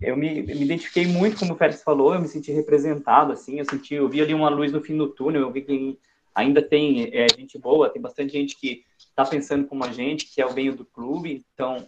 [0.00, 3.64] eu me, me, identifiquei muito, como o Félix falou, eu me senti representado, assim, eu
[3.64, 5.98] senti, eu vi ali uma luz no fim do túnel, eu vi que
[6.34, 10.40] ainda tem é, gente boa, tem bastante gente que está pensando como a gente, que
[10.40, 11.86] é o bem do clube, então,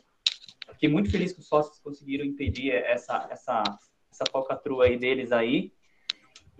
[0.72, 3.62] fiquei muito feliz que os sócios conseguiram impedir essa, essa,
[4.10, 5.72] essa falcatrua aí deles aí,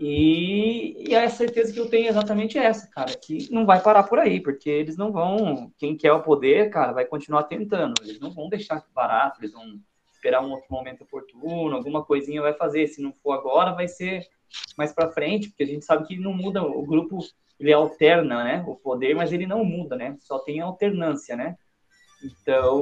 [0.05, 4.03] e, e a certeza que eu tenho é exatamente essa, cara, que não vai parar
[4.03, 8.19] por aí, porque eles não vão, quem quer o poder, cara, vai continuar tentando, eles
[8.19, 9.79] não vão deixar barato, eles vão
[10.11, 14.27] esperar um outro momento oportuno, alguma coisinha vai fazer, se não for agora, vai ser
[14.77, 17.19] mais para frente, porque a gente sabe que não muda, o grupo,
[17.57, 21.55] ele alterna, né, o poder, mas ele não muda, né, só tem alternância, né,
[22.21, 22.81] então,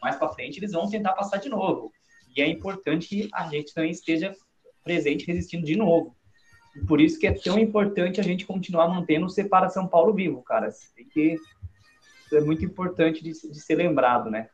[0.00, 1.92] mais para frente eles vão tentar passar de novo,
[2.34, 4.34] e é importante que a gente também esteja
[4.88, 6.16] presente resistindo de novo.
[6.74, 10.14] E por isso que é tão importante a gente continuar mantendo o Separa São Paulo
[10.14, 10.70] vivo, cara.
[10.96, 11.36] Tem que
[12.32, 14.48] é muito importante de, de ser lembrado, né?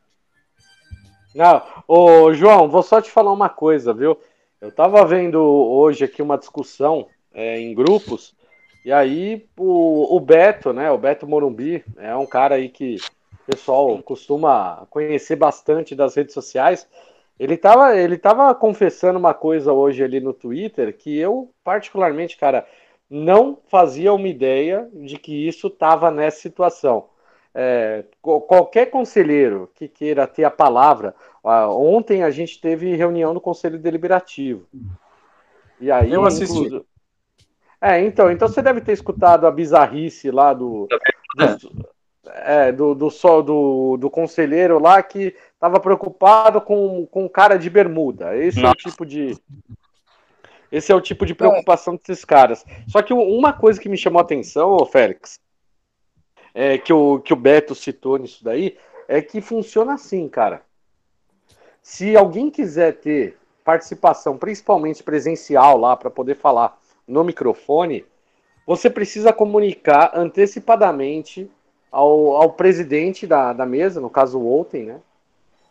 [1.33, 4.17] Não, ô João, vou só te falar uma coisa, viu?
[4.59, 8.33] Eu tava vendo hoje aqui uma discussão é, em grupos,
[8.85, 10.91] e aí o, o Beto, né?
[10.91, 12.95] O Beto Morumbi é um cara aí que
[13.33, 16.87] o pessoal costuma conhecer bastante das redes sociais.
[17.39, 22.65] Ele tava, ele tava confessando uma coisa hoje ali no Twitter que eu, particularmente, cara,
[23.09, 27.09] não fazia uma ideia de que isso tava nessa situação.
[27.53, 33.79] É, qualquer conselheiro que queira ter a palavra, ontem a gente teve reunião do Conselho
[33.79, 34.67] Deliberativo.
[35.79, 36.57] E aí, eu assisti.
[36.57, 36.85] Incluso...
[37.81, 40.87] É, então, então você deve ter escutado a bizarrice lá do,
[41.37, 41.87] do,
[42.33, 43.09] é, do, do,
[43.41, 48.35] do, do conselheiro lá que estava preocupado com, com cara de bermuda.
[48.35, 48.69] Esse Nossa.
[48.69, 49.37] é o tipo de.
[50.71, 52.65] Esse é o tipo de preocupação desses caras.
[52.87, 55.39] Só que uma coisa que me chamou a atenção, Félix,
[56.53, 58.77] é, que, o, que o Beto citou nisso daí,
[59.07, 60.61] é que funciona assim, cara.
[61.81, 66.77] Se alguém quiser ter participação, principalmente presencial lá, para poder falar
[67.07, 68.05] no microfone,
[68.65, 71.49] você precisa comunicar antecipadamente
[71.95, 74.99] ao, ao presidente da, da mesa, no caso o Outem, né?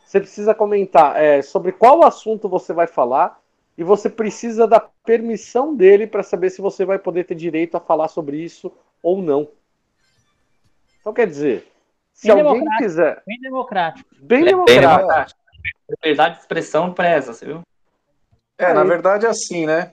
[0.06, 3.38] Você precisa comentar é, sobre qual assunto você vai falar
[3.76, 7.80] e você precisa da permissão dele para saber se você vai poder ter direito a
[7.80, 8.72] falar sobre isso
[9.02, 9.51] ou não.
[10.98, 11.70] Então quer dizer,
[12.14, 13.22] se bem alguém quiser.
[13.26, 14.09] Bem democrático.
[14.18, 15.40] Bem é democrático.
[15.90, 17.60] Liberdade de expressão presa, você viu?
[18.56, 19.92] É, na verdade é assim, né?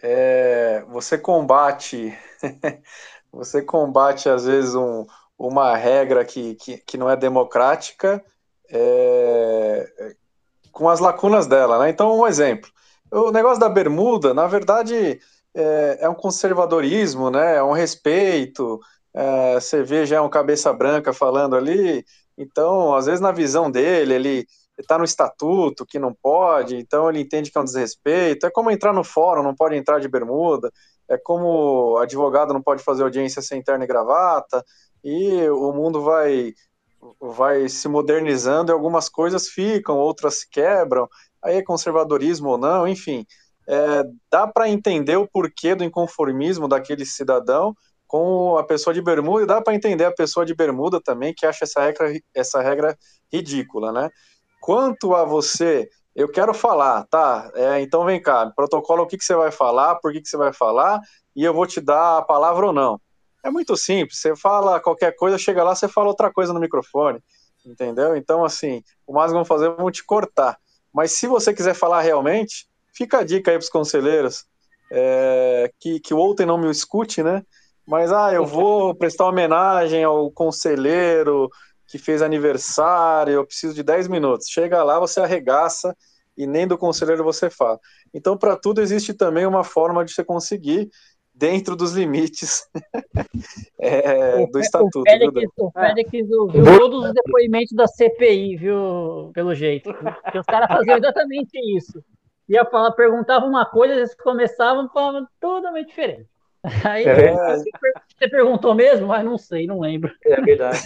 [0.00, 2.16] É, você combate.
[3.32, 5.06] você combate, às vezes, um,
[5.38, 8.24] uma regra que, que, que não é democrática
[8.70, 10.14] é,
[10.72, 11.78] com as lacunas dela.
[11.78, 11.90] Né?
[11.90, 12.70] Então, um exemplo.
[13.10, 15.20] O negócio da bermuda, na verdade,
[15.54, 17.56] é, é um conservadorismo, né?
[17.56, 18.80] é um respeito.
[19.14, 22.04] É, você vê já um cabeça branca falando ali.
[22.36, 24.46] Então, às vezes, na visão dele, ele
[24.78, 28.46] está no estatuto que não pode, então ele entende que é um desrespeito.
[28.46, 30.70] É como entrar no fórum, não pode entrar de bermuda.
[31.08, 34.64] é como advogado não pode fazer audiência sem terno e gravata,
[35.04, 36.54] e o mundo vai
[37.20, 41.08] vai se modernizando e algumas coisas ficam, outras se quebram,
[41.42, 43.24] aí é conservadorismo ou não, enfim.
[43.68, 47.74] É, dá para entender o porquê do inconformismo daquele cidadão
[48.06, 51.44] com a pessoa de bermuda, e dá para entender a pessoa de bermuda também, que
[51.44, 52.96] acha essa regra, essa regra
[53.32, 54.10] ridícula, né?
[54.60, 57.50] Quanto a você, eu quero falar, tá?
[57.54, 60.36] É, então vem cá, protocolo o que, que você vai falar, por que, que você
[60.36, 61.00] vai falar,
[61.34, 63.00] e eu vou te dar a palavra ou não.
[63.46, 67.22] É muito simples, você fala qualquer coisa, chega lá, você fala outra coisa no microfone,
[67.64, 68.16] entendeu?
[68.16, 70.58] Então, assim, o mais vão fazer, vão te cortar.
[70.92, 74.44] Mas se você quiser falar realmente, fica a dica aí para os conselheiros,
[74.90, 77.44] é, que, que o outro não me escute, né?
[77.86, 81.48] Mas, ah, eu vou prestar homenagem ao conselheiro
[81.86, 84.48] que fez aniversário, eu preciso de 10 minutos.
[84.48, 85.96] Chega lá, você arregaça
[86.36, 87.78] e nem do conselheiro você fala.
[88.12, 90.90] Então, para tudo existe também uma forma de você conseguir
[91.36, 92.68] dentro dos limites
[93.78, 95.00] é, do estatuto.
[95.00, 99.30] O Félix, o Félix ouviu todos os depoimentos da CPI, viu?
[99.34, 99.92] Pelo jeito.
[99.92, 102.02] Porque os caras faziam exatamente isso.
[102.48, 106.26] Ia falar, perguntavam uma coisa, eles começavam falando totalmente diferente.
[106.84, 107.56] Aí é.
[107.56, 110.12] você perguntou mesmo, mas não sei, não lembro.
[110.24, 110.80] É verdade.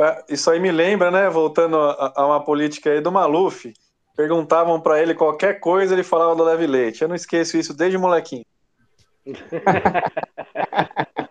[0.00, 1.30] É, isso aí me lembra, né?
[1.30, 3.72] Voltando a, a uma política aí do Maluf.
[4.14, 7.02] Perguntavam para ele qualquer coisa, ele falava do leve leite.
[7.02, 8.44] Eu não esqueço isso desde molequinho.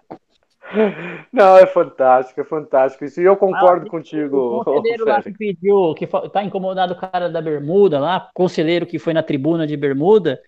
[1.32, 3.04] Não, é fantástico, é fantástico.
[3.04, 4.38] Isso, e eu concordo ah, contigo.
[4.38, 8.98] O conselheiro lá que pediu, que tá incomodado o cara da bermuda lá, conselheiro que
[8.98, 10.40] foi na tribuna de bermuda,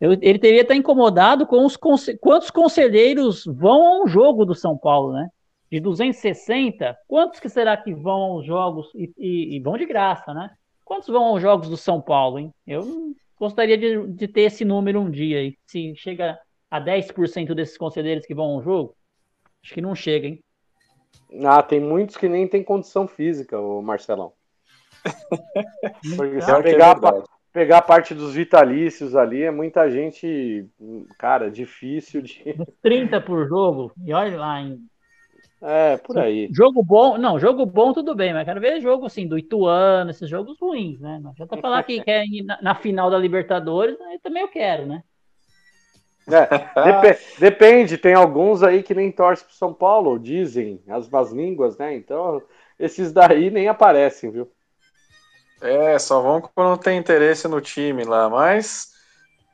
[0.00, 1.76] ele teria estar tá incomodado com os
[2.20, 5.28] quantos conselheiros vão a um jogo do São Paulo, né?
[5.70, 10.34] De 260, quantos que será que vão aos jogos e, e, e vão de graça,
[10.34, 10.50] né?
[10.84, 12.52] Quantos vão aos jogos do São Paulo, hein?
[12.66, 15.54] Eu gostaria de, de ter esse número um dia aí.
[15.66, 16.36] Se chega
[16.70, 18.96] a 10% desses conselheiros que vão ao jogo,
[19.62, 20.44] acho que não chega, hein?
[21.44, 24.32] Ah, tem muitos que nem tem condição física, o Marcelão.
[26.16, 27.22] Porque se é pegar, é
[27.52, 30.66] pegar a parte dos vitalícios ali, é muita gente,
[31.18, 32.56] cara, difícil de.
[32.82, 34.78] 30 por jogo, e olha lá, hein?
[35.62, 36.48] É, por aí.
[36.52, 40.28] Jogo bom, não, jogo bom tudo bem, mas quero ver jogo assim, do Ituano, esses
[40.28, 41.20] jogos ruins, né?
[41.22, 44.86] Não adianta falar que quer ir na, na final da Libertadores, aí também eu quero,
[44.86, 45.02] né?
[46.32, 51.30] É, dep depende, tem alguns aí que nem torcem pro São Paulo, dizem as más
[51.32, 51.94] línguas, né?
[51.94, 52.42] Então,
[52.78, 54.50] esses daí nem aparecem, viu?
[55.60, 58.92] É, só vão quando tem interesse no time lá, mas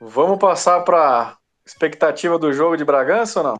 [0.01, 3.57] vamos passar para expectativa do jogo de Bragança ou não?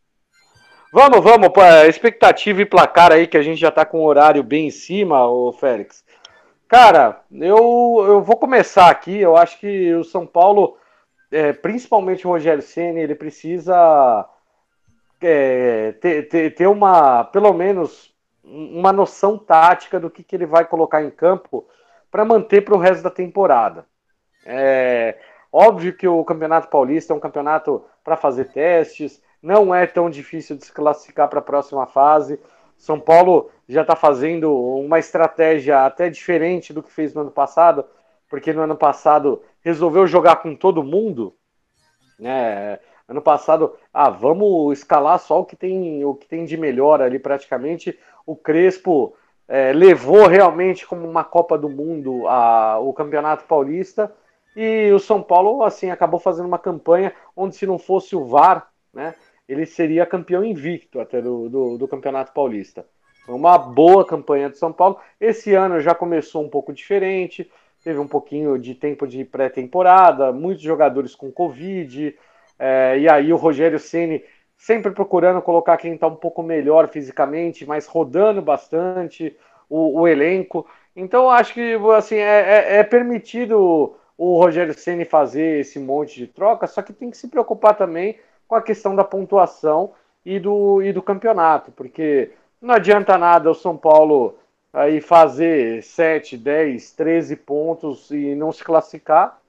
[0.93, 1.51] Vamos, vamos,
[1.89, 5.27] expectativa e placar aí que a gente já tá com o horário bem em cima,
[5.27, 6.05] o Félix.
[6.69, 10.77] Cara, eu, eu vou começar aqui, eu acho que o São Paulo
[11.31, 14.29] é, principalmente o Rogério Ceni, ele precisa
[15.21, 20.65] é, ter, ter, ter, uma, pelo menos, uma noção tática do que, que ele vai
[20.65, 21.67] colocar em campo
[22.11, 23.87] para manter para o resto da temporada.
[24.45, 25.19] É
[25.53, 30.57] óbvio que o Campeonato Paulista é um campeonato para fazer testes, não é tão difícil
[30.57, 32.39] de se classificar para a próxima fase.
[32.77, 37.85] São Paulo já está fazendo uma estratégia até diferente do que fez no ano passado,
[38.29, 41.35] porque no ano passado resolveu jogar com todo mundo,
[42.21, 42.79] né?
[43.09, 47.19] Ano passado, ah, vamos escalar só o que tem, o que tem de melhor ali
[47.19, 47.99] praticamente.
[48.25, 49.17] O Crespo
[49.49, 54.13] é, levou realmente como uma Copa do Mundo a, o Campeonato Paulista
[54.55, 58.69] e o São Paulo assim acabou fazendo uma campanha onde se não fosse o VAR,
[58.95, 59.17] né,
[59.49, 62.87] ele seria campeão invicto até do, do, do Campeonato Paulista.
[63.29, 65.01] Uma boa campanha do São Paulo.
[65.21, 67.51] Esse ano já começou um pouco diferente
[67.87, 72.19] teve um pouquinho de tempo de pré-temporada, muitos jogadores com Covid,
[72.59, 74.25] é, e aí o Rogério Ceni
[74.57, 79.37] sempre procurando colocar quem está um pouco melhor fisicamente, mas rodando bastante
[79.71, 80.67] o, o elenco.
[80.97, 86.27] Então acho que assim é, é, é permitido o Rogério Ceni fazer esse monte de
[86.27, 88.19] troca, só que tem que se preocupar também
[88.49, 89.93] com a questão da pontuação
[90.25, 94.37] e do, e do campeonato, porque não adianta nada o São Paulo
[94.77, 99.41] aí fazer 7, 10, 13 pontos e não se classificar.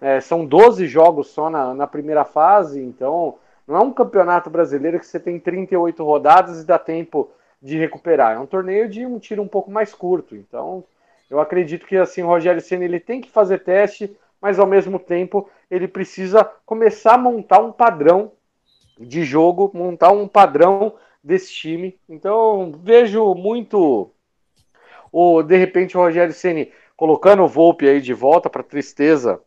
[0.00, 3.34] É, são 12 jogos só na, na primeira fase, então
[3.66, 7.28] não é um campeonato brasileiro que você tem 38 rodadas e dá tempo
[7.60, 8.36] de recuperar.
[8.36, 10.36] É um torneio de um tiro um pouco mais curto.
[10.36, 10.84] Então,
[11.28, 15.00] eu acredito que assim o Rogério Senna ele tem que fazer teste, mas ao mesmo
[15.00, 18.30] tempo ele precisa começar a montar um padrão
[18.96, 21.98] de jogo, montar um padrão desse time.
[22.08, 24.12] Então, vejo muito
[25.12, 29.40] ou de repente o Rogério Ceni colocando o Volpe aí de volta para tristeza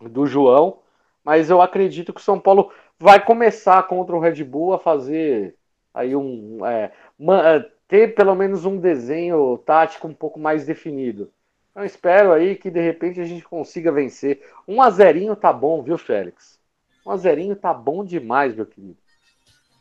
[0.00, 0.78] do João,
[1.24, 5.56] mas eu acredito que o São Paulo vai começar contra o Red Bull a fazer
[5.92, 11.30] aí um é, uma, ter pelo menos um desenho tático um pouco mais definido.
[11.70, 14.42] Então espero aí que de repente a gente consiga vencer.
[14.68, 16.58] Um a zerinho tá bom, viu, Félix?
[17.04, 18.96] Um a zerinho tá bom demais, meu querido.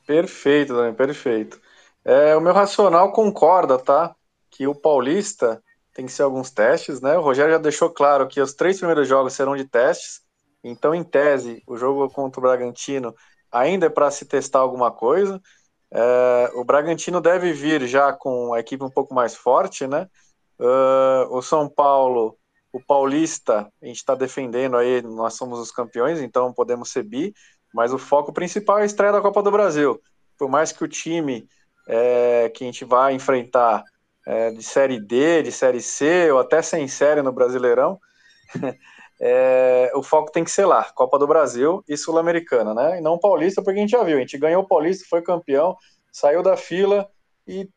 [0.08, 1.62] Perfeito, Dani, perfeito.
[2.04, 4.16] É, o meu racional concorda, tá?
[4.52, 5.62] Que o Paulista
[5.94, 7.18] tem que ser alguns testes, né?
[7.18, 10.22] O Rogério já deixou claro que os três primeiros jogos serão de testes.
[10.64, 13.16] Então, em tese, o jogo contra o Bragantino
[13.52, 15.42] ainda é para se testar alguma coisa.
[15.92, 20.08] É, o Bragantino deve vir já com a equipe um pouco mais forte, né?
[20.58, 22.38] Uh, o São Paulo,
[22.72, 27.34] o Paulista, a gente está defendendo aí, nós somos os campeões, então podemos ser bi,
[27.74, 30.00] mas o foco principal é a estreia da Copa do Brasil.
[30.38, 31.48] Por mais que o time
[31.88, 33.84] é, que a gente vai enfrentar
[34.32, 38.00] é, de Série D, de Série C, ou até sem série no Brasileirão,
[39.20, 42.98] é, o foco tem que ser lá, Copa do Brasil e Sul-Americana, né?
[42.98, 45.76] E não Paulista, porque a gente já viu, a gente ganhou o Paulista, foi campeão,
[46.14, 47.10] saiu da fila
[47.46, 47.68] e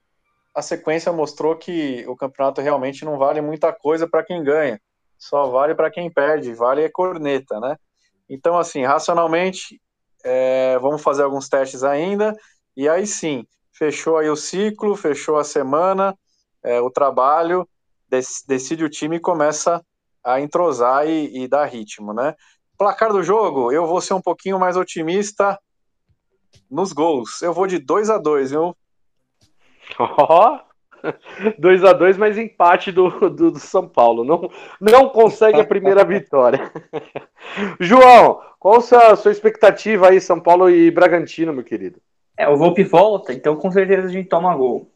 [0.55, 4.81] a sequência mostrou que o campeonato realmente não vale muita coisa para quem ganha,
[5.19, 7.77] só vale para quem perde, vale a corneta, né?
[8.31, 9.83] Então, assim, racionalmente,
[10.25, 12.33] é, vamos fazer alguns testes ainda,
[12.77, 16.17] e aí sim, fechou aí o ciclo, fechou a semana,
[16.65, 17.69] é, o trabalho,
[18.49, 19.85] decide o time e começa
[20.25, 22.35] a entrosar e, e dar ritmo, né?
[22.79, 25.59] Placar do jogo, eu vou ser um pouquinho mais otimista
[26.71, 27.43] nos gols.
[27.43, 28.77] Eu vou de 2 a 2 viu?
[29.99, 30.61] Ó,
[31.59, 34.25] 2 a 2 mas empate do, do, do, São Paulo.
[34.25, 34.51] Não,
[34.81, 36.73] não consegue a primeira vitória.
[37.79, 42.01] João, qual a sua, sua expectativa aí, São Paulo e Bragantino, meu querido?
[42.37, 44.91] É, o Volpe volta, então com certeza a gente toma gol.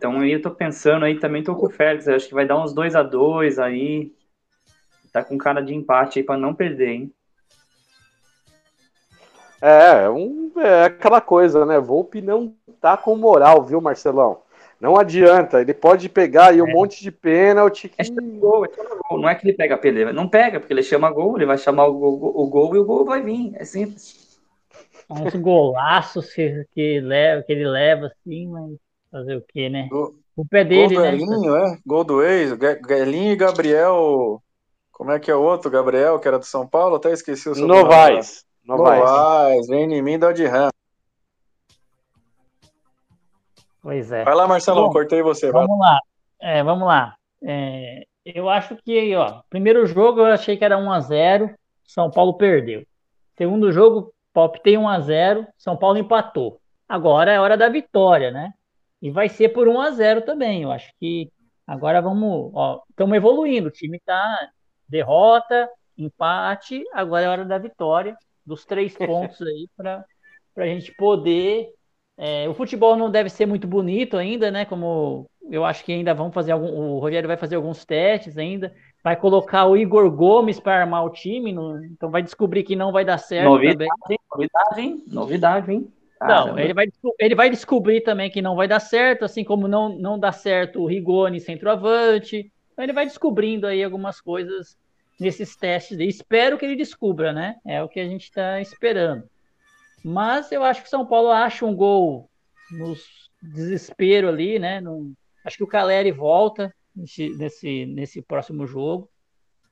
[0.00, 2.56] Então aí eu tô pensando aí, também tô com o Félix, acho que vai dar
[2.56, 4.10] uns 2 a 2 aí.
[5.12, 7.12] Tá com cara de empate aí pra não perder, hein?
[9.60, 11.78] É, um, é aquela coisa, né?
[11.78, 14.40] Volpe não tá com moral, viu, Marcelão?
[14.80, 16.72] Não adianta, ele pode pegar aí um é.
[16.72, 17.90] monte de pênalti.
[17.90, 18.00] Que...
[18.00, 18.04] É
[18.38, 18.68] gol, é
[19.06, 19.20] gol.
[19.20, 21.58] Não é que ele pega a pelea, não pega, porque ele chama gol, ele vai
[21.58, 23.52] chamar o gol, o gol e o gol vai vir.
[23.56, 24.40] É simples.
[25.10, 28.78] Uns golaços que, que, leva, que ele leva, assim, mas
[29.10, 29.88] fazer o quê, né?
[30.36, 31.14] o pé dele, gol né?
[31.14, 31.78] Elinho, é?
[31.84, 32.52] Gol do ex,
[32.88, 34.42] Elinho e Gabriel.
[34.92, 35.70] Como é que é o outro?
[35.70, 38.44] Gabriel, que era do São Paulo, até esqueci o seu Novaes.
[38.64, 39.00] Novaes.
[39.00, 40.70] Novaes, vem em mim, dó de RAM.
[43.82, 44.24] Pois é.
[44.24, 45.50] Vai lá, Marcelão, Bom, cortei você.
[45.50, 45.90] Vamos vai.
[45.90, 46.00] lá.
[46.40, 47.14] É, vamos lá.
[47.42, 51.54] É, eu acho que, ó, primeiro jogo eu achei que era 1x0,
[51.86, 52.84] São Paulo perdeu.
[53.36, 54.12] Segundo jogo,
[54.62, 56.60] tem 1x0, São Paulo empatou.
[56.86, 58.52] Agora é hora da vitória, né?
[59.00, 60.62] E vai ser por 1x0 também.
[60.62, 61.30] Eu acho que
[61.66, 62.52] agora vamos,
[62.90, 63.68] estamos evoluindo.
[63.68, 64.50] O time tá
[64.88, 70.04] derrota, empate, agora é hora da vitória, dos três pontos aí para
[70.56, 71.72] a gente poder
[72.22, 74.66] é, o futebol não deve ser muito bonito ainda, né?
[74.66, 76.68] Como eu acho que ainda vão fazer algum.
[76.68, 78.74] O Rogério vai fazer alguns testes ainda.
[79.02, 81.50] Vai colocar o Igor Gomes para armar o time.
[81.90, 84.18] Então vai descobrir que não vai dar certo novidade, também.
[84.30, 85.04] Novidade, hein?
[85.06, 85.88] Novidade, hein?
[86.20, 86.86] Não, ele vai,
[87.18, 90.82] ele vai descobrir também que não vai dar certo, assim como não, não dá certo
[90.82, 92.52] o Rigoni centroavante.
[92.72, 94.76] Então ele vai descobrindo aí algumas coisas
[95.18, 95.98] nesses testes.
[95.98, 97.56] Espero que ele descubra, né?
[97.64, 99.24] É o que a gente está esperando.
[100.04, 102.28] Mas eu acho que o São Paulo acha um gol
[102.70, 102.94] no
[103.42, 104.80] desespero ali, né?
[104.80, 105.12] No,
[105.44, 109.08] acho que o Caleri volta nesse, nesse, nesse próximo jogo.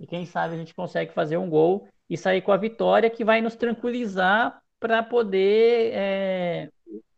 [0.01, 3.25] E quem sabe a gente consegue fazer um gol e sair com a vitória que
[3.25, 6.69] vai nos tranquilizar para poder é,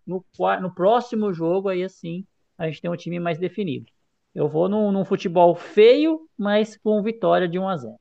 [0.07, 0.25] no,
[0.61, 2.25] no próximo jogo aí assim
[2.59, 3.87] a gente tem um time mais definido.
[4.35, 7.95] Eu vou num, num futebol feio, mas com vitória de 1 a 0.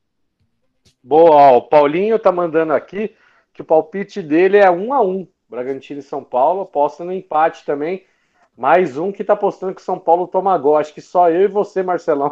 [1.02, 3.16] Boa, o Paulinho tá mandando aqui
[3.54, 5.28] que o palpite dele é um a um.
[5.48, 8.06] Bragantino e São Paulo, aposta no empate também.
[8.56, 10.78] Mais um que tá apostando que São Paulo toma gol.
[10.78, 12.32] Acho que só eu e você, Marcelão,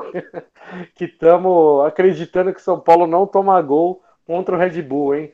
[0.93, 5.33] que estamos acreditando que São Paulo não toma gol contra o Red Bull, hein?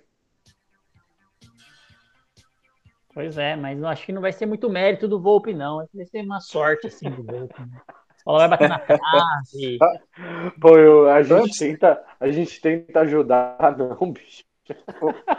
[3.14, 5.88] Pois é, mas eu acho que não vai ser muito mérito do Volpe, não.
[5.94, 7.62] Vai ser uma sorte, assim, do Volpe.
[7.62, 7.80] Né?
[8.26, 9.78] Ela vai bater na trave.
[10.60, 14.44] Pô, eu, a, gente tenta, a gente tenta ajudar, não, bicho.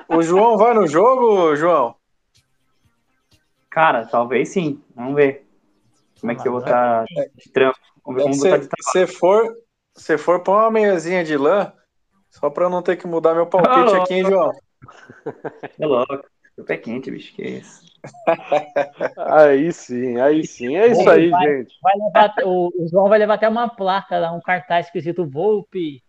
[0.08, 1.96] O, o, João vai no jogo, João?
[3.70, 4.80] Cara, talvez sim.
[4.94, 5.46] Vamos ver.
[6.20, 7.78] Como é que eu vou estar tá de trampo.
[8.04, 9.56] Vamos ver como se, de Se for,
[9.96, 11.72] se for pôr uma meiazinha de lã,
[12.30, 14.52] só pra eu não ter que mudar meu palpite aqui, hein, João?
[15.80, 16.33] É louco.
[16.56, 17.82] O pé quente, bicho, que é isso.
[19.18, 20.76] aí sim, aí sim.
[20.76, 21.74] É isso aí, vai, gente.
[21.82, 26.02] Vai levar, o, o, João vai levar até uma placa lá, um cartaz escrito Volpe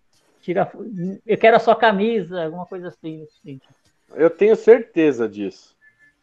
[0.46, 0.72] tira,
[1.26, 3.24] eu quero a sua camisa, alguma coisa assim.
[3.24, 3.60] assim.
[4.14, 5.76] Eu tenho certeza disso.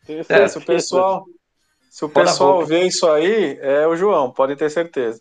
[0.06, 0.44] Tenho certeza.
[0.44, 1.24] É, se o pessoal,
[1.90, 5.20] se o pessoal ver isso aí, é o João, podem ter certeza.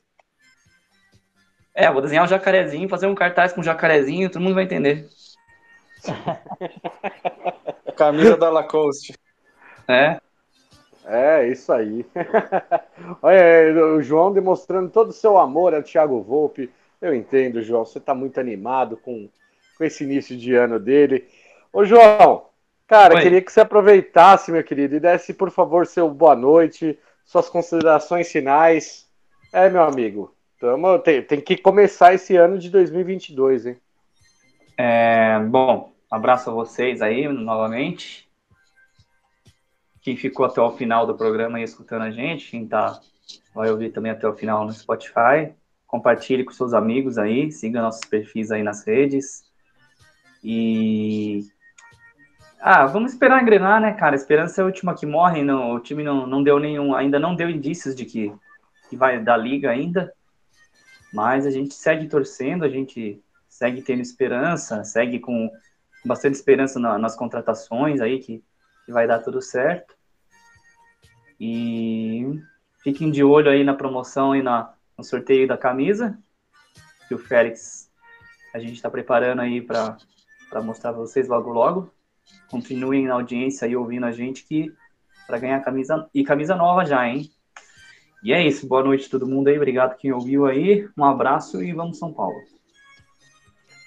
[1.73, 5.07] É, vou desenhar um jacarezinho, fazer um cartaz com um jacarezinho, todo mundo vai entender.
[8.01, 9.13] Camisa da Lacoste.
[9.87, 10.19] É.
[11.05, 12.03] É, isso aí.
[13.21, 16.71] Olha, o João demonstrando todo o seu amor ao Thiago Volpe.
[16.99, 19.29] Eu entendo, João, você está muito animado com,
[19.77, 21.27] com esse início de ano dele.
[21.71, 22.47] Ô, João,
[22.87, 23.21] cara, Oi.
[23.21, 28.31] queria que você aproveitasse, meu querido, e desse, por favor, seu boa noite, suas considerações
[28.31, 29.07] finais.
[29.53, 33.77] É, meu amigo, tamo, tem, tem que começar esse ano de 2022, hein?
[34.75, 38.29] É, bom, um abraço a vocês aí novamente.
[40.01, 42.99] Quem ficou até o final do programa aí escutando a gente, quem tá,
[43.55, 45.53] vai ouvir também até o final no Spotify.
[45.87, 49.43] Compartilhe com seus amigos aí, siga nossos perfis aí nas redes.
[50.43, 51.45] E.
[52.59, 54.15] Ah, vamos esperar engrenar, né, cara?
[54.15, 55.43] esperança é a última que morre.
[55.43, 56.93] Não, o time não, não deu nenhum.
[56.93, 58.33] Ainda não deu indícios de que,
[58.89, 60.13] que vai dar liga ainda.
[61.13, 65.49] Mas a gente segue torcendo, a gente segue tendo esperança, segue com
[66.05, 68.43] bastante esperança na, nas contratações aí, que,
[68.85, 69.95] que vai dar tudo certo.
[71.39, 72.39] E
[72.83, 76.17] fiquem de olho aí na promoção e na, no sorteio da camisa,
[77.07, 77.91] que o Félix
[78.53, 79.97] a gente está preparando aí para
[80.63, 81.91] mostrar para vocês logo logo.
[82.49, 84.73] Continuem na audiência aí ouvindo a gente que
[85.25, 87.29] para ganhar camisa e camisa nova já, hein?
[88.23, 91.73] E é isso, boa noite todo mundo aí, obrigado quem ouviu aí, um abraço e
[91.73, 92.37] vamos São Paulo.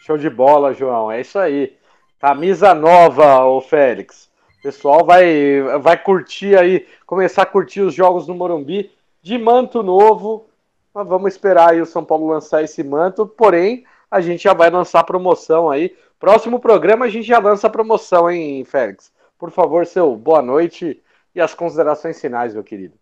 [0.05, 1.11] Show de bola, João.
[1.11, 1.79] É isso aí.
[2.25, 4.31] Camisa nova, o Félix.
[4.59, 8.91] O pessoal vai, vai curtir aí, começar a curtir os jogos no Morumbi
[9.21, 10.47] de manto novo.
[10.95, 13.27] Mas vamos esperar aí o São Paulo lançar esse manto.
[13.27, 15.95] Porém, a gente já vai lançar a promoção aí.
[16.19, 19.13] Próximo programa a gente já lança a promoção, hein, Félix?
[19.39, 21.03] Por favor, seu boa noite
[21.35, 22.95] e as considerações finais, meu querido.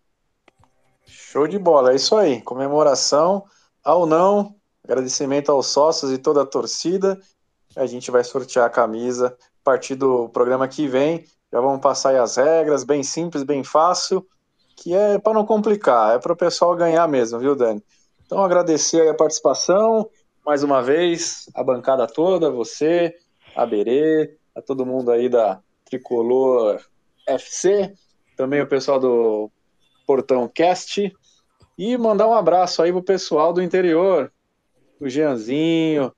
[1.07, 2.43] Show de bola, é isso aí.
[2.43, 3.45] Comemoração
[3.85, 7.21] ao não Agradecimento aos sócios e toda a torcida.
[7.77, 11.25] A gente vai sortear a camisa a partir do programa que vem.
[11.53, 14.27] Já vamos passar aí as regras, bem simples, bem fácil,
[14.77, 17.83] que é para não complicar, é para o pessoal ganhar mesmo, viu, Dani?
[18.25, 20.09] Então, agradecer a participação,
[20.45, 23.15] mais uma vez, a bancada toda, você,
[23.55, 26.81] a Berê, a todo mundo aí da Tricolor
[27.29, 27.93] FC,
[28.37, 29.51] também o pessoal do
[30.07, 31.13] Portão Cast,
[31.79, 34.33] e mandar um abraço aí pro pessoal do interior,
[35.01, 36.13] o Jeanzinho,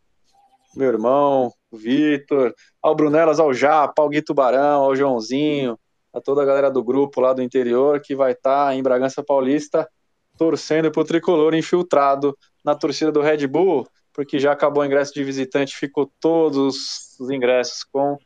[0.76, 5.78] meu irmão, o Vitor, ao Brunelas, ao Japa, ao Gui Tubarão, ao Joãozinho,
[6.12, 9.22] a toda a galera do grupo lá do interior que vai estar tá em Bragança
[9.22, 9.88] Paulista
[10.36, 15.22] torcendo pro tricolor infiltrado na torcida do Red Bull, porque já acabou o ingresso de
[15.22, 18.18] visitante, ficou todos os ingressos com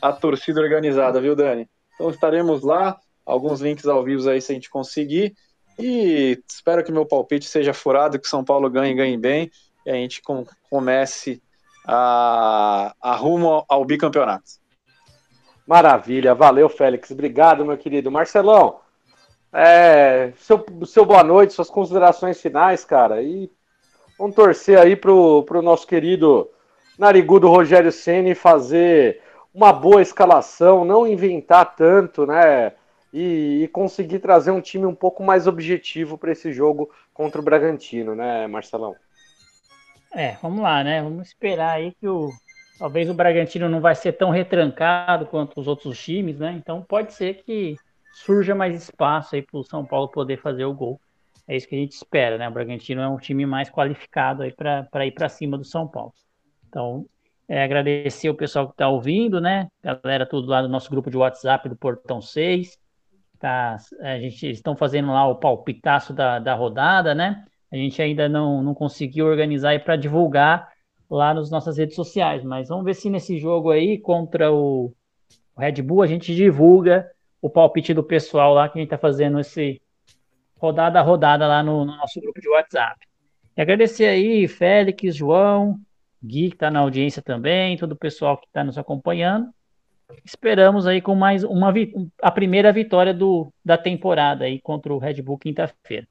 [0.00, 1.68] a torcida organizada, viu, Dani?
[1.94, 5.34] Então estaremos lá, alguns links ao vivo aí se a gente conseguir.
[5.78, 9.50] E espero que meu palpite seja furado, que São Paulo ganhe ganhe bem
[9.86, 11.42] e a gente com, comece
[11.86, 14.62] a, rumo ao bicampeonato.
[15.66, 17.10] Maravilha, valeu, Félix.
[17.10, 18.10] Obrigado, meu querido.
[18.10, 18.80] Marcelão,
[19.52, 23.22] é, seu, seu boa noite, suas considerações finais, cara.
[23.22, 23.50] E
[24.18, 26.50] vamos torcer aí pro, pro nosso querido
[26.98, 29.20] narigudo Rogério Ceni fazer
[29.54, 32.72] uma boa escalação, não inventar tanto, né?
[33.12, 37.44] E, e, conseguir trazer um time um pouco mais objetivo para esse jogo contra o
[37.44, 38.96] Bragantino, né, Marcelão?
[40.14, 41.02] É, vamos lá, né?
[41.02, 42.30] Vamos esperar aí que o
[42.78, 46.52] talvez o Bragantino não vai ser tão retrancado quanto os outros times, né?
[46.52, 47.76] Então pode ser que
[48.12, 51.00] surja mais espaço aí para o São Paulo poder fazer o gol.
[51.46, 52.48] É isso que a gente espera, né?
[52.48, 56.12] O Bragantino é um time mais qualificado aí para ir para cima do São Paulo.
[56.68, 57.06] Então,
[57.48, 59.68] é, agradecer o pessoal que está ouvindo, né?
[59.82, 62.78] Galera, tudo lá no nosso grupo de WhatsApp do Portão 6.
[63.38, 67.44] Tá, a gente estão fazendo lá o palpitaço da, da rodada, né?
[67.72, 70.70] A gente ainda não, não conseguiu organizar para divulgar
[71.10, 74.94] lá nas nossas redes sociais, mas vamos ver se nesse jogo aí contra o,
[75.56, 79.38] Red Bull a gente divulga o palpite do pessoal lá que a gente está fazendo
[79.38, 79.80] esse
[80.58, 83.06] rodada a rodada lá no, no, nosso grupo de WhatsApp.
[83.56, 85.78] E agradecer aí, Félix, João,
[86.22, 89.48] Gui, que está na audiência também, todo o pessoal que está nos acompanhando.
[90.24, 91.72] Esperamos aí com mais uma
[92.22, 96.06] a primeira vitória do, da temporada aí contra o Red Bull quinta-feira.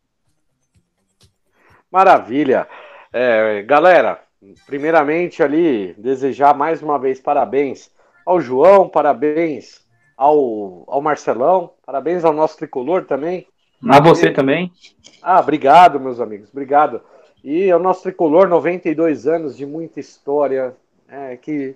[1.91, 2.67] Maravilha.
[3.11, 4.21] É, galera,
[4.65, 7.91] primeiramente ali, desejar mais uma vez parabéns
[8.25, 9.85] ao João, parabéns
[10.15, 13.45] ao, ao Marcelão, parabéns ao nosso tricolor também.
[13.89, 14.33] A você e...
[14.33, 14.71] também.
[15.21, 17.01] Ah, obrigado, meus amigos, obrigado.
[17.43, 20.75] E ao nosso tricolor, 92 anos de muita história,
[21.09, 21.75] É, que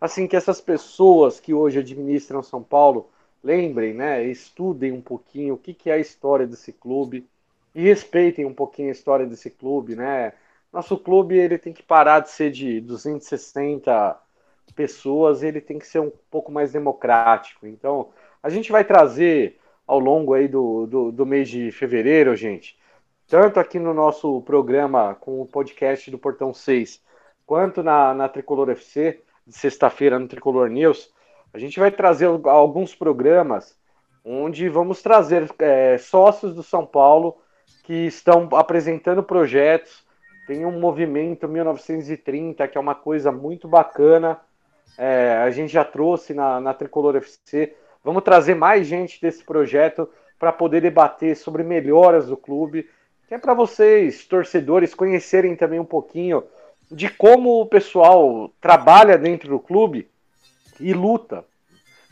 [0.00, 3.10] assim que essas pessoas que hoje administram São Paulo
[3.44, 7.26] lembrem, né, estudem um pouquinho o que, que é a história desse clube
[7.74, 10.32] e respeitem um pouquinho a história desse clube, né?
[10.72, 14.20] Nosso clube ele tem que parar de ser de 260
[14.74, 17.66] pessoas, ele tem que ser um pouco mais democrático.
[17.66, 18.10] Então,
[18.42, 22.78] a gente vai trazer ao longo aí do, do, do mês de fevereiro, gente,
[23.26, 27.02] tanto aqui no nosso programa com o podcast do Portão 6,
[27.44, 31.12] quanto na, na Tricolor FC, de sexta-feira no Tricolor News,
[31.52, 33.76] a gente vai trazer alguns programas
[34.24, 37.38] onde vamos trazer é, sócios do São Paulo
[37.82, 40.04] que estão apresentando projetos.
[40.46, 44.40] Tem um movimento 1930 que é uma coisa muito bacana.
[44.98, 47.74] É, a gente já trouxe na, na Tricolor FC.
[48.02, 52.88] Vamos trazer mais gente desse projeto para poder debater sobre melhoras do clube,
[53.28, 56.42] que é para vocês, torcedores, conhecerem também um pouquinho
[56.90, 60.10] de como o pessoal trabalha dentro do clube
[60.80, 61.44] e luta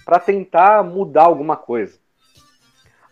[0.05, 1.99] para tentar mudar alguma coisa.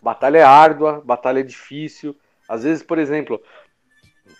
[0.01, 2.15] Batalha é árdua, batalha é difícil.
[2.47, 3.41] Às vezes, por exemplo,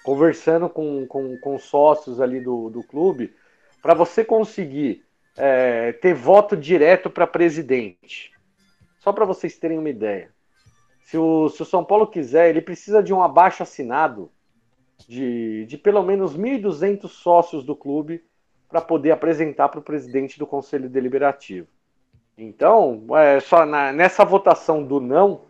[0.04, 3.34] conversando com, com, com sócios ali do, do clube,
[3.82, 5.06] para você conseguir
[5.36, 8.32] é, ter voto direto para presidente,
[9.00, 10.32] só para vocês terem uma ideia.
[11.04, 14.30] Se o, se o São Paulo quiser, ele precisa de um abaixo assinado
[15.08, 18.24] de, de pelo menos 1.200 sócios do clube
[18.68, 21.68] para poder apresentar para o presidente do Conselho Deliberativo.
[22.38, 25.42] Então, é, só na, nessa votação do não,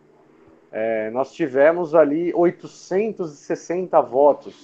[0.70, 4.54] é, nós tivemos ali 860 votos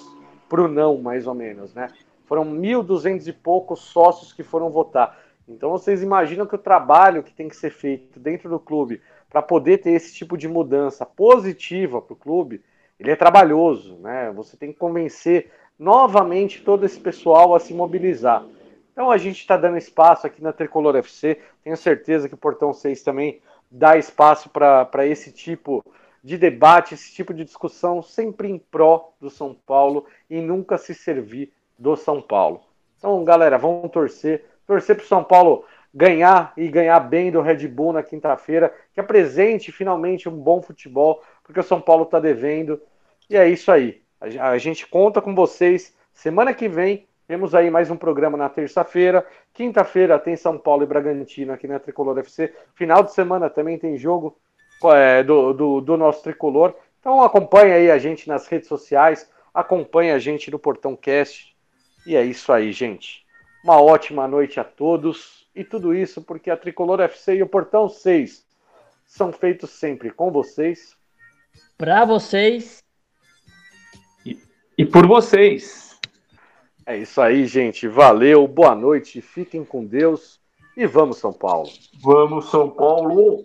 [0.49, 1.89] para o não, mais ou menos, né?
[2.27, 5.19] Foram 1.200 e poucos sócios que foram votar.
[5.49, 9.43] Então vocês imaginam que o trabalho que tem que ser feito dentro do clube para
[9.43, 12.63] poder ter esse tipo de mudança positiva para o clube
[12.99, 14.33] ele é trabalhoso, né?
[14.35, 18.45] Você tem que convencer novamente todo esse pessoal a se mobilizar.
[18.93, 21.41] Então a gente está dando espaço aqui na Tricolor FC.
[21.63, 23.41] Tenho certeza que o Portão 6 também
[23.75, 25.85] dá espaço para esse tipo
[26.23, 30.95] de debate, esse tipo de discussão, sempre em pró do São Paulo e nunca se
[30.95, 32.63] servir do São Paulo.
[32.97, 34.45] Então, galera, vamos torcer.
[34.65, 39.01] Torcer para o São Paulo ganhar e ganhar bem do Red Bull na quinta-feira, que
[39.01, 42.81] apresente finalmente um bom futebol, porque o São Paulo está devendo.
[43.29, 44.03] E é isso aí.
[44.21, 45.95] A gente conta com vocês.
[46.13, 49.27] Semana que vem temos aí mais um programa na terça-feira.
[49.53, 52.55] Quinta-feira tem São Paulo e Bragantino aqui na Tricolor FC.
[52.75, 54.39] Final de semana também tem jogo
[54.85, 56.75] é, do, do, do, nosso Tricolor.
[57.01, 59.31] Então acompanhe aí a gente nas redes sociais.
[59.55, 61.57] Acompanhe a gente no Portão Cast.
[62.07, 63.25] E é isso aí, gente.
[63.63, 65.49] Uma ótima noite a todos.
[65.55, 68.45] E tudo isso porque a Tricolor FC e o Portão 6
[69.07, 70.97] são feitos sempre com vocês.
[71.79, 72.85] Para vocês
[74.77, 75.84] e por vocês.
[76.87, 77.89] É isso aí, gente.
[77.89, 80.39] Valeu, boa noite, fiquem com Deus
[80.77, 81.71] e vamos, São Paulo.
[82.03, 83.43] Vamos, São Paulo!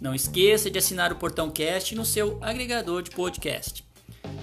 [0.00, 3.84] Não esqueça de assinar o Portão Cast no seu agregador de podcast.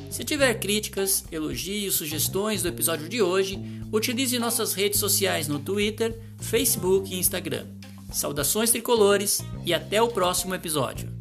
[0.10, 3.60] Se tiver críticas, elogios, sugestões do episódio de hoje,
[3.92, 7.66] utilize nossas redes sociais no Twitter, Facebook e Instagram.
[8.12, 11.17] Saudações tricolores e até o próximo episódio.